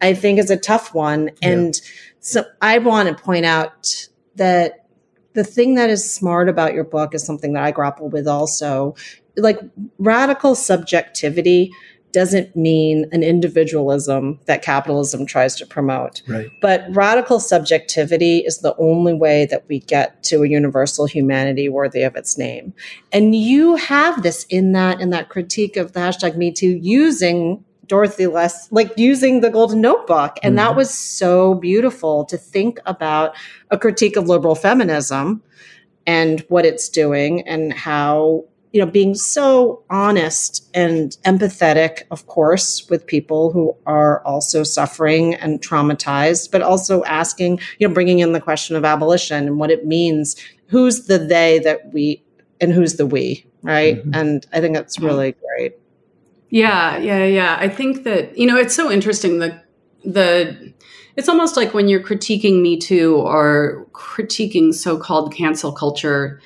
I 0.04 0.14
think 0.14 0.38
is 0.38 0.51
a 0.51 0.58
tough 0.58 0.93
one. 0.93 1.32
And 1.41 1.74
yeah. 1.76 1.89
so 2.20 2.45
I 2.62 2.78
want 2.80 3.10
to 3.10 3.24
point 3.24 3.45
out 3.45 4.08
that 4.36 4.86
the 5.34 5.43
thing 5.43 5.76
that 5.76 5.89
is 5.89 6.14
smart 6.14 6.49
about 6.49 6.74
your 6.74 6.84
book 6.84 7.16
is 7.16 7.26
something 7.26 7.54
that 7.54 7.64
I 7.64 7.72
grapple 7.72 8.10
with 8.10 8.28
also. 8.28 8.95
Like 9.38 9.60
radical 9.97 10.56
subjectivity 10.56 11.72
doesn't 12.12 12.56
mean 12.56 13.08
an 13.12 13.24
individualism 13.24 14.39
that 14.45 14.62
capitalism 14.62 15.26
tries 15.26 15.56
to 15.56 15.66
promote. 15.66 16.22
Right. 16.28 16.49
But 16.62 16.86
radical 16.89 17.39
subjectivity 17.39 18.39
is 18.39 18.60
the 18.60 18.76
only 18.78 19.16
way 19.16 19.47
that 19.47 19.66
we 19.68 19.80
get 19.80 20.22
to 20.26 20.43
a 20.43 20.47
universal 20.47 21.08
humanity 21.08 21.70
worthy 21.70 22.04
of 22.04 22.16
its 22.16 22.38
name. 22.38 22.74
And 23.12 23.34
you 23.34 23.78
have 23.78 24.22
this 24.22 24.45
in 24.49 24.74
that 24.74 25.01
in 25.01 25.10
that 25.10 25.30
critique 25.30 25.76
of 25.76 25.93
the 25.93 26.01
hashtag 26.01 26.38
Me 26.38 26.51
Too 26.51 26.78
using 26.82 27.66
Doris 27.88 28.18
Lessing, 28.20 28.70
like 28.72 28.92
using 28.98 29.42
the 29.42 29.50
Golden 29.50 29.82
Notebook. 29.82 30.38
And 30.42 30.58
mm-hmm. 30.58 30.68
that 30.68 30.76
was 30.76 30.94
so 30.94 31.56
beautiful 31.56 32.26
to 32.26 32.38
think 32.38 32.80
about 32.86 33.36
a 33.72 33.78
critique 33.78 34.16
of 34.16 34.28
liberal 34.28 34.56
feminism 34.56 35.44
and 36.06 36.42
what 36.50 36.66
it's 36.66 36.90
doing 36.90 37.48
and 37.48 37.74
how, 37.74 38.46
you 38.72 38.80
know, 38.80 38.90
being 38.90 39.16
so 39.16 39.84
honest 39.90 40.68
and 40.74 41.18
empathetic, 41.26 42.04
of 42.10 42.26
course, 42.28 42.90
with 42.90 43.06
people 43.06 43.52
who 43.52 43.76
are 43.86 44.26
also 44.26 44.64
suffering 44.64 45.36
and 45.36 45.62
traumatized, 45.62 46.52
but 46.52 46.62
also 46.62 47.04
asking, 47.04 47.60
you 47.80 47.88
know, 47.88 47.94
bringing 47.94 48.20
in 48.20 48.34
the 48.34 48.42
question 48.42 48.76
of 48.76 48.84
abolition 48.84 49.48
and 49.48 49.60
what 49.60 49.72
it 49.72 49.86
means. 49.86 50.36
Who's 50.68 51.06
the 51.06 51.20
they 51.20 51.60
that 51.60 51.94
we, 51.94 52.24
and 52.60 52.74
who's 52.74 52.96
the 52.96 53.06
we, 53.06 53.46
right? 53.62 53.98
Mm-hmm. 53.98 54.16
And 54.16 54.48
I 54.52 54.60
think 54.60 54.76
that's 54.76 55.00
really 55.00 55.34
great. 55.34 55.74
Yeah, 56.54 56.97
yeah, 56.97 57.26
yeah. 57.26 57.58
I 57.60 57.68
think 57.68 58.04
that, 58.04 58.38
you 58.38 58.45
know, 58.45 58.58
it's 58.58 58.76
so 58.76 58.91
interesting 58.91 59.39
the 59.39 59.60
the 60.06 60.72
it's 61.16 61.28
almost 61.28 61.58
like 61.58 61.74
when 61.74 61.88
you're 61.88 62.04
critiquing 62.04 62.62
Me 62.62 62.78
Too 62.78 63.16
or 63.16 63.88
critiquing 63.93 64.72
so-called 64.72 65.34
cancel 65.34 65.72
culture, 65.72 66.39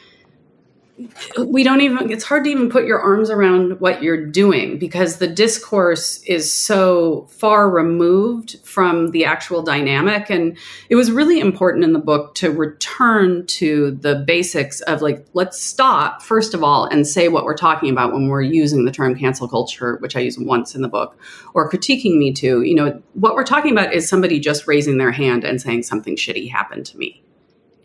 we 1.37 1.63
don't 1.63 1.81
even 1.81 2.09
it's 2.09 2.23
hard 2.23 2.43
to 2.43 2.49
even 2.49 2.69
put 2.69 2.85
your 2.85 2.99
arms 2.99 3.29
around 3.29 3.79
what 3.79 4.01
you're 4.01 4.25
doing 4.25 4.79
because 4.79 5.17
the 5.17 5.27
discourse 5.27 6.23
is 6.23 6.51
so 6.51 7.27
far 7.29 7.69
removed 7.69 8.57
from 8.63 9.11
the 9.11 9.23
actual 9.23 9.61
dynamic. 9.61 10.29
And 10.29 10.57
it 10.89 10.95
was 10.95 11.11
really 11.11 11.39
important 11.39 11.83
in 11.83 11.93
the 11.93 11.99
book 11.99 12.33
to 12.35 12.51
return 12.51 13.45
to 13.47 13.91
the 13.91 14.15
basics 14.15 14.81
of 14.81 15.01
like 15.01 15.25
let's 15.33 15.61
stop 15.61 16.23
first 16.23 16.53
of 16.53 16.63
all 16.63 16.85
and 16.85 17.05
say 17.05 17.27
what 17.27 17.43
we're 17.43 17.57
talking 17.57 17.89
about 17.89 18.13
when 18.13 18.27
we're 18.27 18.41
using 18.41 18.85
the 18.85 18.91
term 18.91 19.15
cancel 19.15 19.47
culture 19.47 19.97
which 19.97 20.15
i 20.15 20.19
use 20.19 20.37
once 20.39 20.73
in 20.73 20.81
the 20.81 20.87
book 20.87 21.17
or 21.53 21.69
critiquing 21.69 22.17
me 22.17 22.33
too. 22.33 22.63
You 22.63 22.75
know 22.75 23.01
what 23.13 23.35
we're 23.35 23.43
talking 23.43 23.71
about 23.71 23.93
is 23.93 24.09
somebody 24.09 24.39
just 24.39 24.67
raising 24.67 24.97
their 24.97 25.11
hand 25.11 25.43
and 25.43 25.61
saying 25.61 25.83
something 25.83 26.15
shitty 26.15 26.49
happened 26.49 26.85
to 26.87 26.97
me 26.97 27.23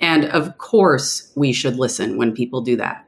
and 0.02 0.26
of 0.26 0.58
course, 0.58 1.32
we 1.36 1.52
should 1.52 1.76
listen 1.76 2.18
when 2.18 2.34
people 2.34 2.60
do 2.60 2.76
that. 2.76 3.06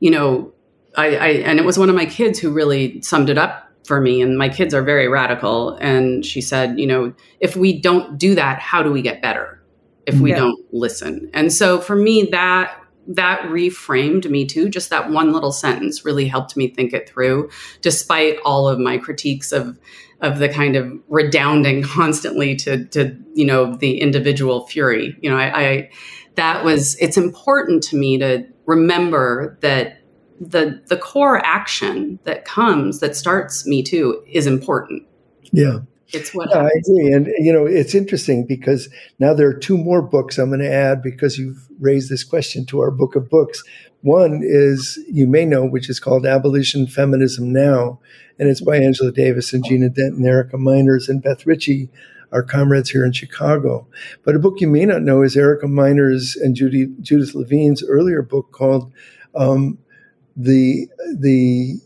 You 0.00 0.10
know, 0.10 0.52
I, 0.96 1.16
I, 1.16 1.28
and 1.28 1.58
it 1.58 1.64
was 1.64 1.78
one 1.78 1.90
of 1.90 1.94
my 1.94 2.06
kids 2.06 2.38
who 2.38 2.50
really 2.50 3.00
summed 3.02 3.28
it 3.28 3.38
up 3.38 3.70
for 3.84 4.00
me. 4.00 4.22
And 4.22 4.38
my 4.38 4.48
kids 4.48 4.72
are 4.72 4.82
very 4.82 5.06
radical. 5.06 5.76
And 5.76 6.24
she 6.24 6.40
said, 6.40 6.78
you 6.78 6.86
know, 6.86 7.12
if 7.40 7.56
we 7.56 7.78
don't 7.78 8.18
do 8.18 8.34
that, 8.34 8.58
how 8.58 8.82
do 8.82 8.90
we 8.90 9.02
get 9.02 9.20
better? 9.20 9.62
If 10.06 10.18
we 10.20 10.30
yeah. 10.30 10.36
don't 10.36 10.60
listen. 10.72 11.30
And 11.32 11.52
so 11.52 11.80
for 11.80 11.96
me, 11.96 12.28
that 12.32 12.80
that 13.06 13.42
reframed 13.42 14.28
me 14.30 14.46
too. 14.46 14.70
Just 14.70 14.88
that 14.90 15.10
one 15.10 15.32
little 15.32 15.52
sentence 15.52 16.06
really 16.06 16.26
helped 16.26 16.56
me 16.56 16.68
think 16.68 16.94
it 16.94 17.08
through, 17.08 17.50
despite 17.82 18.38
all 18.46 18.66
of 18.66 18.78
my 18.78 18.96
critiques 18.96 19.52
of 19.52 19.78
of 20.24 20.38
the 20.38 20.48
kind 20.48 20.74
of 20.74 20.90
redounding 21.08 21.82
constantly 21.82 22.56
to 22.56 22.84
to 22.86 23.16
you 23.34 23.44
know 23.44 23.76
the 23.76 24.00
individual 24.00 24.66
fury. 24.66 25.16
You 25.20 25.30
know, 25.30 25.36
I, 25.36 25.60
I 25.60 25.90
that 26.36 26.64
was 26.64 26.96
it's 26.96 27.16
important 27.16 27.82
to 27.84 27.96
me 27.96 28.18
to 28.18 28.44
remember 28.66 29.58
that 29.60 30.00
the 30.40 30.82
the 30.88 30.96
core 30.96 31.44
action 31.44 32.18
that 32.24 32.44
comes 32.44 33.00
that 33.00 33.16
starts 33.16 33.66
me 33.66 33.82
too 33.82 34.24
is 34.26 34.46
important. 34.46 35.04
Yeah. 35.52 35.80
It's 36.12 36.34
what 36.34 36.50
yeah, 36.50 36.62
I 36.62 36.70
agree. 36.78 37.12
And 37.12 37.28
you 37.38 37.52
know, 37.52 37.66
it's 37.66 37.94
interesting 37.94 38.46
because 38.46 38.88
now 39.18 39.34
there 39.34 39.48
are 39.48 39.58
two 39.58 39.76
more 39.76 40.02
books 40.02 40.38
I'm 40.38 40.48
going 40.48 40.60
to 40.60 40.72
add 40.72 41.02
because 41.02 41.38
you've 41.38 41.66
raised 41.80 42.10
this 42.10 42.22
question 42.22 42.66
to 42.66 42.80
our 42.80 42.90
book 42.90 43.16
of 43.16 43.28
books. 43.28 43.62
One 44.04 44.42
is 44.44 44.98
you 45.10 45.26
may 45.26 45.46
know, 45.46 45.64
which 45.64 45.88
is 45.88 45.98
called 45.98 46.26
Abolition 46.26 46.86
Feminism 46.86 47.50
Now, 47.50 48.00
and 48.38 48.50
it's 48.50 48.60
by 48.60 48.76
Angela 48.76 49.10
Davis 49.10 49.54
and 49.54 49.64
Gina 49.64 49.88
Denton, 49.88 50.26
Erica 50.26 50.58
Meiners, 50.58 51.08
and 51.08 51.22
Beth 51.22 51.46
Richie, 51.46 51.88
our 52.30 52.42
comrades 52.42 52.90
here 52.90 53.02
in 53.02 53.12
Chicago. 53.12 53.86
But 54.22 54.36
a 54.36 54.38
book 54.38 54.60
you 54.60 54.68
may 54.68 54.84
not 54.84 55.00
know 55.00 55.22
is 55.22 55.38
Erica 55.38 55.64
Meiners 55.64 56.36
and 56.38 56.54
Judy, 56.54 56.88
Judith 57.00 57.34
Levine's 57.34 57.82
earlier 57.82 58.20
book 58.20 58.52
called 58.52 58.92
um, 59.34 59.78
the 60.36 60.86
the 61.16 61.80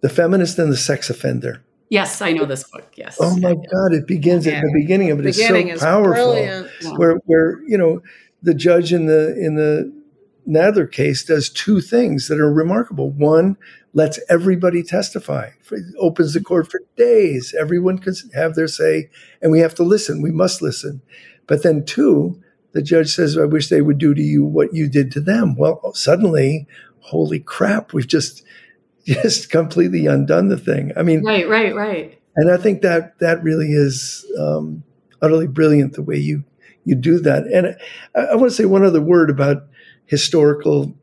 the 0.00 0.08
feminist 0.08 0.58
and 0.58 0.72
the 0.72 0.78
sex 0.78 1.10
offender. 1.10 1.62
Yes, 1.90 2.22
I 2.22 2.32
know 2.32 2.46
this 2.46 2.64
book. 2.64 2.90
Yes. 2.96 3.18
Oh 3.20 3.36
my 3.36 3.52
God! 3.52 3.92
It 3.92 4.06
begins 4.06 4.46
yeah. 4.46 4.54
at 4.54 4.62
the 4.62 4.72
beginning 4.72 5.10
of 5.10 5.20
it. 5.20 5.26
It's 5.26 5.46
so 5.46 5.54
is 5.54 5.78
powerful. 5.78 6.38
Yeah. 6.38 6.62
Where 6.96 7.16
where 7.26 7.60
you 7.64 7.76
know 7.76 8.00
the 8.42 8.54
judge 8.54 8.94
in 8.94 9.04
the 9.04 9.36
in 9.38 9.56
the 9.56 10.01
Nassar 10.48 10.90
case 10.90 11.24
does 11.24 11.50
two 11.50 11.80
things 11.80 12.28
that 12.28 12.40
are 12.40 12.52
remarkable. 12.52 13.10
One, 13.10 13.56
lets 13.94 14.18
everybody 14.28 14.82
testify, 14.82 15.50
opens 15.98 16.34
the 16.34 16.40
court 16.40 16.70
for 16.70 16.80
days. 16.96 17.54
Everyone 17.58 17.98
can 17.98 18.14
have 18.34 18.54
their 18.54 18.68
say, 18.68 19.10
and 19.40 19.52
we 19.52 19.60
have 19.60 19.74
to 19.76 19.82
listen. 19.82 20.22
We 20.22 20.30
must 20.30 20.62
listen. 20.62 21.02
But 21.46 21.62
then, 21.62 21.84
two, 21.84 22.42
the 22.72 22.82
judge 22.82 23.14
says, 23.14 23.36
I 23.36 23.44
wish 23.44 23.68
they 23.68 23.82
would 23.82 23.98
do 23.98 24.14
to 24.14 24.22
you 24.22 24.44
what 24.44 24.72
you 24.72 24.88
did 24.88 25.12
to 25.12 25.20
them. 25.20 25.56
Well, 25.56 25.92
suddenly, 25.94 26.66
holy 27.00 27.40
crap, 27.40 27.92
we've 27.92 28.06
just 28.06 28.44
just 29.04 29.50
completely 29.50 30.06
undone 30.06 30.48
the 30.48 30.56
thing. 30.56 30.92
I 30.96 31.02
mean, 31.02 31.24
right, 31.24 31.48
right, 31.48 31.74
right. 31.74 32.18
And 32.36 32.50
I 32.50 32.56
think 32.56 32.82
that 32.82 33.18
that 33.18 33.42
really 33.42 33.72
is 33.72 34.24
um, 34.38 34.84
utterly 35.20 35.46
brilliant 35.46 35.94
the 35.94 36.02
way 36.02 36.16
you 36.16 36.44
you 36.84 36.94
do 36.94 37.18
that. 37.20 37.46
And 37.46 37.76
I, 38.14 38.32
I 38.32 38.34
want 38.36 38.50
to 38.50 38.56
say 38.56 38.64
one 38.64 38.84
other 38.84 39.00
word 39.00 39.28
about 39.28 39.64
historical 40.06 40.94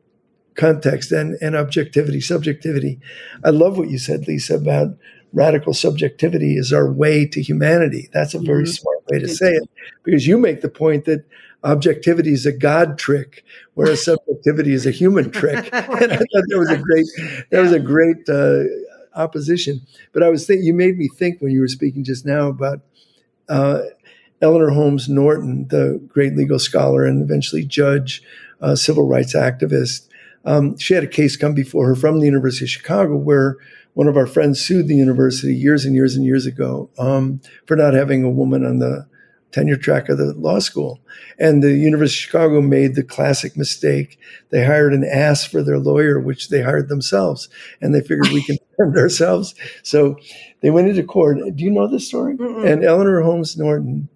context 0.54 1.12
and, 1.12 1.36
and 1.40 1.56
objectivity, 1.56 2.20
subjectivity. 2.20 3.00
I 3.44 3.50
love 3.50 3.78
what 3.78 3.90
you 3.90 3.98
said, 3.98 4.28
Lisa, 4.28 4.56
about 4.56 4.96
radical 5.32 5.74
subjectivity 5.74 6.56
is 6.56 6.72
our 6.72 6.90
way 6.90 7.26
to 7.26 7.40
humanity. 7.40 8.08
That's 8.12 8.34
a 8.34 8.38
very 8.38 8.64
mm-hmm. 8.64 8.72
smart 8.72 8.98
way 9.08 9.20
to 9.20 9.28
say 9.28 9.52
it 9.52 9.68
because 10.02 10.26
you 10.26 10.38
make 10.38 10.60
the 10.60 10.68
point 10.68 11.04
that 11.04 11.24
objectivity 11.62 12.32
is 12.32 12.46
a 12.46 12.52
God 12.52 12.98
trick, 12.98 13.44
whereas 13.74 14.04
subjectivity 14.04 14.72
is 14.72 14.86
a 14.86 14.90
human 14.90 15.30
trick. 15.30 15.68
and 15.72 16.12
I 16.12 16.16
thought 16.16 16.46
that 16.48 16.58
was 16.58 16.70
a 16.70 16.78
great, 16.78 17.06
that 17.50 17.60
was 17.60 17.72
a 17.72 17.80
great 17.80 18.28
uh, 18.28 18.64
opposition. 19.14 19.80
But 20.12 20.22
I 20.22 20.30
was 20.30 20.46
thinking, 20.46 20.66
you 20.66 20.74
made 20.74 20.96
me 20.96 21.08
think 21.08 21.40
when 21.40 21.52
you 21.52 21.60
were 21.60 21.68
speaking 21.68 22.04
just 22.04 22.26
now 22.26 22.48
about 22.48 22.80
uh, 23.48 23.82
Eleanor 24.42 24.70
Holmes 24.70 25.08
Norton, 25.08 25.68
the 25.68 26.00
great 26.08 26.36
legal 26.36 26.58
scholar 26.58 27.04
and 27.04 27.22
eventually 27.22 27.64
judge, 27.64 28.22
uh, 28.60 28.76
civil 28.76 29.06
rights 29.06 29.34
activist. 29.34 30.08
Um, 30.44 30.78
she 30.78 30.94
had 30.94 31.04
a 31.04 31.08
case 31.08 31.36
come 31.36 31.54
before 31.54 31.86
her 31.88 31.94
from 31.94 32.18
the 32.18 32.26
University 32.26 32.64
of 32.64 32.70
Chicago 32.70 33.16
where 33.16 33.56
one 33.94 34.06
of 34.06 34.16
our 34.16 34.26
friends 34.26 34.60
sued 34.60 34.88
the 34.88 34.94
university 34.94 35.54
years 35.54 35.84
and 35.84 35.94
years 35.94 36.16
and 36.16 36.24
years 36.24 36.46
ago 36.46 36.90
um, 36.98 37.40
for 37.66 37.76
not 37.76 37.94
having 37.94 38.24
a 38.24 38.30
woman 38.30 38.64
on 38.64 38.78
the 38.78 39.06
tenure 39.52 39.76
track 39.76 40.08
of 40.08 40.18
the 40.18 40.32
law 40.34 40.58
school. 40.58 41.00
And 41.38 41.62
the 41.62 41.72
University 41.72 42.18
of 42.18 42.26
Chicago 42.26 42.60
made 42.60 42.94
the 42.94 43.02
classic 43.02 43.56
mistake. 43.56 44.18
They 44.50 44.64
hired 44.64 44.94
an 44.94 45.04
ass 45.04 45.44
for 45.44 45.62
their 45.62 45.78
lawyer, 45.78 46.20
which 46.20 46.48
they 46.48 46.62
hired 46.62 46.88
themselves. 46.88 47.48
And 47.80 47.94
they 47.94 48.00
figured 48.00 48.28
we 48.28 48.44
can 48.44 48.56
defend 48.70 48.96
ourselves. 48.96 49.54
So 49.82 50.16
they 50.62 50.70
went 50.70 50.88
into 50.88 51.02
court. 51.02 51.38
Do 51.38 51.64
you 51.64 51.70
know 51.70 51.88
this 51.88 52.06
story? 52.06 52.36
Mm-mm. 52.36 52.70
And 52.70 52.84
Eleanor 52.84 53.22
Holmes 53.22 53.56
Norton 53.56 54.08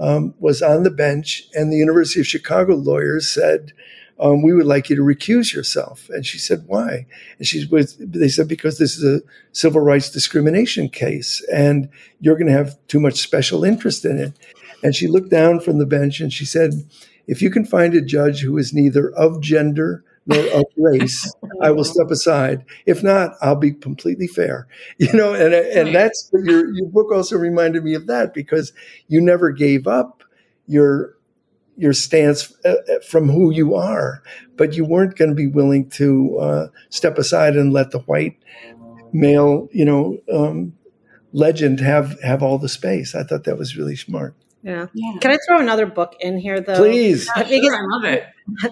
um, 0.00 0.34
was 0.40 0.62
on 0.62 0.82
the 0.82 0.90
bench, 0.90 1.46
and 1.54 1.70
the 1.70 1.76
University 1.76 2.18
of 2.20 2.26
Chicago 2.26 2.74
lawyers 2.74 3.28
said, 3.28 3.72
um, 4.20 4.42
we 4.42 4.52
would 4.52 4.66
like 4.66 4.90
you 4.90 4.96
to 4.96 5.02
recuse 5.02 5.54
yourself. 5.54 6.10
And 6.10 6.26
she 6.26 6.38
said, 6.38 6.64
why? 6.66 7.06
And 7.38 7.46
she 7.46 7.66
was, 7.66 7.96
they 7.98 8.28
said, 8.28 8.48
because 8.48 8.78
this 8.78 8.96
is 8.96 9.04
a 9.04 9.22
civil 9.52 9.80
rights 9.80 10.10
discrimination 10.10 10.90
case 10.90 11.42
and 11.50 11.88
you're 12.20 12.36
going 12.36 12.46
to 12.46 12.52
have 12.52 12.76
too 12.86 13.00
much 13.00 13.14
special 13.14 13.64
interest 13.64 14.04
in 14.04 14.18
it. 14.18 14.34
And 14.82 14.94
she 14.94 15.06
looked 15.06 15.30
down 15.30 15.60
from 15.60 15.78
the 15.78 15.86
bench 15.86 16.20
and 16.20 16.30
she 16.30 16.44
said, 16.44 16.72
if 17.26 17.40
you 17.40 17.50
can 17.50 17.64
find 17.64 17.94
a 17.94 18.02
judge 18.02 18.42
who 18.42 18.58
is 18.58 18.74
neither 18.74 19.10
of 19.10 19.40
gender 19.40 20.04
of 20.30 20.64
race, 20.76 21.32
I 21.62 21.70
will 21.70 21.84
step 21.84 22.10
aside. 22.10 22.64
If 22.86 23.02
not, 23.02 23.32
I'll 23.40 23.56
be 23.56 23.72
completely 23.72 24.26
fair. 24.26 24.66
You 24.98 25.12
know, 25.12 25.34
and 25.34 25.54
and 25.54 25.94
that's 25.94 26.30
your 26.32 26.72
your 26.74 26.88
book 26.88 27.12
also 27.12 27.36
reminded 27.36 27.84
me 27.84 27.94
of 27.94 28.06
that 28.06 28.34
because 28.34 28.72
you 29.08 29.20
never 29.20 29.50
gave 29.50 29.86
up 29.86 30.22
your 30.66 31.16
your 31.76 31.92
stance 31.92 32.54
uh, 32.64 32.70
uh, 32.70 33.00
from 33.08 33.28
who 33.28 33.50
you 33.52 33.74
are, 33.74 34.22
but 34.56 34.76
you 34.76 34.84
weren't 34.84 35.16
going 35.16 35.30
to 35.30 35.34
be 35.34 35.46
willing 35.46 35.88
to 35.90 36.38
uh, 36.38 36.66
step 36.90 37.18
aside 37.18 37.56
and 37.56 37.72
let 37.72 37.90
the 37.90 38.00
white 38.00 38.36
male, 39.12 39.68
you 39.72 39.84
know, 39.84 40.18
um, 40.32 40.74
legend 41.32 41.80
have 41.80 42.20
have 42.22 42.42
all 42.42 42.58
the 42.58 42.68
space. 42.68 43.14
I 43.14 43.24
thought 43.24 43.44
that 43.44 43.58
was 43.58 43.76
really 43.76 43.96
smart. 43.96 44.34
Yeah. 44.62 44.86
yeah. 44.92 45.12
Can 45.20 45.30
I 45.30 45.38
throw 45.46 45.58
another 45.58 45.86
book 45.86 46.16
in 46.20 46.38
here, 46.38 46.60
though? 46.60 46.76
Please. 46.76 47.28
Uh, 47.34 47.44
because 47.44 47.72
I 47.72 47.80
love 47.80 48.04
it. 48.04 48.26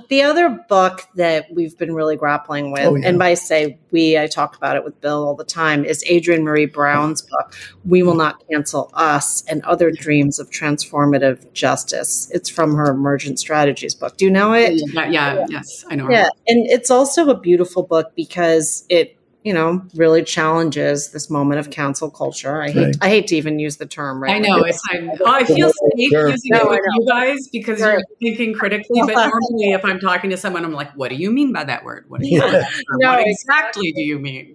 The 0.08 0.22
other 0.22 0.50
book 0.68 1.06
that 1.14 1.52
we've 1.52 1.78
been 1.78 1.94
really 1.94 2.16
grappling 2.16 2.72
with, 2.72 2.84
oh, 2.84 2.96
yeah. 2.96 3.08
and 3.08 3.18
by 3.18 3.34
say 3.34 3.78
we, 3.90 4.18
I 4.18 4.26
talk 4.26 4.56
about 4.56 4.76
it 4.76 4.84
with 4.84 5.00
Bill 5.00 5.24
all 5.26 5.34
the 5.34 5.44
time, 5.44 5.84
is 5.84 6.04
Adrienne 6.10 6.42
Maree 6.42 6.70
Brown's 6.70 7.22
book, 7.22 7.54
We 7.84 8.02
Will 8.02 8.16
Not 8.16 8.42
Cancel 8.50 8.90
Us 8.92 9.44
and 9.48 9.62
Other 9.64 9.90
Dreams 9.90 10.38
of 10.38 10.50
Transformative 10.50 11.52
Justice. 11.52 12.28
It's 12.32 12.50
from 12.50 12.74
her 12.74 12.90
Emergent 12.90 13.38
Strategies 13.38 13.94
book. 13.94 14.16
Do 14.16 14.24
you 14.24 14.30
know 14.30 14.52
it? 14.52 14.72
Yeah, 14.74 15.08
yeah, 15.08 15.34
yeah. 15.34 15.46
yes, 15.48 15.84
I 15.88 15.94
know. 15.94 16.10
Yeah. 16.10 16.28
And 16.48 16.66
it's 16.66 16.90
also 16.90 17.30
a 17.30 17.38
beautiful 17.38 17.82
book 17.82 18.12
because 18.16 18.84
it 18.88 19.17
you 19.48 19.54
know, 19.54 19.82
really 19.94 20.22
challenges 20.22 21.10
this 21.12 21.30
moment 21.30 21.58
of 21.58 21.70
cancel 21.70 22.10
culture. 22.10 22.60
I 22.60 22.70
hate 22.70 22.84
right. 22.84 22.96
I 23.00 23.08
hate 23.08 23.28
to 23.28 23.36
even 23.36 23.58
use 23.58 23.78
the 23.78 23.86
term. 23.86 24.22
Right? 24.22 24.34
I 24.34 24.38
know 24.40 24.58
it's 24.58 24.78
I, 24.90 25.08
oh, 25.20 25.24
I 25.24 25.42
feel 25.44 25.70
safe 25.70 26.10
sure. 26.10 26.28
using 26.28 26.50
no, 26.50 26.58
it 26.58 26.68
with 26.68 26.80
you 26.84 27.06
guys 27.08 27.48
because 27.48 27.80
you're 27.80 28.02
thinking 28.20 28.52
critically. 28.52 29.00
But 29.06 29.14
normally, 29.14 29.72
if 29.72 29.82
I'm 29.86 30.00
talking 30.00 30.28
to 30.28 30.36
someone, 30.36 30.66
I'm 30.66 30.74
like, 30.74 30.92
"What 30.96 31.08
do 31.08 31.14
you 31.14 31.30
mean 31.30 31.50
by 31.50 31.64
that 31.64 31.82
word? 31.82 32.04
What, 32.08 32.20
do 32.20 32.28
you 32.28 32.44
yeah. 32.44 32.68
no, 32.96 33.12
what 33.12 33.26
exactly 33.26 33.90
do 33.92 34.02
you 34.10 34.18
mean?" 34.18 34.54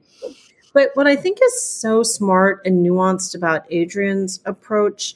But 0.74 0.92
what 0.94 1.08
I 1.08 1.16
think 1.16 1.40
is 1.44 1.60
so 1.64 2.04
smart 2.04 2.62
and 2.66 2.86
nuanced 2.86 3.34
about 3.34 3.66
Adrienne's 3.72 4.42
approach 4.46 5.16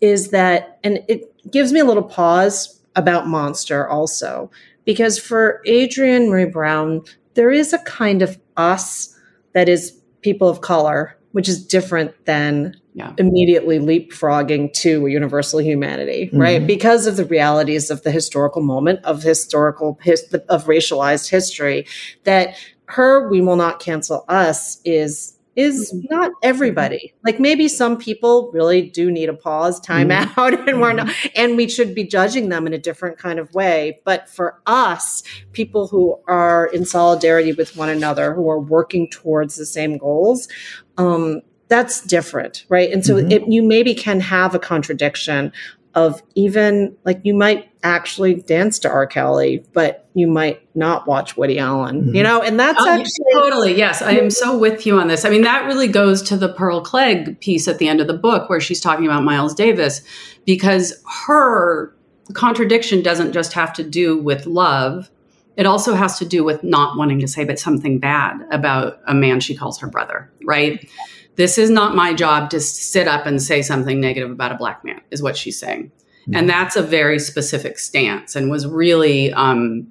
is 0.00 0.30
that, 0.30 0.78
and 0.82 1.04
it 1.08 1.30
gives 1.50 1.74
me 1.74 1.80
a 1.80 1.84
little 1.84 2.02
pause 2.02 2.80
about 2.96 3.26
Monster 3.26 3.86
also, 3.86 4.50
because 4.86 5.18
for 5.18 5.62
Adrienne 5.68 6.30
Maree 6.30 6.50
Brown, 6.50 7.02
there 7.34 7.50
is 7.50 7.74
a 7.74 7.78
kind 7.80 8.22
of 8.22 8.38
us 8.60 9.14
that 9.54 9.68
is 9.68 9.92
people 10.22 10.48
of 10.48 10.60
color, 10.60 11.16
which 11.32 11.48
is 11.48 11.64
different 11.66 12.12
than 12.26 12.74
Yeah. 12.94 13.12
immediately 13.18 13.78
leapfrogging 13.78 14.72
to 14.82 15.06
a 15.06 15.10
universal 15.10 15.60
humanity, 15.60 16.28
right? 16.32 16.60
Mhm. 16.62 16.66
Because 16.66 17.06
of 17.06 17.16
the 17.16 17.24
realities 17.24 17.88
of 17.90 18.02
the 18.02 18.10
historical 18.10 18.62
moment 18.62 18.98
of 19.04 19.22
historical 19.22 19.98
his, 20.02 20.22
of 20.48 20.66
racialized 20.66 21.30
history. 21.30 21.86
That 22.24 22.54
her 22.86 23.28
"we 23.30 23.40
will 23.40 23.56
not 23.56 23.78
cancel 23.80 24.24
us" 24.28 24.78
is 24.84 25.34
is 25.60 25.92
not 26.10 26.32
everybody. 26.42 27.12
Like 27.24 27.38
maybe 27.38 27.68
some 27.68 27.96
people 27.98 28.50
really 28.52 28.82
do 28.82 29.10
need 29.10 29.28
a 29.28 29.34
pause, 29.34 29.78
time 29.80 30.08
Mhm. 30.08 30.38
out, 30.38 30.68
and 30.68 30.80
we're 30.80 30.92
not, 30.92 31.08
and 31.36 31.56
we 31.56 31.68
should 31.68 31.94
be 31.94 32.04
judging 32.04 32.48
them 32.48 32.66
in 32.66 32.72
a 32.72 32.78
different 32.78 33.18
kind 33.18 33.38
of 33.38 33.52
way. 33.54 34.00
But 34.04 34.28
for 34.28 34.60
us, 34.66 35.22
people 35.52 35.86
who 35.88 36.18
are 36.26 36.66
in 36.66 36.84
solidarity 36.84 37.52
with 37.52 37.76
one 37.76 37.88
another, 37.88 38.34
who 38.34 38.48
are 38.48 38.60
working 38.60 39.08
towards 39.10 39.56
the 39.56 39.66
same 39.66 39.98
goals, 39.98 40.48
um, 40.96 41.42
that's 41.68 42.00
different, 42.00 42.64
right? 42.68 42.90
And 42.90 43.04
so 43.06 43.14
Mhm. 43.14 43.30
it, 43.30 43.42
you 43.46 43.62
maybe 43.62 43.94
can 43.94 44.18
have 44.18 44.54
a 44.56 44.58
contradiction 44.58 45.52
of 45.94 46.22
even 46.34 46.96
like 47.04 47.20
you 47.24 47.34
might 47.34 47.68
actually 47.82 48.34
dance 48.34 48.78
to 48.80 48.88
R. 48.88 49.06
Kelly, 49.06 49.64
but 49.72 50.06
you 50.14 50.26
might 50.28 50.60
not 50.76 51.06
watch 51.06 51.36
Woody 51.36 51.58
Allen, 51.58 52.02
Mhm. 52.02 52.14
you 52.14 52.22
know, 52.22 52.42
and 52.42 52.60
that's 52.60 52.78
Oh, 52.80 52.88
actually 52.88 53.24
totally 53.34 53.76
yes 53.78 54.02
i 54.02 54.12
am 54.12 54.28
so 54.30 54.56
with 54.58 54.84
you 54.86 54.98
on 54.98 55.08
this 55.08 55.24
i 55.24 55.30
mean 55.30 55.42
that 55.42 55.66
really 55.66 55.86
goes 55.88 56.20
to 56.22 56.36
the 56.36 56.48
pearl 56.48 56.80
cleage 56.80 57.38
piece 57.40 57.68
at 57.68 57.78
the 57.78 57.88
end 57.88 58.00
of 58.00 58.06
the 58.08 58.14
book 58.14 58.48
where 58.50 58.60
she's 58.60 58.80
talking 58.80 59.04
about 59.06 59.22
miles 59.24 59.54
davis 59.54 60.02
because 60.44 61.00
her 61.26 61.94
contradiction 62.32 63.02
doesn't 63.02 63.32
just 63.32 63.52
have 63.52 63.72
to 63.72 63.82
do 63.84 64.16
with 64.18 64.46
love 64.46 65.10
it 65.56 65.66
also 65.66 65.94
has 65.94 66.18
to 66.18 66.24
do 66.24 66.42
with 66.44 66.62
not 66.64 66.96
wanting 66.96 67.20
to 67.20 67.28
say 67.28 67.44
but 67.44 67.58
something 67.58 67.98
bad 67.98 68.34
about 68.50 68.98
a 69.06 69.14
man 69.14 69.38
she 69.40 69.54
calls 69.54 69.78
her 69.78 69.86
brother 69.88 70.30
right 70.44 70.88
this 71.36 71.58
is 71.58 71.70
not 71.70 71.94
my 71.94 72.12
job 72.12 72.50
to 72.50 72.60
sit 72.60 73.08
up 73.08 73.26
and 73.26 73.42
say 73.42 73.62
something 73.62 74.00
negative 74.00 74.30
about 74.30 74.52
a 74.52 74.56
black 74.56 74.84
man 74.84 75.00
is 75.10 75.22
what 75.22 75.36
she's 75.36 75.58
saying. 75.58 75.90
And 76.32 76.48
that's 76.48 76.76
a 76.76 76.82
very 76.82 77.18
specific 77.18 77.78
stance 77.78 78.36
and 78.36 78.50
was 78.50 78.66
really 78.66 79.32
um, 79.32 79.90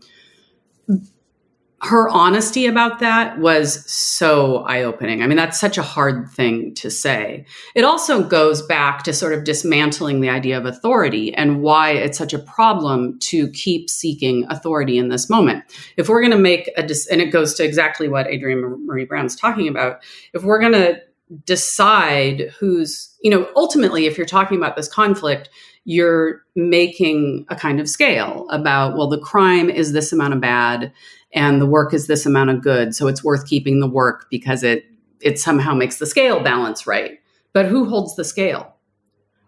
her 1.82 2.10
honesty 2.10 2.66
about 2.66 3.00
that 3.00 3.40
was 3.40 3.90
so 3.90 4.58
eye-opening. 4.66 5.24
I 5.24 5.28
mean 5.28 5.38
that's 5.38 5.60
such 5.60 5.78
a 5.78 5.82
hard 5.82 6.30
thing 6.30 6.74
to 6.76 6.92
say. 6.92 7.46
It 7.74 7.86
also 7.86 8.22
goes 8.22 8.62
back 8.62 9.04
to 9.04 9.14
sort 9.14 9.34
of 9.34 9.46
dismantling 9.46 10.20
the 10.20 10.30
idea 10.30 10.58
of 10.58 10.66
authority 10.66 11.34
and 11.34 11.62
why 11.62 11.92
it's 11.92 12.18
such 12.18 12.34
a 12.34 12.40
problem 12.40 13.18
to 13.20 13.50
keep 13.52 13.90
seeking 13.90 14.46
authority 14.50 14.98
in 14.98 15.08
this 15.08 15.30
moment. 15.30 15.64
If 15.96 16.10
we're 16.10 16.22
going 16.22 16.32
to 16.32 16.38
make 16.38 16.70
a 16.76 16.84
dis- 16.84 17.08
and 17.08 17.22
it 17.22 17.32
goes 17.32 17.54
to 17.56 17.64
exactly 17.64 18.10
what 18.10 18.28
adrienne 18.28 18.86
maree 18.86 19.08
brown's 19.08 19.36
talking 19.36 19.68
about 19.70 20.04
if 20.34 20.44
we're 20.44 20.60
going 20.60 20.74
to 20.74 21.02
decide 21.46 22.54
who's 22.60 23.16
you 23.22 23.30
know 23.30 23.48
ultimately 23.56 24.06
if 24.06 24.18
you're 24.18 24.26
talking 24.26 24.58
about 24.58 24.76
this 24.76 24.88
conflict 24.88 25.50
you're 25.86 26.42
making 26.56 27.46
a 27.50 27.56
kind 27.56 27.80
of 27.80 27.88
scale 27.88 28.48
about 28.50 28.98
well 28.98 29.08
the 29.08 29.20
crime 29.20 29.70
is 29.70 29.94
this 29.94 30.12
amount 30.12 30.34
of 30.34 30.42
bad 30.42 30.92
and 31.34 31.62
the 31.62 31.68
work 31.68 31.94
is 31.94 32.08
this 32.08 32.26
amount 32.26 32.50
of 32.50 32.64
good 32.64 32.96
so 32.96 33.08
it's 33.08 33.24
worth 33.24 33.46
keeping 33.46 33.80
the 33.80 33.88
work 33.88 34.26
because 34.32 34.64
it 34.64 34.86
it 35.22 35.40
somehow 35.40 35.74
makes 35.74 35.98
the 35.98 36.06
scale 36.06 36.42
balance 36.42 36.88
right. 36.88 37.20
But 37.54 37.66
who 37.66 37.86
holds 37.86 38.16
the 38.16 38.24
scale? 38.24 38.76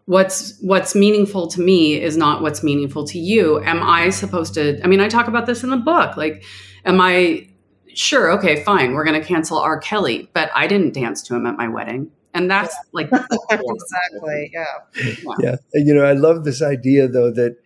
What's 0.05 0.59
what's 0.61 0.95
meaningful 0.95 1.47
to 1.49 1.61
me 1.61 2.01
is 2.01 2.17
not 2.17 2.41
what's 2.41 2.63
meaningful 2.63 3.05
to 3.07 3.19
you. 3.19 3.61
Am 3.63 3.81
i 3.83 4.09
supposed 4.09 4.53
to 4.55 4.79
i 4.83 4.87
mean 4.87 4.99
i 4.99 5.07
talk 5.07 5.27
about 5.27 5.45
this 5.45 5.63
in 5.63 5.69
the 5.69 5.77
book 5.77 6.17
like 6.17 6.43
am 6.85 6.99
i 6.99 7.47
sure 7.93 8.31
okay 8.31 8.63
fine 8.63 8.93
we're 8.93 9.05
going 9.05 9.19
to 9.19 9.25
cancel 9.25 9.57
r 9.57 9.79
kelly 9.79 10.29
but 10.33 10.49
i 10.55 10.67
didn't 10.67 10.93
dance 10.93 11.21
to 11.21 11.35
him 11.35 11.45
at 11.45 11.57
my 11.57 11.67
wedding 11.67 12.11
and 12.33 12.49
that's 12.49 12.75
like 12.93 13.07
exactly, 13.51 14.51
yeah. 14.53 14.65
Yeah. 15.39 15.55
And, 15.73 15.87
you 15.87 15.93
know, 15.93 16.03
I 16.03 16.13
love 16.13 16.43
this 16.43 16.61
idea, 16.61 17.07
though, 17.07 17.31
that, 17.31 17.57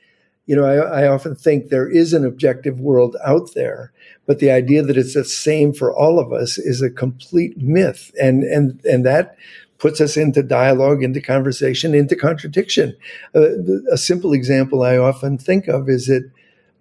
you 0.45 0.55
know, 0.55 0.63
I, 0.63 1.03
I 1.03 1.07
often 1.07 1.35
think 1.35 1.69
there 1.69 1.89
is 1.89 2.13
an 2.13 2.25
objective 2.25 2.79
world 2.79 3.15
out 3.23 3.53
there, 3.53 3.91
but 4.25 4.39
the 4.39 4.51
idea 4.51 4.83
that 4.83 4.97
it's 4.97 5.13
the 5.13 5.25
same 5.25 5.73
for 5.73 5.95
all 5.95 6.19
of 6.19 6.33
us 6.33 6.57
is 6.57 6.81
a 6.81 6.89
complete 6.89 7.57
myth. 7.57 8.11
And, 8.19 8.43
and, 8.43 8.83
and 8.85 9.05
that 9.05 9.35
puts 9.77 9.99
us 10.01 10.17
into 10.17 10.41
dialogue, 10.41 11.03
into 11.03 11.21
conversation, 11.21 11.93
into 11.93 12.15
contradiction. 12.15 12.95
Uh, 13.35 13.57
a 13.91 13.97
simple 13.97 14.33
example 14.33 14.83
I 14.83 14.97
often 14.97 15.37
think 15.37 15.67
of 15.67 15.89
is 15.89 16.07
that 16.07 16.29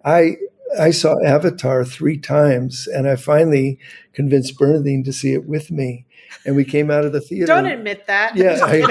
I, 0.03 0.37
I 0.79 0.91
saw 0.91 1.15
Avatar 1.23 1.85
three 1.85 2.17
times 2.17 2.87
and 2.87 3.07
I 3.07 3.15
finally 3.15 3.79
convinced 4.13 4.57
Bernardine 4.57 5.03
to 5.03 5.13
see 5.13 5.33
it 5.33 5.47
with 5.47 5.71
me. 5.71 6.05
And 6.45 6.55
we 6.55 6.65
came 6.65 6.91
out 6.91 7.05
of 7.05 7.11
the 7.11 7.21
theater. 7.21 7.47
Don't 7.47 7.65
admit 7.65 8.05
that. 8.07 8.35
Yeah, 8.35 8.59
I 8.61 8.85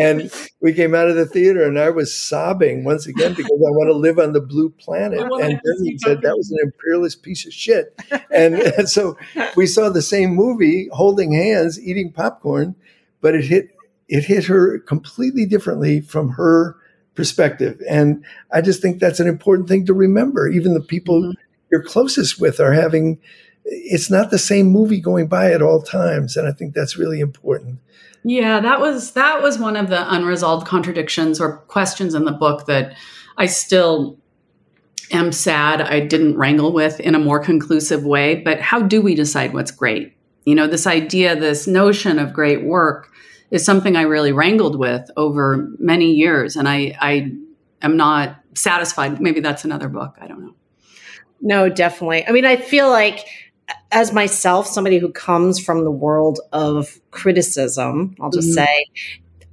and 0.00 0.30
we 0.60 0.74
came 0.74 0.94
out 0.94 1.08
of 1.08 1.16
the 1.16 1.24
theater, 1.24 1.64
and 1.66 1.78
I 1.78 1.88
was 1.88 2.14
sobbing 2.14 2.84
once 2.84 3.06
again 3.06 3.32
because 3.32 3.52
I 3.52 3.70
want 3.70 3.88
to 3.88 3.96
live 3.96 4.18
on 4.18 4.32
the 4.32 4.40
blue 4.40 4.68
planet. 4.70 5.20
And 5.20 5.60
Bernie 5.62 5.96
said 5.98 6.20
that 6.22 6.36
was 6.36 6.50
an 6.50 6.58
imperialist 6.62 7.22
piece 7.22 7.46
of 7.46 7.54
shit. 7.54 7.98
And, 8.30 8.56
and 8.56 8.88
so 8.88 9.16
we 9.56 9.66
saw 9.66 9.88
the 9.88 10.02
same 10.02 10.34
movie, 10.34 10.88
holding 10.92 11.32
hands, 11.32 11.80
eating 11.80 12.12
popcorn, 12.12 12.74
but 13.20 13.34
it 13.34 13.44
hit 13.44 13.70
it 14.08 14.24
hit 14.24 14.44
her 14.44 14.78
completely 14.78 15.46
differently 15.46 16.00
from 16.00 16.30
her 16.30 16.76
perspective. 17.18 17.82
And 17.90 18.24
I 18.52 18.60
just 18.60 18.80
think 18.80 19.00
that's 19.00 19.18
an 19.18 19.26
important 19.26 19.68
thing 19.68 19.84
to 19.86 19.92
remember. 19.92 20.46
Even 20.46 20.74
the 20.74 20.80
people 20.80 21.20
Mhm. 21.20 21.34
you're 21.68 21.82
closest 21.82 22.40
with 22.40 22.60
are 22.60 22.72
having. 22.72 23.18
It's 23.64 24.08
not 24.08 24.30
the 24.30 24.38
same 24.38 24.68
movie 24.68 25.00
going 25.00 25.26
by 25.26 25.50
at 25.52 25.60
all 25.60 25.82
times, 25.82 26.36
and 26.36 26.46
I 26.46 26.52
think 26.52 26.74
that's 26.74 26.96
really 26.96 27.18
important. 27.18 27.80
Yeah, 28.22 28.60
that 28.60 28.80
was 28.80 29.10
that 29.12 29.42
was 29.42 29.58
one 29.58 29.76
of 29.76 29.88
the 29.88 30.14
unresolved 30.14 30.64
contradictions 30.64 31.40
or 31.40 31.56
questions 31.66 32.14
in 32.14 32.24
the 32.24 32.32
book 32.32 32.66
that 32.66 32.94
I 33.36 33.46
still 33.46 34.16
am 35.10 35.32
sad 35.32 35.80
I 35.80 35.98
didn't 35.98 36.36
wrangle 36.36 36.72
with 36.72 37.00
in 37.00 37.16
a 37.16 37.18
more 37.18 37.40
conclusive 37.40 38.04
way. 38.04 38.36
But 38.36 38.60
how 38.60 38.80
do 38.80 39.02
we 39.02 39.16
decide 39.16 39.52
what's 39.54 39.72
great? 39.72 40.12
You 40.44 40.54
know, 40.54 40.68
this 40.68 40.86
idea, 40.86 41.34
this 41.34 41.66
notion 41.66 42.20
of 42.20 42.32
great 42.32 42.62
work 42.64 43.08
is 43.50 43.64
something 43.64 43.96
I 43.96 44.02
really 44.02 44.32
wrangled 44.32 44.78
with 44.78 45.10
over 45.16 45.68
many 45.78 46.12
years. 46.12 46.56
And 46.56 46.68
I, 46.68 46.96
I 47.00 47.32
am 47.82 47.96
not 47.96 48.40
satisfied. 48.54 49.20
Maybe 49.20 49.40
that's 49.40 49.64
another 49.64 49.88
book. 49.88 50.16
I 50.20 50.26
don't 50.26 50.40
know. 50.40 50.54
No, 51.40 51.68
definitely. 51.68 52.26
I 52.26 52.32
mean, 52.32 52.44
I 52.44 52.56
feel 52.56 52.90
like 52.90 53.20
as 53.92 54.12
myself, 54.12 54.66
somebody 54.66 54.98
who 54.98 55.12
comes 55.12 55.60
from 55.60 55.84
the 55.84 55.90
world 55.90 56.40
of 56.52 57.00
criticism, 57.10 58.16
I'll 58.20 58.30
just 58.30 58.48
Mhm. 58.50 58.54
say, 58.54 58.84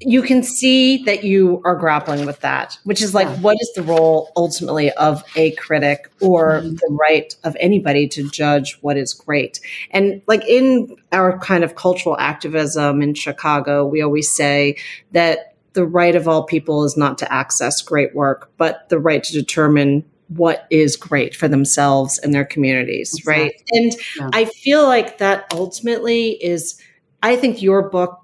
you 0.05 0.21
can 0.21 0.43
see 0.43 1.03
that 1.03 1.23
you 1.23 1.61
are 1.65 1.75
grappling 1.75 2.25
with 2.25 2.39
that, 2.41 2.77
which 2.83 3.01
is 3.01 3.13
like, 3.15 3.27
Yeah. 3.27 3.35
what 3.37 3.57
is 3.59 3.71
the 3.75 3.81
role 3.81 4.29
ultimately 4.37 4.91
of 4.91 5.23
a 5.35 5.51
critic 5.51 6.09
or 6.21 6.61
Mhm. 6.61 6.77
the 6.77 6.87
right 6.91 7.35
of 7.43 7.57
anybody 7.59 8.07
to 8.09 8.29
judge 8.29 8.77
what 8.81 8.97
is 8.97 9.13
great? 9.13 9.59
And 9.91 10.21
like 10.27 10.47
in 10.47 10.95
our 11.11 11.39
kind 11.39 11.63
of 11.63 11.75
cultural 11.75 12.15
activism 12.19 13.01
in 13.01 13.15
Chicago, 13.15 13.85
we 13.85 14.01
always 14.01 14.31
say 14.33 14.77
that 15.11 15.53
the 15.73 15.85
right 15.85 16.15
of 16.15 16.27
all 16.27 16.43
people 16.43 16.83
is 16.85 16.95
not 16.95 17.17
to 17.17 17.33
access 17.33 17.81
great 17.81 18.15
work, 18.15 18.51
but 18.57 18.87
the 18.89 18.99
right 18.99 19.23
to 19.23 19.33
determine 19.33 20.05
what 20.29 20.65
is 20.69 20.95
great 20.95 21.35
for 21.35 21.47
themselves 21.47 22.17
and 22.19 22.33
their 22.33 22.45
communities, 22.45 23.21
right? 23.25 23.53
And 23.71 23.93
Yeah. 24.19 24.29
I 24.33 24.45
feel 24.45 24.83
like 24.83 25.17
that 25.17 25.45
ultimately 25.51 26.31
is, 26.43 26.75
I 27.21 27.35
think 27.35 27.61
your 27.61 27.89
book 27.89 28.19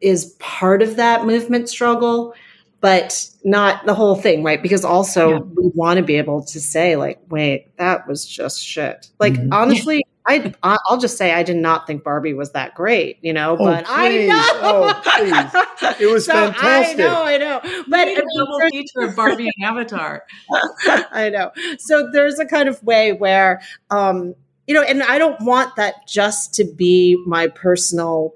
is 0.00 0.36
part 0.38 0.82
of 0.82 0.96
that 0.96 1.24
movement 1.26 1.68
struggle, 1.68 2.34
but 2.80 3.28
not 3.44 3.84
the 3.84 3.94
whole 3.94 4.16
thing, 4.16 4.42
right? 4.42 4.62
Because 4.62 4.84
also 4.84 5.30
Yeah. 5.30 5.38
we 5.56 5.70
want 5.74 5.98
to 5.98 6.02
be 6.02 6.16
able 6.16 6.42
to 6.44 6.60
say, 6.60 6.96
like, 6.96 7.20
wait, 7.28 7.76
that 7.76 8.06
was 8.08 8.24
just 8.26 8.64
shit. 8.64 9.08
Like, 9.18 9.34
Mhm. 9.34 9.48
honestly, 9.52 10.02
I 10.26 10.52
I- 10.62 10.78
I'll 10.86 10.98
just 10.98 11.16
say 11.16 11.32
I 11.32 11.42
did 11.42 11.56
not 11.56 11.86
think 11.86 12.04
Barbie 12.04 12.34
was 12.34 12.52
that 12.52 12.74
great, 12.74 13.18
you 13.22 13.32
know. 13.32 13.56
Oh, 13.58 13.64
but 13.64 13.84
I 13.88 14.26
know, 14.26 14.42
Oh, 14.62 15.00
please. 15.16 15.96
It 16.00 16.06
was 16.06 16.24
So 16.26 16.32
fantastic. 16.32 17.00
I 17.00 17.08
know, 17.08 17.22
I 17.24 17.36
know. 17.38 17.60
But 17.62 17.84
But 17.88 18.00
I 18.00 18.02
a 18.02 18.14
mean, 18.14 18.26
double 18.38 18.60
feature 18.70 19.00
of 19.00 19.16
Barbie 19.16 19.50
and 19.56 19.64
Avatar. 19.66 20.22
I 21.12 21.30
know. 21.30 21.50
So 21.78 22.08
there's 22.12 22.38
a 22.38 22.44
kind 22.46 22.68
of 22.68 22.82
way 22.84 23.12
where, 23.12 23.60
um, 23.90 24.34
you 24.66 24.74
know, 24.74 24.82
and 24.82 25.02
I 25.02 25.18
don't 25.18 25.40
want 25.40 25.74
that 25.76 26.06
just 26.06 26.54
to 26.54 26.64
be 26.64 27.16
my 27.26 27.48
personal 27.48 28.34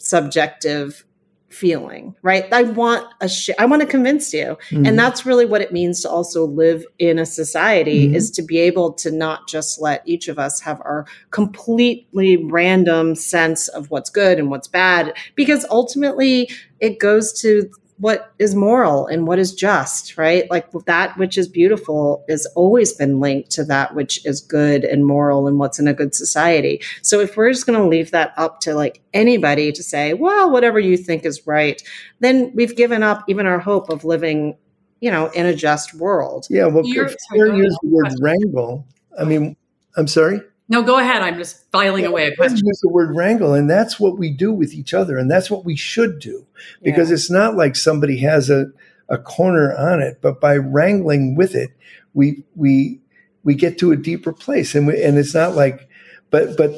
subjective 0.00 1.04
feeling, 1.48 2.14
right? 2.22 2.44
I 2.52 2.62
want 2.62 3.08
a 3.20 3.28
sh- 3.28 3.50
I 3.58 3.66
want 3.66 3.82
to 3.82 3.88
convince 3.88 4.32
you. 4.32 4.56
Mhm. 4.70 4.86
And 4.86 4.96
that's 4.96 5.26
really 5.26 5.44
what 5.44 5.60
it 5.60 5.72
means 5.72 6.00
to 6.02 6.08
also 6.08 6.46
live 6.46 6.84
in 7.00 7.18
a 7.18 7.26
society 7.26 8.08
Mhm. 8.08 8.14
is 8.14 8.30
to 8.32 8.42
be 8.42 8.58
able 8.60 8.92
to 8.92 9.10
not 9.10 9.48
just 9.48 9.80
let 9.80 10.00
each 10.06 10.28
of 10.28 10.38
us 10.38 10.60
have 10.60 10.80
our 10.84 11.06
completely 11.32 12.36
random 12.36 13.16
sense 13.16 13.66
of 13.66 13.90
what's 13.90 14.10
good 14.10 14.38
and 14.38 14.48
what's 14.48 14.68
bad, 14.68 15.12
because 15.34 15.66
ultimately 15.70 16.48
it 16.78 17.00
goes 17.00 17.32
to 17.40 17.68
what 18.00 18.32
is 18.38 18.54
moral 18.54 19.06
and 19.06 19.26
what 19.26 19.38
is 19.38 19.54
just, 19.54 20.16
right? 20.16 20.50
Like 20.50 20.70
that 20.86 21.18
which 21.18 21.36
is 21.36 21.46
beautiful 21.46 22.24
has 22.30 22.46
always 22.56 22.94
been 22.94 23.20
linked 23.20 23.50
to 23.52 23.64
that 23.64 23.94
which 23.94 24.24
is 24.24 24.40
good 24.40 24.84
and 24.84 25.04
moral 25.04 25.46
and 25.46 25.58
what's 25.58 25.78
in 25.78 25.86
a 25.86 25.92
good 25.92 26.14
society. 26.14 26.80
So 27.02 27.20
if 27.20 27.36
we're 27.36 27.52
just 27.52 27.66
going 27.66 27.78
to 27.78 27.86
leave 27.86 28.10
that 28.12 28.32
up 28.38 28.60
to 28.60 28.74
like 28.74 29.02
anybody 29.12 29.70
to 29.72 29.82
say, 29.82 30.14
well, 30.14 30.50
whatever 30.50 30.80
you 30.80 30.96
think 30.96 31.26
is 31.26 31.46
right, 31.46 31.80
then 32.20 32.50
we've 32.54 32.74
given 32.74 33.02
up 33.02 33.22
even 33.28 33.44
our 33.46 33.58
hope 33.58 33.90
of 33.90 34.02
living, 34.02 34.56
you 35.00 35.10
know, 35.10 35.26
in 35.32 35.44
a 35.44 35.54
just 35.54 35.92
world. 35.94 36.46
Yeah. 36.48 36.66
Well, 36.66 36.86
You're- 36.86 37.10
if 37.10 37.16
you 37.32 37.46
go 37.46 37.54
use 37.54 37.76
the 37.82 37.88
word 37.90 38.12
wrangle, 38.20 38.86
I 39.18 39.24
mean, 39.24 39.56
I'm 39.98 40.08
sorry? 40.08 40.40
No, 40.70 40.84
go 40.84 40.98
ahead. 40.98 41.20
I'm 41.20 41.36
just 41.36 41.68
filing 41.72 42.06
away 42.06 42.28
a 42.28 42.36
question. 42.36 42.64
use 42.64 42.80
the 42.80 42.88
word 42.88 43.14
wrangle, 43.14 43.54
and 43.54 43.68
that's 43.68 43.98
what 43.98 44.16
we 44.16 44.30
do 44.30 44.52
with 44.52 44.72
each 44.72 44.94
other, 44.94 45.18
and 45.18 45.28
that's 45.28 45.50
what 45.50 45.64
we 45.64 45.74
should 45.74 46.20
do 46.20 46.46
because 46.80 47.10
it's 47.10 47.28
not 47.28 47.56
like 47.56 47.74
somebody 47.74 48.18
has 48.18 48.48
a, 48.50 48.66
a 49.08 49.18
corner 49.18 49.76
on 49.76 50.00
it, 50.00 50.20
but 50.22 50.40
by 50.40 50.56
wrangling 50.56 51.34
with 51.34 51.56
it, 51.56 51.70
we 52.14 52.44
we 52.54 53.00
we 53.42 53.56
get 53.56 53.78
to 53.78 53.90
a 53.90 53.96
deeper 53.96 54.32
place, 54.32 54.76
and 54.76 54.86
we, 54.86 55.02
and 55.02 55.18
it's 55.18 55.34
not 55.34 55.56
like, 55.56 55.88
but 56.30 56.56
but 56.56 56.70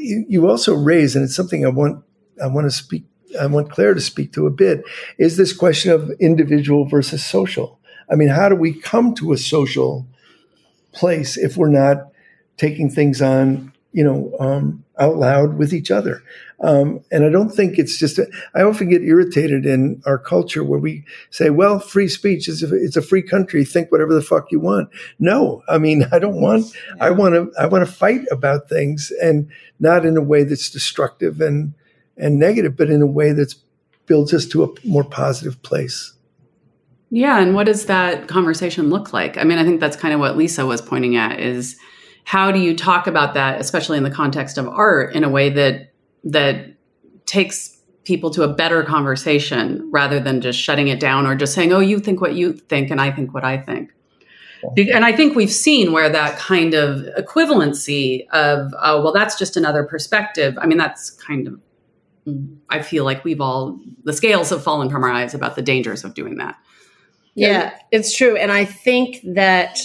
you, 0.00 0.24
you 0.28 0.50
also 0.50 0.74
raise, 0.74 1.14
and 1.14 1.24
it's 1.24 1.36
something 1.36 1.64
I 1.64 1.68
want 1.68 2.04
I 2.42 2.48
want 2.48 2.66
to 2.66 2.72
speak. 2.72 3.04
I 3.40 3.46
want 3.46 3.70
Claire 3.70 3.94
to 3.94 4.00
speak 4.00 4.32
to 4.32 4.48
a 4.48 4.50
bit. 4.50 4.82
Is 5.18 5.36
this 5.36 5.52
question 5.52 5.92
of 5.92 6.10
individual 6.18 6.84
versus 6.84 7.24
social? 7.24 7.78
I 8.10 8.16
mean, 8.16 8.28
how 8.28 8.48
do 8.48 8.56
we 8.56 8.72
come 8.72 9.14
to 9.14 9.32
a 9.32 9.38
social 9.38 10.08
place 10.92 11.36
if 11.36 11.56
we're 11.56 11.68
not 11.68 12.10
taking 12.60 12.90
things 12.90 13.22
on, 13.22 13.72
you 13.92 14.04
know, 14.04 14.36
um, 14.38 14.84
out 14.98 15.16
loud 15.16 15.56
with 15.56 15.72
each 15.72 15.90
other. 15.90 16.22
Um, 16.60 17.00
and 17.10 17.24
I 17.24 17.30
don't 17.30 17.48
think 17.48 17.78
it's 17.78 17.98
just. 17.98 18.20
I 18.54 18.60
often 18.60 18.90
get 18.90 19.00
irritated 19.00 19.64
in 19.64 20.02
our 20.04 20.18
culture 20.18 20.62
where 20.62 20.78
we 20.78 21.04
say, 21.30 21.48
"Well, 21.48 21.78
free 21.80 22.06
speech 22.06 22.48
is 22.48 22.62
a, 22.62 22.74
it's 22.74 22.98
a 22.98 23.02
free 23.02 23.22
country. 23.22 23.64
Think 23.64 23.90
whatever 23.90 24.12
the 24.12 24.20
fuck 24.20 24.52
you 24.52 24.60
want." 24.60 24.90
No, 25.18 25.62
I 25.70 25.78
mean, 25.78 26.06
I 26.12 26.18
don't 26.18 26.40
want. 26.40 26.66
I 27.00 27.10
want 27.10 27.34
to. 27.34 27.50
I 27.58 27.66
want 27.66 27.86
to 27.86 27.90
fight 27.90 28.26
about 28.30 28.68
things, 28.68 29.10
and 29.22 29.48
not 29.80 30.04
in 30.04 30.18
a 30.18 30.22
way 30.22 30.44
that's 30.44 30.68
destructive 30.68 31.40
and 31.40 31.72
and 32.18 32.38
negative, 32.38 32.76
but 32.76 32.90
in 32.90 33.00
a 33.00 33.06
way 33.06 33.32
that 33.32 33.54
builds 34.04 34.34
us 34.34 34.44
to 34.48 34.64
a 34.64 34.68
more 34.84 35.04
positive 35.04 35.62
place. 35.62 36.12
Yeah, 37.08 37.40
and 37.40 37.54
what 37.54 37.64
does 37.64 37.86
that 37.86 38.28
conversation 38.28 38.90
look 38.90 39.14
like? 39.14 39.38
I 39.38 39.44
mean, 39.44 39.56
I 39.56 39.64
think 39.64 39.80
that's 39.80 39.96
kind 39.96 40.12
of 40.12 40.20
what 40.20 40.36
Lisa 40.36 40.66
was 40.66 40.82
pointing 40.82 41.16
at 41.16 41.40
is 41.40 41.76
how 42.24 42.50
do 42.50 42.58
you 42.58 42.76
talk 42.76 43.06
about 43.06 43.34
that 43.34 43.60
especially 43.60 43.98
in 43.98 44.04
the 44.04 44.10
context 44.10 44.58
of 44.58 44.68
art 44.68 45.14
in 45.14 45.24
a 45.24 45.28
way 45.28 45.50
that 45.50 45.92
that 46.24 46.74
takes 47.26 47.78
people 48.04 48.30
to 48.30 48.42
a 48.42 48.48
better 48.48 48.82
conversation 48.82 49.88
rather 49.92 50.18
than 50.18 50.40
just 50.40 50.58
shutting 50.58 50.88
it 50.88 50.98
down 50.98 51.26
or 51.26 51.34
just 51.34 51.54
saying, 51.54 51.72
"Oh, 51.72 51.80
you 51.80 52.00
think 52.00 52.20
what 52.20 52.34
you 52.34 52.52
think 52.52 52.90
and 52.90 53.00
I 53.00 53.10
think 53.10 53.32
what 53.34 53.44
I 53.44 53.58
think." 53.58 53.92
Be- 54.74 54.90
And 54.90 55.04
I 55.04 55.12
think 55.12 55.36
we've 55.36 55.50
seen 55.50 55.92
where 55.92 56.08
that 56.08 56.38
kind 56.38 56.74
of 56.74 57.00
equivalency 57.18 58.28
of, 58.30 58.74
oh, 58.82 59.02
well, 59.02 59.12
that's 59.12 59.38
just 59.38 59.56
another 59.56 59.84
perspective. 59.84 60.58
I 60.60 60.66
mean, 60.66 60.78
that's 60.78 61.10
kind 61.10 61.46
of, 61.46 61.60
I 62.68 62.82
feel 62.82 63.04
like 63.04 63.24
we've 63.24 63.40
all, 63.40 63.80
the 64.04 64.12
scales 64.12 64.50
have 64.50 64.62
fallen 64.62 64.90
from 64.90 65.02
our 65.02 65.10
eyes 65.10 65.34
about 65.34 65.56
the 65.56 65.62
dangers 65.62 66.04
of 66.04 66.14
doing 66.14 66.36
that. 66.36 66.56
Yeah, 67.34 67.72
it's 67.90 68.14
true. 68.14 68.36
And 68.36 68.52
I 68.52 68.64
think 68.64 69.20
that 69.34 69.80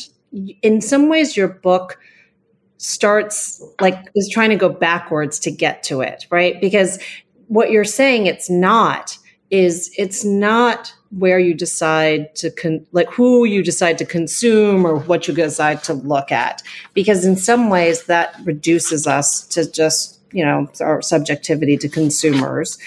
in 0.62 0.82
some 0.82 1.08
ways 1.08 1.38
your 1.38 1.48
book 1.48 1.98
starts 2.78 3.64
like 3.80 3.98
is 4.16 4.30
trying 4.30 4.50
to 4.50 4.56
go 4.56 4.70
backwards 4.70 5.40
to 5.40 5.52
get 5.52 5.84
to 5.84 6.02
it, 6.02 6.26
right? 6.30 6.60
Because 6.60 7.00
what 7.48 7.72
you're 7.72 7.84
saying 7.84 8.26
it's 8.26 8.50
not 8.50 9.18
is 9.52 9.94
it's 9.98 10.26
not 10.26 10.94
where 11.12 11.40
you 11.40 11.54
decide 11.54 12.34
to 12.36 12.50
con- 12.52 12.86
like 12.92 13.10
who 13.10 13.46
you 13.46 13.64
decide 13.64 13.98
to 13.98 14.06
consume 14.06 14.86
or 14.86 15.00
what 15.00 15.28
you 15.28 15.34
decide 15.34 15.84
to 15.84 15.94
look 15.94 16.32
at 16.32 16.62
because 16.94 17.24
in 17.26 17.36
some 17.38 17.70
ways 17.70 18.06
that 18.06 18.36
reduces 18.44 19.06
us 19.06 19.46
to 19.48 19.70
just 19.72 20.20
you 20.32 20.44
know 20.44 20.68
our 20.82 21.02
subjectivity 21.02 21.78
to 21.78 21.88
consumers 21.88 22.78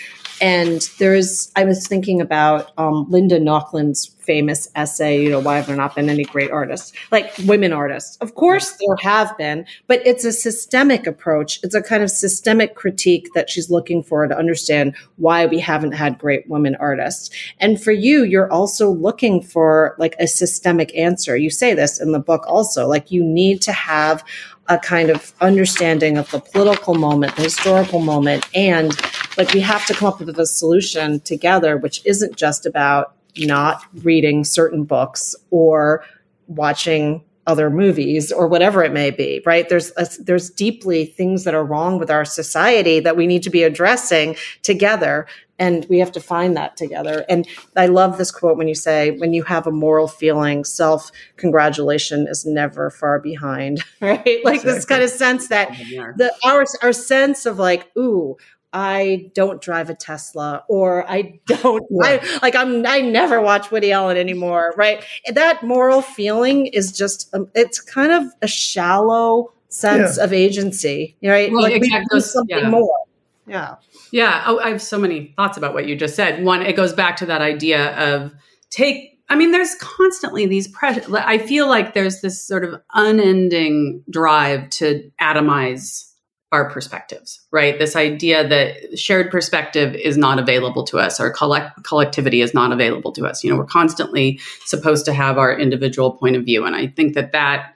and 0.40 0.90
there's 0.98 1.50
i 1.56 1.64
was 1.64 1.86
thinking 1.86 2.20
about 2.20 2.72
um, 2.76 3.06
linda 3.08 3.38
Nochlin's 3.38 4.14
famous 4.28 4.68
essay 4.74 5.22
you 5.22 5.30
know 5.30 5.40
why 5.40 5.56
have 5.56 5.66
there 5.66 5.74
not 5.74 5.96
been 5.96 6.10
any 6.10 6.24
great 6.24 6.50
artists? 6.50 6.92
Like 7.10 7.32
women 7.46 7.72
artists. 7.72 8.18
Of 8.18 8.34
course 8.34 8.72
there 8.72 8.96
have 9.00 9.36
been 9.38 9.64
but 9.86 10.06
it's 10.06 10.24
a 10.24 10.32
systemic 10.32 11.06
approach. 11.06 11.60
It's 11.62 11.74
a 11.74 11.80
kind 11.80 12.02
of 12.02 12.10
systemic 12.10 12.74
critique 12.74 13.30
that 13.34 13.48
she's 13.48 13.70
looking 13.70 14.02
for 14.02 14.26
to 14.26 14.36
understand 14.36 14.94
why 15.16 15.46
we 15.46 15.58
haven't 15.58 15.92
had 15.92 16.18
great 16.18 16.46
women 16.46 16.76
artists. 16.76 17.30
And 17.58 17.82
for 17.82 17.92
you 17.92 18.24
you're 18.24 18.52
also 18.52 18.90
looking 18.90 19.40
for 19.40 19.96
like 19.98 20.14
a 20.20 20.26
systemic 20.26 20.94
answer. 20.94 21.34
You 21.34 21.48
say 21.48 21.72
this 21.72 21.98
in 21.98 22.12
the 22.12 22.20
book 22.20 22.44
also 22.46 22.86
like 22.86 23.10
you 23.10 23.24
need 23.24 23.62
to 23.62 23.72
have 23.72 24.22
a 24.68 24.78
kind 24.78 25.08
of 25.08 25.32
understanding 25.40 26.18
of 26.18 26.30
the 26.30 26.40
political 26.40 26.94
moment, 26.94 27.34
the 27.36 27.42
historical 27.42 28.00
moment, 28.00 28.46
and 28.54 28.92
like 29.38 29.54
we 29.54 29.60
have 29.60 29.86
to 29.86 29.94
come 29.94 30.08
up 30.08 30.20
with 30.20 30.38
a 30.38 30.46
solution 30.46 31.20
together, 31.20 31.78
which 31.78 32.02
isn't 32.04 32.36
just 32.36 32.66
about 32.66 33.14
not 33.36 33.82
reading 34.02 34.44
certain 34.44 34.84
books 34.84 35.34
or 35.50 36.04
watching 36.46 37.22
other 37.48 37.70
movies 37.70 38.30
or 38.30 38.46
whatever 38.46 38.84
it 38.84 38.92
may 38.92 39.10
be 39.10 39.42
right? 39.46 39.68
There's 39.70 39.90
a, 39.96 40.06
there's 40.20 40.50
deeply 40.50 41.06
things 41.06 41.44
that 41.44 41.54
are 41.54 41.64
wrong 41.64 41.98
with 41.98 42.10
our 42.10 42.24
society 42.24 43.00
that 43.00 43.16
we 43.16 43.26
need 43.26 43.42
to 43.44 43.50
be 43.50 43.62
addressing 43.62 44.36
together 44.62 45.26
and 45.58 45.86
we 45.88 45.98
have 45.98 46.12
to 46.12 46.20
find 46.20 46.56
that 46.56 46.76
together. 46.76 47.24
And 47.28 47.48
i 47.74 47.86
love 47.86 48.18
this 48.18 48.30
quote 48.30 48.58
when 48.58 48.68
you 48.68 48.74
say 48.74 49.12
when 49.12 49.32
you 49.32 49.42
have 49.44 49.66
a 49.66 49.72
moral 49.72 50.08
feeling 50.08 50.62
self 50.62 51.10
congratulation 51.36 52.28
is 52.28 52.44
never 52.44 52.90
far 52.90 53.18
behind 53.18 53.82
right? 54.00 54.44
Like 54.44 54.62
this 54.62 54.84
kind 54.84 55.02
of 55.02 55.10
sense 55.10 55.48
that 55.48 55.70
the 56.16 56.32
our 56.44 56.66
our 56.82 56.92
sense 56.92 57.46
of 57.46 57.58
like 57.58 57.90
ooh 57.96 58.36
I 58.72 59.30
don't 59.34 59.60
drive 59.62 59.88
a 59.90 59.94
Tesla 59.94 60.64
or 60.68 61.08
I 61.10 61.40
don't 61.46 61.84
I, 62.02 62.38
like 62.42 62.54
I'm 62.54 62.86
I 62.86 63.00
never 63.00 63.40
watch 63.40 63.70
Woody 63.70 63.92
Allen 63.92 64.16
anymore, 64.16 64.74
right? 64.76 65.02
That 65.32 65.62
moral 65.62 66.02
feeling 66.02 66.66
is 66.66 66.92
just 66.92 67.34
um, 67.34 67.48
it's 67.54 67.80
kind 67.80 68.12
of 68.12 68.24
a 68.42 68.46
shallow 68.48 69.52
sense 69.68 70.16
Yeah. 70.18 70.24
of 70.24 70.32
agency, 70.32 71.16
right? 71.22 71.50
Well, 71.50 71.62
like 71.62 71.72
we 71.72 71.76
exactly. 71.78 72.18
do 72.18 72.20
something 72.20 72.58
Yeah. 72.58 72.70
more. 72.70 72.98
Yeah. 73.46 73.74
Yeah, 74.10 74.42
oh, 74.46 74.58
I 74.60 74.70
have 74.70 74.80
so 74.82 74.98
many 74.98 75.34
thoughts 75.36 75.56
about 75.58 75.74
what 75.74 75.86
you 75.86 75.94
just 75.96 76.14
said. 76.16 76.42
One, 76.44 76.62
it 76.62 76.76
goes 76.76 76.92
back 76.92 77.16
to 77.18 77.26
that 77.26 77.42
idea 77.42 77.94
of 77.96 78.32
take. 78.70 79.18
I 79.30 79.36
mean, 79.36 79.50
there's 79.52 79.74
constantly 79.74 80.46
these 80.46 80.68
pressure. 80.68 81.02
I 81.14 81.36
feel 81.36 81.68
like 81.68 81.92
there's 81.92 82.22
this 82.22 82.42
sort 82.42 82.64
of 82.64 82.80
unending 82.94 84.02
drive 84.08 84.70
to 84.70 85.10
atomize 85.20 86.07
our 86.50 86.70
perspectives, 86.70 87.40
right? 87.50 87.78
This 87.78 87.94
idea 87.94 88.46
that 88.48 88.98
shared 88.98 89.30
perspective 89.30 89.94
is 89.94 90.16
not 90.16 90.38
available 90.38 90.82
to 90.84 90.98
us, 90.98 91.20
our 91.20 91.30
collect 91.30 91.84
collectivity 91.84 92.40
is 92.40 92.54
not 92.54 92.72
available 92.72 93.12
to 93.12 93.26
us. 93.26 93.44
You 93.44 93.50
know, 93.50 93.56
we're 93.56 93.66
constantly 93.66 94.40
supposed 94.64 95.04
to 95.06 95.12
have 95.12 95.36
our 95.36 95.58
individual 95.58 96.12
point 96.12 96.36
of 96.36 96.44
view, 96.44 96.64
and 96.64 96.74
I 96.74 96.86
think 96.86 97.14
that 97.14 97.32
that 97.32 97.74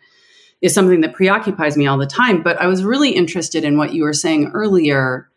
is 0.63 0.73
something 0.73 1.01
that 1.01 1.13
preoccupies 1.13 1.77
me 1.77 1.87
all 1.87 1.99
the 1.99 2.07
time. 2.07 2.43
But 2.43 2.61
I 2.61 2.67
was 2.67 2.85
really 2.85 3.11
interested 3.11 3.65
in 3.65 3.77
what 3.77 3.93
you 3.93 4.05
were 4.05 4.13
saying 4.13 4.53
earlier 4.55 5.29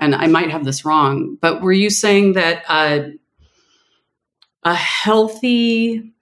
and 0.00 0.14
I 0.14 0.26
might 0.26 0.50
have 0.50 0.64
this 0.64 0.84
wrong, 0.84 1.36
but 1.40 1.60
were 1.60 1.72
you 1.72 1.90
saying 1.90 2.32
that 2.32 2.64
uh, 2.68 3.10
a 4.64 4.74
healthy, 4.74 6.12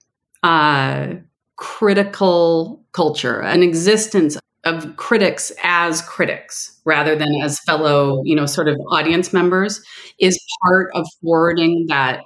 uh, 0.43 1.15
critical 1.55 2.83
culture, 2.91 3.41
an 3.41 3.63
existence 3.63 4.37
of 4.65 4.95
critics 4.97 5.51
as 5.63 6.01
critics 6.01 6.79
rather 6.85 7.15
than 7.15 7.33
as 7.41 7.59
fellow, 7.59 8.21
you 8.25 8.35
know, 8.35 8.45
sort 8.45 8.67
of 8.67 8.77
audience 8.89 9.31
members, 9.31 9.81
is 10.19 10.39
part 10.63 10.91
of 10.95 11.07
forwarding 11.21 11.85
that 11.87 12.21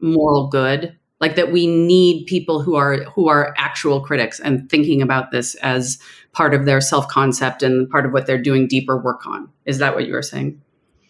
moral 0.00 0.48
good? 0.48 0.96
Like 1.20 1.36
that, 1.36 1.52
we 1.52 1.66
need 1.66 2.26
people 2.26 2.60
who 2.60 2.74
are 2.74 3.04
who 3.04 3.28
are 3.28 3.54
actual 3.56 4.00
critics 4.00 4.40
and 4.40 4.68
thinking 4.68 5.00
about 5.02 5.30
this 5.30 5.54
as 5.56 5.98
part 6.32 6.52
of 6.52 6.64
their 6.64 6.80
self 6.80 7.06
concept 7.08 7.62
and 7.62 7.88
part 7.88 8.04
of 8.04 8.12
what 8.12 8.26
they're 8.26 8.42
doing 8.42 8.66
deeper 8.66 9.00
work 9.00 9.24
on. 9.26 9.48
Is 9.64 9.78
that 9.78 9.94
what 9.94 10.06
you 10.06 10.14
were 10.14 10.22
saying? 10.22 10.60